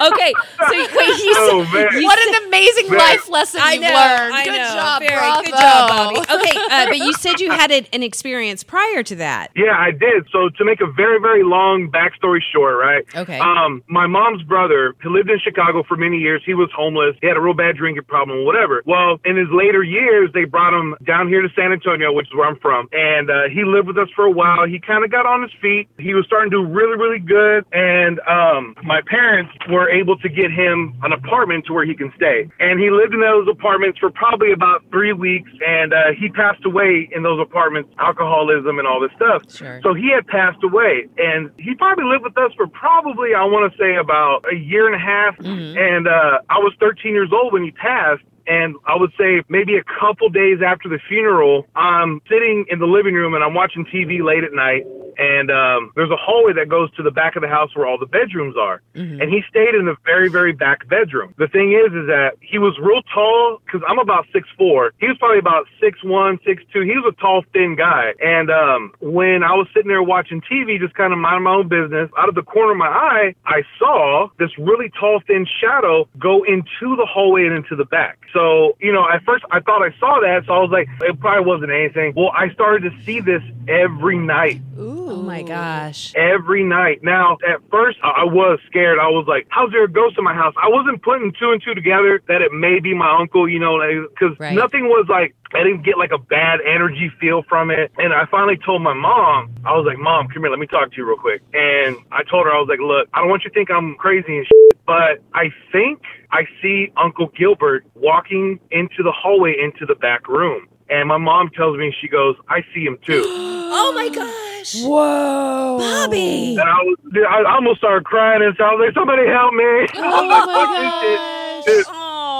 Okay. 0.00 0.32
So 0.58 0.72
wait, 0.72 1.18
you 1.18 1.34
Oh, 1.38 1.64
said, 1.64 1.74
man. 1.92 2.00
you 2.00 2.06
What 2.06 2.18
said- 2.18 2.28
an 2.42 2.48
amazing 2.48 2.88
Man. 2.90 2.98
life 2.98 3.28
lesson 3.28 3.60
I 3.62 3.72
you've 3.72 3.82
know, 3.82 3.88
learned. 3.88 4.34
I 4.34 4.44
Good 4.44 4.52
know. 4.58 4.74
job, 4.74 5.00
Very 5.02 5.16
bravo. 5.16 5.42
good 5.42 5.50
job, 5.54 5.88
Bobby. 5.88 6.20
Okay, 6.20 6.56
uh, 6.70 6.86
but 6.86 6.98
you 6.98 7.12
said 7.14 7.40
you 7.40 7.50
had 7.50 7.70
an, 7.70 7.86
an 7.92 8.02
experience 8.02 8.62
prior 8.62 9.02
to 9.02 9.16
that. 9.16 9.50
Yeah, 9.56 9.76
I 9.76 9.90
did. 9.90 10.26
So 10.32 10.48
to 10.50 10.64
make 10.64 10.80
a 10.80 10.86
very, 10.92 11.18
very 11.20 11.42
long 11.42 11.90
backstory 11.90 12.40
short, 12.52 12.78
right? 12.78 13.04
Okay. 13.16 13.38
Um, 13.38 13.82
my 13.88 14.06
mom's 14.06 14.42
brother, 14.42 14.94
he 15.02 15.08
lived 15.08 15.30
in 15.30 15.38
Chicago 15.40 15.82
for 15.86 15.96
many 15.96 16.18
years. 16.18 16.42
He 16.46 16.54
was 16.54 16.70
homeless. 16.74 17.16
He 17.20 17.26
had 17.26 17.36
a 17.36 17.40
real 17.40 17.54
bad 17.54 17.76
drinking 17.76 18.04
problem, 18.04 18.44
whatever. 18.44 18.82
Well, 18.86 19.18
in 19.24 19.36
his 19.36 19.48
later 19.52 19.82
years, 19.82 20.30
they 20.34 20.44
brought 20.44 20.72
him 20.74 20.94
down 21.04 21.28
here 21.28 21.42
to 21.42 21.48
San 21.56 21.72
Antonio, 21.72 22.12
which 22.12 22.28
is 22.28 22.34
where 22.34 22.46
I'm 22.48 22.58
from, 22.60 22.88
and 22.92 23.30
uh, 23.30 23.48
he 23.52 23.64
lived 23.64 23.88
with 23.88 23.98
us 23.98 24.08
for 24.14 24.24
a 24.24 24.30
while. 24.30 24.66
He 24.66 24.78
kind 24.78 25.04
of 25.04 25.10
got 25.10 25.26
on 25.26 25.42
his 25.42 25.50
feet. 25.60 25.88
He 25.98 26.14
was 26.14 26.24
starting 26.26 26.50
to 26.52 26.58
do 26.58 26.64
really, 26.66 26.96
really 26.96 27.18
good, 27.18 27.64
and 27.72 28.20
um, 28.20 28.74
my 28.84 29.00
parents 29.08 29.52
were 29.68 29.88
able 29.88 30.16
to 30.18 30.28
get 30.28 30.50
him 30.50 30.94
an 31.02 31.12
apartment 31.12 31.64
to 31.66 31.72
where 31.72 31.84
he 31.84 31.94
can 31.94 32.12
stay. 32.16 32.48
And 32.60 32.78
he 32.78 32.90
lived 32.90 33.14
in 33.14 33.20
those 33.20 33.48
apartments 33.48 33.98
for 33.98 34.10
probably 34.10 34.52
about 34.52 34.84
three 34.90 35.12
weeks, 35.12 35.50
and 35.66 35.92
uh, 35.92 36.12
he 36.18 36.28
passed 36.28 36.64
away 36.64 37.08
in 37.12 37.22
those 37.22 37.40
apartments, 37.40 37.90
alcoholism 37.98 38.78
and 38.78 38.86
all 38.86 39.00
this 39.00 39.12
stuff. 39.16 39.50
Sure. 39.50 39.80
So 39.82 39.94
he 39.94 40.10
had 40.14 40.26
passed 40.26 40.62
away, 40.62 41.08
and 41.16 41.50
he 41.58 41.74
probably 41.74 42.04
lived 42.04 42.24
with 42.24 42.36
us 42.38 42.52
for 42.56 42.66
probably, 42.66 43.34
I 43.34 43.44
want 43.44 43.72
to 43.72 43.78
say, 43.78 43.96
about 43.96 44.44
a 44.52 44.56
year 44.56 44.86
and 44.86 44.94
a 44.94 45.04
half. 45.04 45.38
And 45.76 46.06
uh, 46.06 46.38
I 46.50 46.58
was 46.58 46.74
13 46.80 47.12
years 47.12 47.30
old 47.32 47.52
when 47.52 47.64
he 47.64 47.70
passed. 47.70 48.22
And 48.48 48.76
I 48.86 48.96
would 48.96 49.12
say 49.18 49.42
maybe 49.48 49.76
a 49.76 49.84
couple 50.00 50.28
days 50.30 50.58
after 50.64 50.88
the 50.88 50.98
funeral, 51.08 51.66
I'm 51.76 52.20
sitting 52.28 52.64
in 52.68 52.78
the 52.78 52.86
living 52.86 53.14
room 53.14 53.34
and 53.34 53.44
I'm 53.44 53.54
watching 53.54 53.84
TV 53.84 54.22
late 54.22 54.44
at 54.44 54.52
night. 54.52 54.86
And 55.18 55.50
um, 55.50 55.90
there's 55.96 56.10
a 56.10 56.16
hallway 56.16 56.52
that 56.54 56.68
goes 56.68 56.94
to 56.94 57.02
the 57.02 57.10
back 57.10 57.34
of 57.34 57.42
the 57.42 57.48
house 57.48 57.74
where 57.74 57.86
all 57.86 57.98
the 57.98 58.06
bedrooms 58.06 58.54
are. 58.56 58.80
And 59.20 59.30
he 59.30 59.42
stayed 59.50 59.74
in 59.74 59.84
the 59.84 59.96
very, 60.04 60.28
very 60.28 60.52
back 60.52 60.88
bedroom. 60.88 61.34
The 61.38 61.48
thing 61.48 61.72
is, 61.72 61.92
is 61.92 62.06
that 62.06 62.38
he 62.40 62.58
was 62.58 62.78
real 62.78 63.02
tall 63.12 63.60
because 63.66 63.82
I'm 63.88 63.98
about 63.98 64.26
six 64.32 64.48
four. 64.56 64.92
He 65.00 65.08
was 65.08 65.18
probably 65.18 65.40
about 65.40 65.66
six 65.82 66.02
one, 66.04 66.38
six 66.46 66.62
two. 66.72 66.82
He 66.82 66.94
was 66.94 67.12
a 67.12 67.20
tall, 67.20 67.42
thin 67.52 67.74
guy. 67.76 68.14
And 68.22 68.48
um, 68.50 68.92
when 69.00 69.42
I 69.42 69.54
was 69.54 69.66
sitting 69.74 69.88
there 69.88 70.02
watching 70.02 70.40
TV, 70.40 70.78
just 70.78 70.94
kind 70.94 71.12
of 71.12 71.18
minding 71.18 71.44
my 71.44 71.54
own 71.54 71.68
business, 71.68 72.08
out 72.16 72.28
of 72.28 72.36
the 72.36 72.42
corner 72.42 72.72
of 72.72 72.78
my 72.78 72.86
eye, 72.88 73.34
I 73.44 73.62
saw 73.78 74.28
this 74.38 74.50
really 74.56 74.90
tall, 74.98 75.20
thin 75.26 75.46
shadow 75.60 76.08
go 76.18 76.44
into 76.44 76.94
the 76.96 77.06
hallway 77.10 77.44
and 77.44 77.56
into 77.56 77.74
the 77.74 77.84
back. 77.84 78.18
So, 78.32 78.37
you 78.80 78.92
know, 78.92 79.04
at 79.08 79.22
first 79.24 79.44
I 79.50 79.60
thought 79.60 79.82
I 79.82 79.90
saw 79.98 80.20
that, 80.20 80.44
so 80.46 80.52
I 80.54 80.58
was 80.60 80.70
like, 80.70 80.88
it 81.02 81.18
probably 81.20 81.44
wasn't 81.44 81.72
anything. 81.72 82.12
Well, 82.16 82.30
I 82.34 82.50
started 82.52 82.90
to 82.90 83.04
see 83.04 83.20
this 83.20 83.42
every 83.68 84.18
night 84.18 84.60
Oh 84.78 85.16
my 85.22 85.42
gosh. 85.42 86.12
every 86.14 86.62
night. 86.62 87.02
Now, 87.02 87.36
at 87.48 87.60
first, 87.70 87.98
I 88.02 88.10
I 88.18 88.24
was 88.24 88.58
scared. 88.66 88.98
I 88.98 89.08
was 89.08 89.26
like, 89.28 89.46
"How's 89.50 89.70
there 89.70 89.84
a 89.84 89.88
ghost 89.90 90.16
in 90.18 90.24
my 90.24 90.34
house?" 90.34 90.54
I 90.62 90.68
wasn't 90.68 91.02
putting 91.02 91.32
two 91.38 91.50
and 91.52 91.62
two 91.62 91.74
together 91.74 92.20
that 92.28 92.42
it 92.42 92.52
may 92.52 92.78
be 92.80 92.94
my 92.94 93.10
uncle, 93.18 93.48
you 93.48 93.58
know, 93.58 93.78
because 94.10 94.38
Right. 94.38 94.54
nothing 94.54 94.84
was 94.88 95.06
like 95.08 95.34
I 95.54 95.62
didn't 95.62 95.82
get 95.82 95.96
like 95.96 96.12
a 96.12 96.18
bad 96.18 96.60
energy 96.66 97.10
feel 97.20 97.42
from 97.48 97.70
it. 97.70 97.90
And 97.98 98.12
I 98.12 98.26
finally 98.26 98.58
told 98.58 98.82
my 98.82 98.92
mom, 98.92 99.50
I 99.64 99.72
was 99.76 99.86
like, 99.86 99.98
"Mom, 99.98 100.28
come 100.28 100.42
here, 100.42 100.50
let 100.50 100.58
me 100.58 100.66
talk 100.66 100.90
to 100.90 100.96
you 100.96 101.04
real 101.06 101.16
quick." 101.16 101.40
And 101.54 101.96
I 102.12 102.22
told 102.24 102.46
her, 102.46 102.52
I 102.52 102.58
was 102.58 102.68
like, 102.68 102.80
"Look, 102.80 103.08
I 103.14 103.20
don't 103.20 103.30
want 103.30 103.44
you 103.44 103.50
to 103.50 103.54
think 103.54 103.70
I'm 103.70 103.94
crazy 103.96 104.36
and 104.38 104.46
shit, 104.46 104.78
but 104.86 105.20
I 105.34 105.50
think 105.72 106.02
I 106.30 106.46
see 106.62 106.92
Uncle 106.96 107.28
Gilbert 107.36 107.84
walking 107.94 108.60
into 108.70 109.02
the 109.02 109.12
hallway 109.12 109.56
into 109.58 109.86
the 109.86 109.94
back 109.94 110.28
room." 110.28 110.68
And 110.90 111.08
my 111.08 111.18
mom 111.18 111.50
tells 111.50 111.76
me, 111.76 111.94
she 112.00 112.08
goes, 112.08 112.36
"I 112.48 112.64
see 112.74 112.84
him 112.84 112.98
too." 113.04 113.24
Oh 113.70 113.92
my 113.92 114.08
gosh. 114.08 114.82
Whoa. 114.82 115.78
Bobby. 115.78 116.56
And 116.58 116.68
I 116.68 116.82
was, 116.82 116.98
I 117.28 117.54
almost 117.54 117.78
started 117.78 118.04
crying 118.04 118.42
and 118.42 118.54
so 118.56 118.64
I 118.64 118.74
was 118.74 118.86
like, 118.86 118.94
somebody 118.94 119.28
help 119.28 119.52
me. 119.52 119.86
Oh 119.94 120.22
was 120.24 120.30
like, 120.30 120.48
fuck 120.48 120.70
this 120.80 121.84
shit. 121.84 121.84
Dude, 121.84 121.86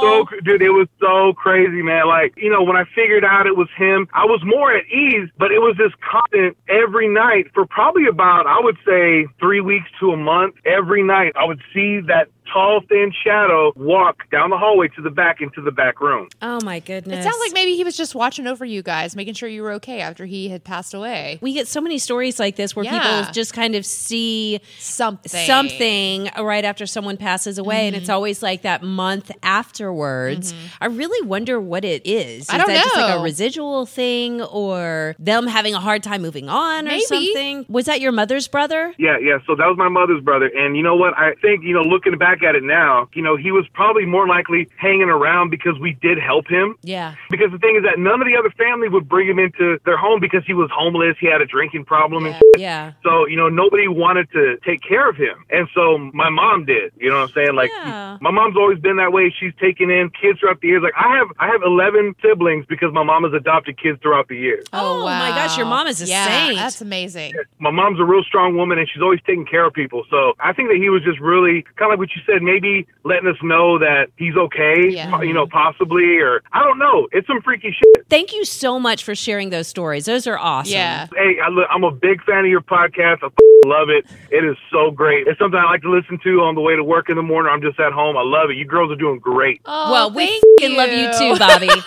so, 0.00 0.26
dude, 0.44 0.62
it 0.62 0.70
was 0.70 0.88
so 1.00 1.32
crazy, 1.34 1.82
man. 1.82 2.06
Like, 2.06 2.32
you 2.36 2.50
know, 2.50 2.62
when 2.62 2.76
I 2.76 2.84
figured 2.94 3.24
out 3.24 3.46
it 3.46 3.56
was 3.56 3.68
him, 3.76 4.08
I 4.12 4.24
was 4.24 4.40
more 4.44 4.72
at 4.72 4.86
ease, 4.86 5.28
but 5.38 5.50
it 5.50 5.58
was 5.58 5.76
this 5.76 5.92
constant 6.00 6.56
every 6.68 7.08
night 7.08 7.46
for 7.52 7.66
probably 7.66 8.06
about, 8.06 8.46
I 8.46 8.60
would 8.60 8.76
say, 8.86 9.26
three 9.40 9.60
weeks 9.60 9.90
to 10.00 10.12
a 10.12 10.16
month. 10.16 10.54
Every 10.64 11.02
night, 11.02 11.32
I 11.36 11.44
would 11.44 11.60
see 11.74 12.00
that 12.06 12.28
tall, 12.52 12.80
thin 12.88 13.12
shadow 13.24 13.72
walk 13.76 14.28
down 14.30 14.50
the 14.50 14.58
hallway 14.58 14.88
to 14.88 15.02
the 15.02 15.10
back 15.10 15.40
into 15.40 15.60
the 15.62 15.70
back 15.70 16.00
room. 16.00 16.28
Oh 16.42 16.58
my 16.64 16.80
goodness. 16.80 17.18
It 17.18 17.22
sounds 17.22 17.38
like 17.40 17.52
maybe 17.52 17.74
he 17.76 17.84
was 17.84 17.96
just 17.96 18.14
watching 18.14 18.46
over 18.46 18.64
you 18.64 18.82
guys, 18.82 19.14
making 19.16 19.34
sure 19.34 19.48
you 19.48 19.62
were 19.62 19.72
okay 19.72 20.00
after 20.00 20.24
he 20.26 20.48
had 20.48 20.64
passed 20.64 20.94
away. 20.94 21.38
we 21.40 21.52
get 21.52 21.68
so 21.68 21.80
many 21.80 21.98
stories 21.98 22.38
like 22.40 22.56
this 22.56 22.74
where 22.74 22.84
Yeah. 22.84 22.98
people 23.22 23.32
just 23.32 23.52
kind 23.54 23.74
of 23.74 23.84
see 23.86 24.60
Something. 24.78 25.46
something 25.46 26.30
right 26.38 26.64
after 26.64 26.86
someone 26.86 27.16
passes 27.16 27.58
away 27.58 27.86
and 27.86 27.94
Mm-hmm. 27.94 28.02
it's 28.02 28.10
always 28.10 28.42
like 28.42 28.62
that 28.62 28.82
month 28.82 29.30
afterwards 29.42 30.54
i 30.80 30.86
really 30.86 31.26
wonder 31.26 31.60
what 31.60 31.84
it 31.84 32.02
is 32.04 32.18
is 32.18 32.50
I 32.50 32.58
don't 32.58 32.66
that 32.66 32.82
just 32.82 32.96
like 32.96 33.14
a 33.18 33.22
residual 33.22 33.86
thing 33.86 34.42
or 34.42 35.14
them 35.18 35.46
having 35.46 35.74
a 35.74 35.78
hard 35.80 36.02
time 36.02 36.20
moving 36.22 36.48
on 36.48 36.88
or 36.88 36.98
something 37.00 37.64
was 37.68 37.86
that 37.86 38.00
your 38.00 38.12
mother's 38.12 38.48
brother 38.48 38.92
Yeah, 38.98 39.18
yeah. 39.20 39.38
So 39.46 39.54
that 39.54 39.66
was 39.66 39.76
my 39.78 39.88
mother's 39.88 40.22
brother. 40.22 40.46
And 40.54 40.76
you 40.76 40.82
know 40.82 40.96
what? 40.96 41.14
I 41.16 41.34
think, 41.40 41.62
you 41.64 41.74
know, 41.74 41.82
looking 41.82 42.16
back 42.18 42.37
at 42.42 42.54
it 42.54 42.62
now, 42.62 43.08
you 43.14 43.22
know, 43.22 43.36
he 43.36 43.50
was 43.52 43.66
probably 43.74 44.04
more 44.04 44.26
likely 44.26 44.68
hanging 44.76 45.08
around 45.08 45.50
because 45.50 45.78
we 45.78 45.92
did 46.00 46.18
help 46.18 46.46
him. 46.48 46.76
yeah 46.82 47.14
Because 47.30 47.50
the 47.52 47.58
thing 47.58 47.76
is 47.76 47.82
that 47.84 47.98
none 47.98 48.20
of 48.20 48.26
the 48.26 48.36
other 48.36 48.50
family 48.50 48.88
would 48.88 49.08
bring 49.08 49.28
him 49.28 49.38
into 49.38 49.78
their 49.84 49.96
home 49.96 50.20
because 50.20 50.44
he 50.46 50.54
was 50.54 50.70
homeless. 50.72 51.16
He 51.20 51.26
had 51.26 51.40
a 51.40 51.46
drinking 51.46 51.84
problem 51.84 52.26
and 52.26 52.36
yeah 52.56 52.92
so, 53.04 53.26
you 53.26 53.36
know, 53.36 53.48
nobody 53.48 53.86
wanted 53.88 54.30
to 54.32 54.58
take 54.64 54.82
care 54.82 55.08
of 55.08 55.16
him. 55.16 55.44
And 55.50 55.68
so 55.74 55.98
my 56.12 56.28
mom 56.28 56.64
did. 56.64 56.92
You 56.98 57.10
know 57.10 57.16
what 57.20 57.28
I'm 57.30 57.34
saying? 57.34 57.54
Like 57.54 57.70
Yeah. 57.74 58.18
my 58.20 58.30
mom's 58.30 58.56
always 58.56 58.78
been 58.78 58.96
that 58.96 59.12
way. 59.12 59.32
She's 59.38 59.52
taken 59.60 59.90
in 59.90 60.10
kids 60.10 60.40
throughout 60.40 60.60
the 60.60 60.68
years. 60.68 60.82
Like 60.82 60.94
I 60.96 61.16
have 61.16 61.28
I 61.38 61.46
have 61.48 61.62
eleven 61.62 62.14
siblings 62.22 62.66
because 62.66 62.92
my 62.92 63.02
mom 63.04 63.24
has 63.24 63.32
adopted 63.32 63.80
kids 63.80 63.98
throughout 64.02 64.28
the 64.28 64.36
years. 64.36 64.64
oh, 64.72 65.02
oh 65.02 65.04
my 65.04 65.30
gosh 65.30 65.56
your 65.56 65.66
mom 65.66 65.86
is 65.86 66.02
a 66.02 66.06
yeah, 66.06 66.26
saint 66.26 66.56
That's 66.58 66.80
amazing. 66.80 67.34
my 67.58 67.70
mom's 67.70 68.00
a 68.00 68.04
real 68.04 68.22
strong 68.24 68.56
woman 68.56 68.78
and 68.78 68.88
she's 68.92 69.02
always 69.02 69.20
taking 69.26 69.46
care 69.46 69.64
of 69.64 69.72
people. 69.72 70.04
So 70.10 70.32
I 70.40 70.52
think 70.52 70.68
that 70.70 70.76
he 70.76 70.88
was 70.90 71.02
just 71.02 71.20
really 71.20 71.62
kind 71.76 71.92
of 71.92 71.98
like 71.98 71.98
what 71.98 72.10
you 72.16 72.22
said, 72.28 72.42
maybe 72.42 72.86
letting 73.04 73.28
us 73.28 73.36
know 73.42 73.78
that 73.78 74.08
he's 74.16 74.36
okay, 74.36 74.88
Yeah. 74.90 75.20
you 75.22 75.32
know, 75.32 75.46
possibly, 75.46 76.18
or 76.18 76.42
I 76.52 76.62
don't 76.62 76.78
know. 76.78 77.08
It's 77.12 77.26
some 77.26 77.40
freaky 77.42 77.70
shit. 77.72 78.06
thank 78.08 78.32
you 78.32 78.44
so 78.44 78.78
much 78.78 79.02
for 79.04 79.14
sharing 79.14 79.50
those 79.50 79.66
stories 79.68 80.04
those 80.06 80.26
are 80.26 80.38
awesome 80.38 80.72
Yeah. 80.72 81.06
Hey, 81.14 81.38
I, 81.40 81.48
I'm 81.70 81.84
a 81.84 81.90
big 81.90 82.22
fan 82.24 82.40
of 82.44 82.50
your 82.50 82.60
podcast. 82.60 83.18
I 83.22 83.28
love 83.66 83.88
it. 83.90 84.06
It 84.30 84.44
is 84.44 84.56
so 84.70 84.90
great. 84.90 85.26
It's 85.26 85.38
something 85.38 85.58
I 85.58 85.64
like 85.64 85.82
to 85.82 85.90
listen 85.90 86.18
to 86.24 86.40
on 86.42 86.54
the 86.54 86.60
way 86.60 86.76
to 86.76 86.84
work 86.84 87.08
in 87.10 87.16
the 87.16 87.22
morning. 87.22 87.52
I'm 87.52 87.60
just 87.62 87.78
at 87.80 87.92
home. 87.92 88.16
I 88.16 88.22
love 88.22 88.50
it. 88.50 88.56
You 88.56 88.64
girls 88.64 88.90
are 88.90 88.96
doing 88.96 89.18
great. 89.18 89.60
Oh, 89.64 89.92
well 89.92 90.10
we 90.10 90.40
thank 90.58 90.76
love 90.76 90.90
you 90.90 91.10
too 91.18 91.38
bobby 91.38 91.68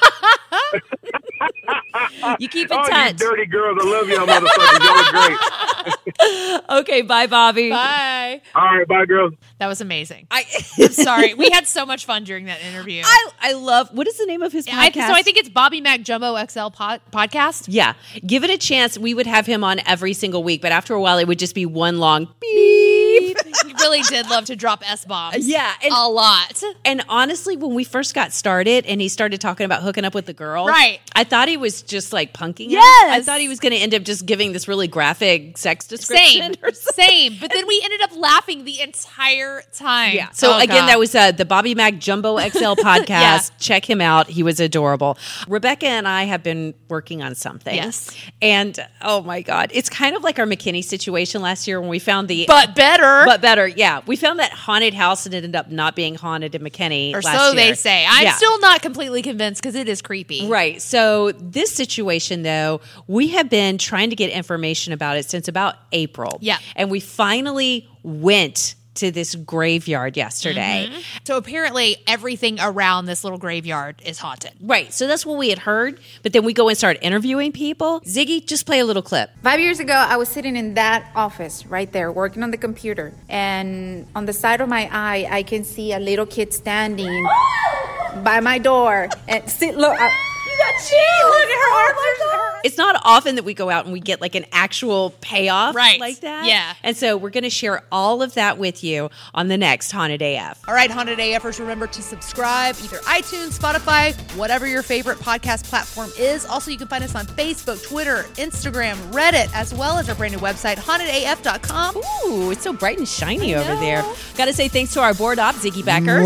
you 2.40 2.48
keep 2.50 2.70
in 2.72 2.78
oh, 2.78 2.88
touch 2.88 3.14
you 3.14 3.18
dirty 3.18 3.46
girls. 3.46 3.78
I 3.82 3.86
love 3.90 4.08
y'all 4.10 4.28
motherfuckers. 4.28 4.80
Y'all 4.84 4.98
are 4.98 5.12
great. 5.28 5.96
okay 6.70 7.02
bye 7.02 7.28
bobby 7.28 7.70
Bye. 7.70 8.42
All 8.56 8.64
right, 8.64 8.88
bye, 8.88 9.06
girls. 9.06 9.34
That 9.60 9.68
was 9.68 9.82
amazing. 9.82 10.28
I, 10.32 10.46
I'm 10.80 10.90
sorry. 10.92 11.34
We 11.34 11.50
had 11.50 11.68
so 11.68 11.86
much 11.86 12.06
fun 12.06 12.24
during 12.24 12.46
that 12.46 12.62
interview. 12.64 13.02
I 13.06 13.30
I 13.42 13.54
love 13.54 13.90
what 13.94 14.08
is 14.08 14.18
the 14.18 14.26
name 14.26 14.42
of 14.42 14.52
his 14.52 14.66
podcast? 14.68 14.98
I, 14.98 15.08
so 15.08 15.14
I 15.14 15.22
think 15.22 15.38
it's 15.38 15.50
Bobby 15.50 15.82
Mac 15.82 16.02
Jumbo 16.02 16.38
XL 16.46 16.70
pod, 16.70 17.02
podcast. 17.12 17.66
Yeah. 17.68 17.94
Give 18.26 18.44
it 18.44 18.50
a 18.50 18.58
chance. 18.58 18.98
We 18.98 19.14
would 19.14 19.28
have 19.28 19.46
him 19.46 19.64
on 19.64 19.80
every 19.86 20.14
single 20.14 20.44
week, 20.44 20.62
but 20.62 20.72
after 20.72 20.94
a 20.94 21.02
while, 21.02 21.18
it 21.18 21.28
would 21.28 21.40
just 21.40 21.56
be 21.56 21.66
one 21.66 22.00
long 22.00 22.28
beep. 22.40 23.11
Beep. 23.20 23.38
He 23.66 23.74
really 23.74 24.02
did 24.02 24.30
love 24.30 24.46
to 24.46 24.56
drop 24.56 24.82
S 24.90 25.06
bombs. 25.06 25.48
Yeah, 25.48 25.72
and, 25.84 25.94
a 25.94 26.08
lot. 26.08 26.62
And 26.84 27.04
honestly, 27.08 27.56
when 27.58 27.74
we 27.76 27.84
first 27.84 28.14
got 28.16 28.34
started 28.34 28.86
and 28.86 29.00
he 29.00 29.08
started 29.08 29.40
talking 29.40 29.66
about 29.66 29.84
hooking 29.84 30.04
up 30.04 30.14
with 30.16 30.26
the 30.26 30.34
girl, 30.34 30.66
Right. 30.68 31.00
I 31.16 31.24
thought 31.24 31.48
he 31.48 31.58
was 31.58 31.82
just 31.84 32.12
like 32.12 32.34
punking 32.34 32.68
us. 32.68 32.72
Yes. 32.74 33.12
I 33.12 33.22
thought 33.22 33.40
he 33.40 33.48
was 33.48 33.60
going 33.60 33.72
to 33.74 33.78
end 33.78 33.94
up 33.94 34.02
just 34.04 34.26
giving 34.26 34.52
this 34.54 34.68
really 34.68 34.88
graphic 34.88 35.58
sex 35.58 35.86
description. 35.88 36.54
Same, 36.56 36.74
same. 36.74 37.38
But 37.40 37.52
then 37.54 37.68
we 37.68 37.80
ended 37.84 38.02
up 38.02 38.16
laughing 38.18 38.66
the 38.66 38.82
entire 38.82 39.62
time. 39.74 40.16
Yeah. 40.16 40.30
So 40.32 40.54
Oh, 40.54 40.58
again, 40.60 40.82
God. 40.82 40.88
that 40.90 41.00
was 41.00 41.14
uh, 41.16 41.32
the 41.32 41.46
Bobby 41.46 41.76
Mac 41.76 41.98
Jumbo 42.00 42.38
XL 42.50 42.74
podcast. 42.82 43.08
Yeah. 43.10 43.40
Check 43.60 43.90
him 43.90 44.02
out. 44.02 44.28
He 44.28 44.44
was 44.44 44.60
adorable. 44.60 45.18
Rebekah 45.48 45.86
and 45.88 46.08
I 46.08 46.24
have 46.24 46.44
been 46.44 46.74
working 46.90 47.22
on 47.22 47.36
something. 47.36 47.76
Yes. 47.76 48.16
And 48.42 48.78
oh 49.02 49.22
my 49.22 49.42
God, 49.42 49.70
it's 49.74 49.90
kind 49.90 50.16
of 50.16 50.24
like 50.24 50.40
our 50.40 50.46
McKinney 50.46 50.84
situation 50.84 51.42
last 51.42 51.68
year 51.68 51.80
when 51.80 51.90
we 51.90 52.00
found 52.00 52.28
the 52.28 52.46
But 52.48 52.76
better. 52.76 53.01
But 53.26 53.42
better. 53.42 53.68
Yeah, 53.68 54.02
we 54.06 54.16
found 54.16 54.40
that 54.40 54.52
haunted 54.52 54.94
house 54.94 55.26
and 55.26 55.34
it 55.34 55.38
ended 55.44 55.56
up 55.56 55.70
not 55.70 55.96
being 55.96 56.16
haunted 56.16 56.56
in 56.56 56.62
McKinney. 56.62 57.14
or 57.16 57.22
so 57.22 57.54
they 57.54 57.74
say. 57.74 58.06
I'm 58.08 58.24
Yeah. 58.24 58.36
still 58.36 58.60
not 58.60 58.82
completely 58.82 59.22
convinced 59.22 59.62
because 59.62 59.76
it 59.76 59.88
is 59.90 60.02
creepy. 60.02 60.48
Right. 60.48 60.82
So, 60.82 61.32
this 61.34 61.72
situation, 61.72 62.44
though, 62.44 62.82
we 63.08 63.30
have 63.30 63.50
been 63.50 63.78
trying 63.78 64.10
to 64.12 64.16
get 64.16 64.30
information 64.32 64.94
about 64.94 65.18
it 65.18 65.30
since 65.30 65.48
about 65.48 65.76
April. 65.92 66.38
Yeah. 66.42 66.58
And 66.76 66.90
we 66.90 67.00
finally 67.00 67.88
went 68.04 68.76
to 68.96 69.12
this 69.12 69.36
graveyard 69.36 70.18
yesterday. 70.18 70.90
Mhm. 70.92 71.04
So 71.26 71.38
apparently 71.38 71.98
everything 72.08 72.60
around 72.60 73.06
this 73.06 73.24
little 73.24 73.40
graveyard 73.40 74.02
is 74.06 74.20
haunted. 74.20 74.52
Right. 74.62 74.94
So, 74.94 75.08
that's 75.08 75.26
what 75.26 75.38
we 75.38 75.50
had 75.50 75.60
heard. 75.60 76.00
But 76.24 76.34
then 76.34 76.44
we 76.44 76.54
go 76.54 76.68
and 76.70 76.78
start 76.78 76.98
interviewing 77.02 77.52
people. 77.52 78.02
Ziggy, 78.02 78.46
just 78.46 78.66
play 78.66 78.80
a 78.80 78.86
little 78.86 79.02
clip. 79.02 79.30
Five 79.44 79.60
years 79.60 79.80
ago, 79.80 79.94
I 79.94 80.18
was 80.18 80.30
sitting 80.30 80.56
in 80.56 80.74
that 80.76 81.06
office 81.16 81.66
right 81.66 81.92
there, 81.92 82.12
working 82.12 82.44
on 82.44 82.52
the 82.52 82.58
computer. 82.58 83.14
And 83.30 84.08
on 84.16 84.26
the 84.26 84.34
side 84.34 84.62
of 84.62 84.70
my 84.70 84.90
eye, 84.92 85.28
I 85.30 85.44
can 85.44 85.64
see 85.64 85.94
a 85.94 86.00
little 86.00 86.26
kid 86.26 86.54
standing 86.54 87.28
by 88.24 88.40
my 88.40 88.58
door. 88.58 89.10
And 89.28 89.50
see, 89.50 89.72
look, 89.72 89.98
I, 90.00 90.08
you 90.08 90.31
got 90.62 90.74
chills. 90.82 91.32
Look 91.36 91.50
at 91.50 91.58
her 91.58 91.74
arms. 91.76 91.98
It's 92.64 92.78
not 92.78 93.02
often 93.04 93.36
that 93.36 93.44
we 93.44 93.54
go 93.56 93.70
out 93.72 93.86
and 93.86 93.94
we 93.94 94.00
get 94.00 94.22
like 94.22 94.36
an 94.36 94.46
actual 94.52 95.16
payoff 95.22 95.74
Right. 95.76 96.00
like 96.00 96.20
that. 96.20 96.46
Yeah. 96.46 96.74
And 96.84 96.96
so 96.96 97.18
we're 97.18 97.32
going 97.32 97.44
to 97.44 97.50
share 97.50 97.84
all 97.92 98.22
of 98.22 98.36
that 98.36 98.60
with 98.60 98.84
you 98.84 99.10
on 99.34 99.48
the 99.48 99.58
next 99.58 99.92
Haunted 99.92 100.22
AF. 100.22 100.60
All 100.68 100.74
right, 100.76 100.92
Haunted 100.92 101.18
AFers, 101.18 101.60
remember 101.60 101.88
to 101.88 102.02
subscribe 102.04 102.76
either 102.84 102.98
iTunes, 103.00 103.58
Spotify, 103.58 104.14
whatever 104.38 104.68
your 104.68 104.84
favorite 104.84 105.18
podcast 105.18 105.64
platform 105.64 106.12
is. 106.20 106.46
Also, 106.46 106.70
you 106.70 106.78
can 106.78 106.88
find 106.88 107.04
us 107.04 107.16
on 107.16 107.26
Facebook, 107.26 107.84
Twitter, 107.88 108.26
Instagram, 108.36 108.96
Reddit, 109.12 109.50
as 109.56 109.74
well 109.74 109.98
as 109.98 110.08
our 110.08 110.14
brand 110.16 110.34
new 110.36 110.40
website, 110.40 110.76
hauntedaf.com. 110.78 111.98
Ooh, 112.28 112.52
it's 112.52 112.62
so 112.64 112.74
bright 112.74 113.00
and 113.00 113.08
shiny 113.08 113.56
over 113.56 113.76
there. 113.76 114.04
Got 114.38 114.46
to 114.46 114.54
say 114.54 114.68
thanks 114.68 114.94
to 114.94 115.02
our 115.02 115.16
board 115.16 115.40
op, 115.40 115.56
Ziggy 115.56 115.84
Becker. 115.84 116.20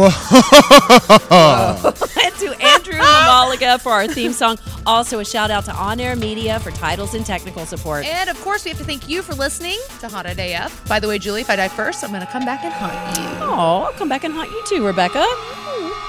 and 1.36 2.36
to 2.36 2.48
Andrew 2.66 2.94
Mamaliga 3.00 3.80
for 3.80 3.92
our 3.94 4.08
theme 4.08 4.25
song. 4.34 4.58
Also, 4.86 5.20
a 5.20 5.26
shout 5.26 5.52
out 5.52 5.66
to 5.66 5.74
On 5.74 6.00
Air 6.00 6.16
Media 6.16 6.60
for 6.60 6.72
titles 6.72 7.14
and 7.14 7.26
technical 7.26 7.66
support. 7.66 8.06
And 8.06 8.30
of 8.30 8.40
course, 8.42 8.66
we 8.66 8.70
have 8.70 8.78
to 8.80 8.86
thank 8.86 9.10
you 9.10 9.22
for 9.22 9.34
listening 9.34 9.80
to 10.00 10.08
Haunted 10.08 10.40
AF. 10.40 10.88
By 10.88 11.00
the 11.00 11.08
way, 11.08 11.20
Julie, 11.20 11.42
if 11.42 11.50
I 11.50 11.56
die 11.56 11.68
first, 11.68 12.04
I'm 12.04 12.12
going 12.12 12.22
to 12.26 12.32
come 12.32 12.46
back 12.46 12.64
and 12.64 12.74
haunt 12.74 13.18
you. 13.18 13.24
Oh, 13.46 13.84
I'll 13.88 13.94
come 13.94 14.10
back 14.10 14.24
and 14.24 14.34
haunt 14.34 14.50
you 14.52 14.64
too, 14.68 14.86
Rebekah. 14.86 15.20
Mm-hmm. 15.20 16.05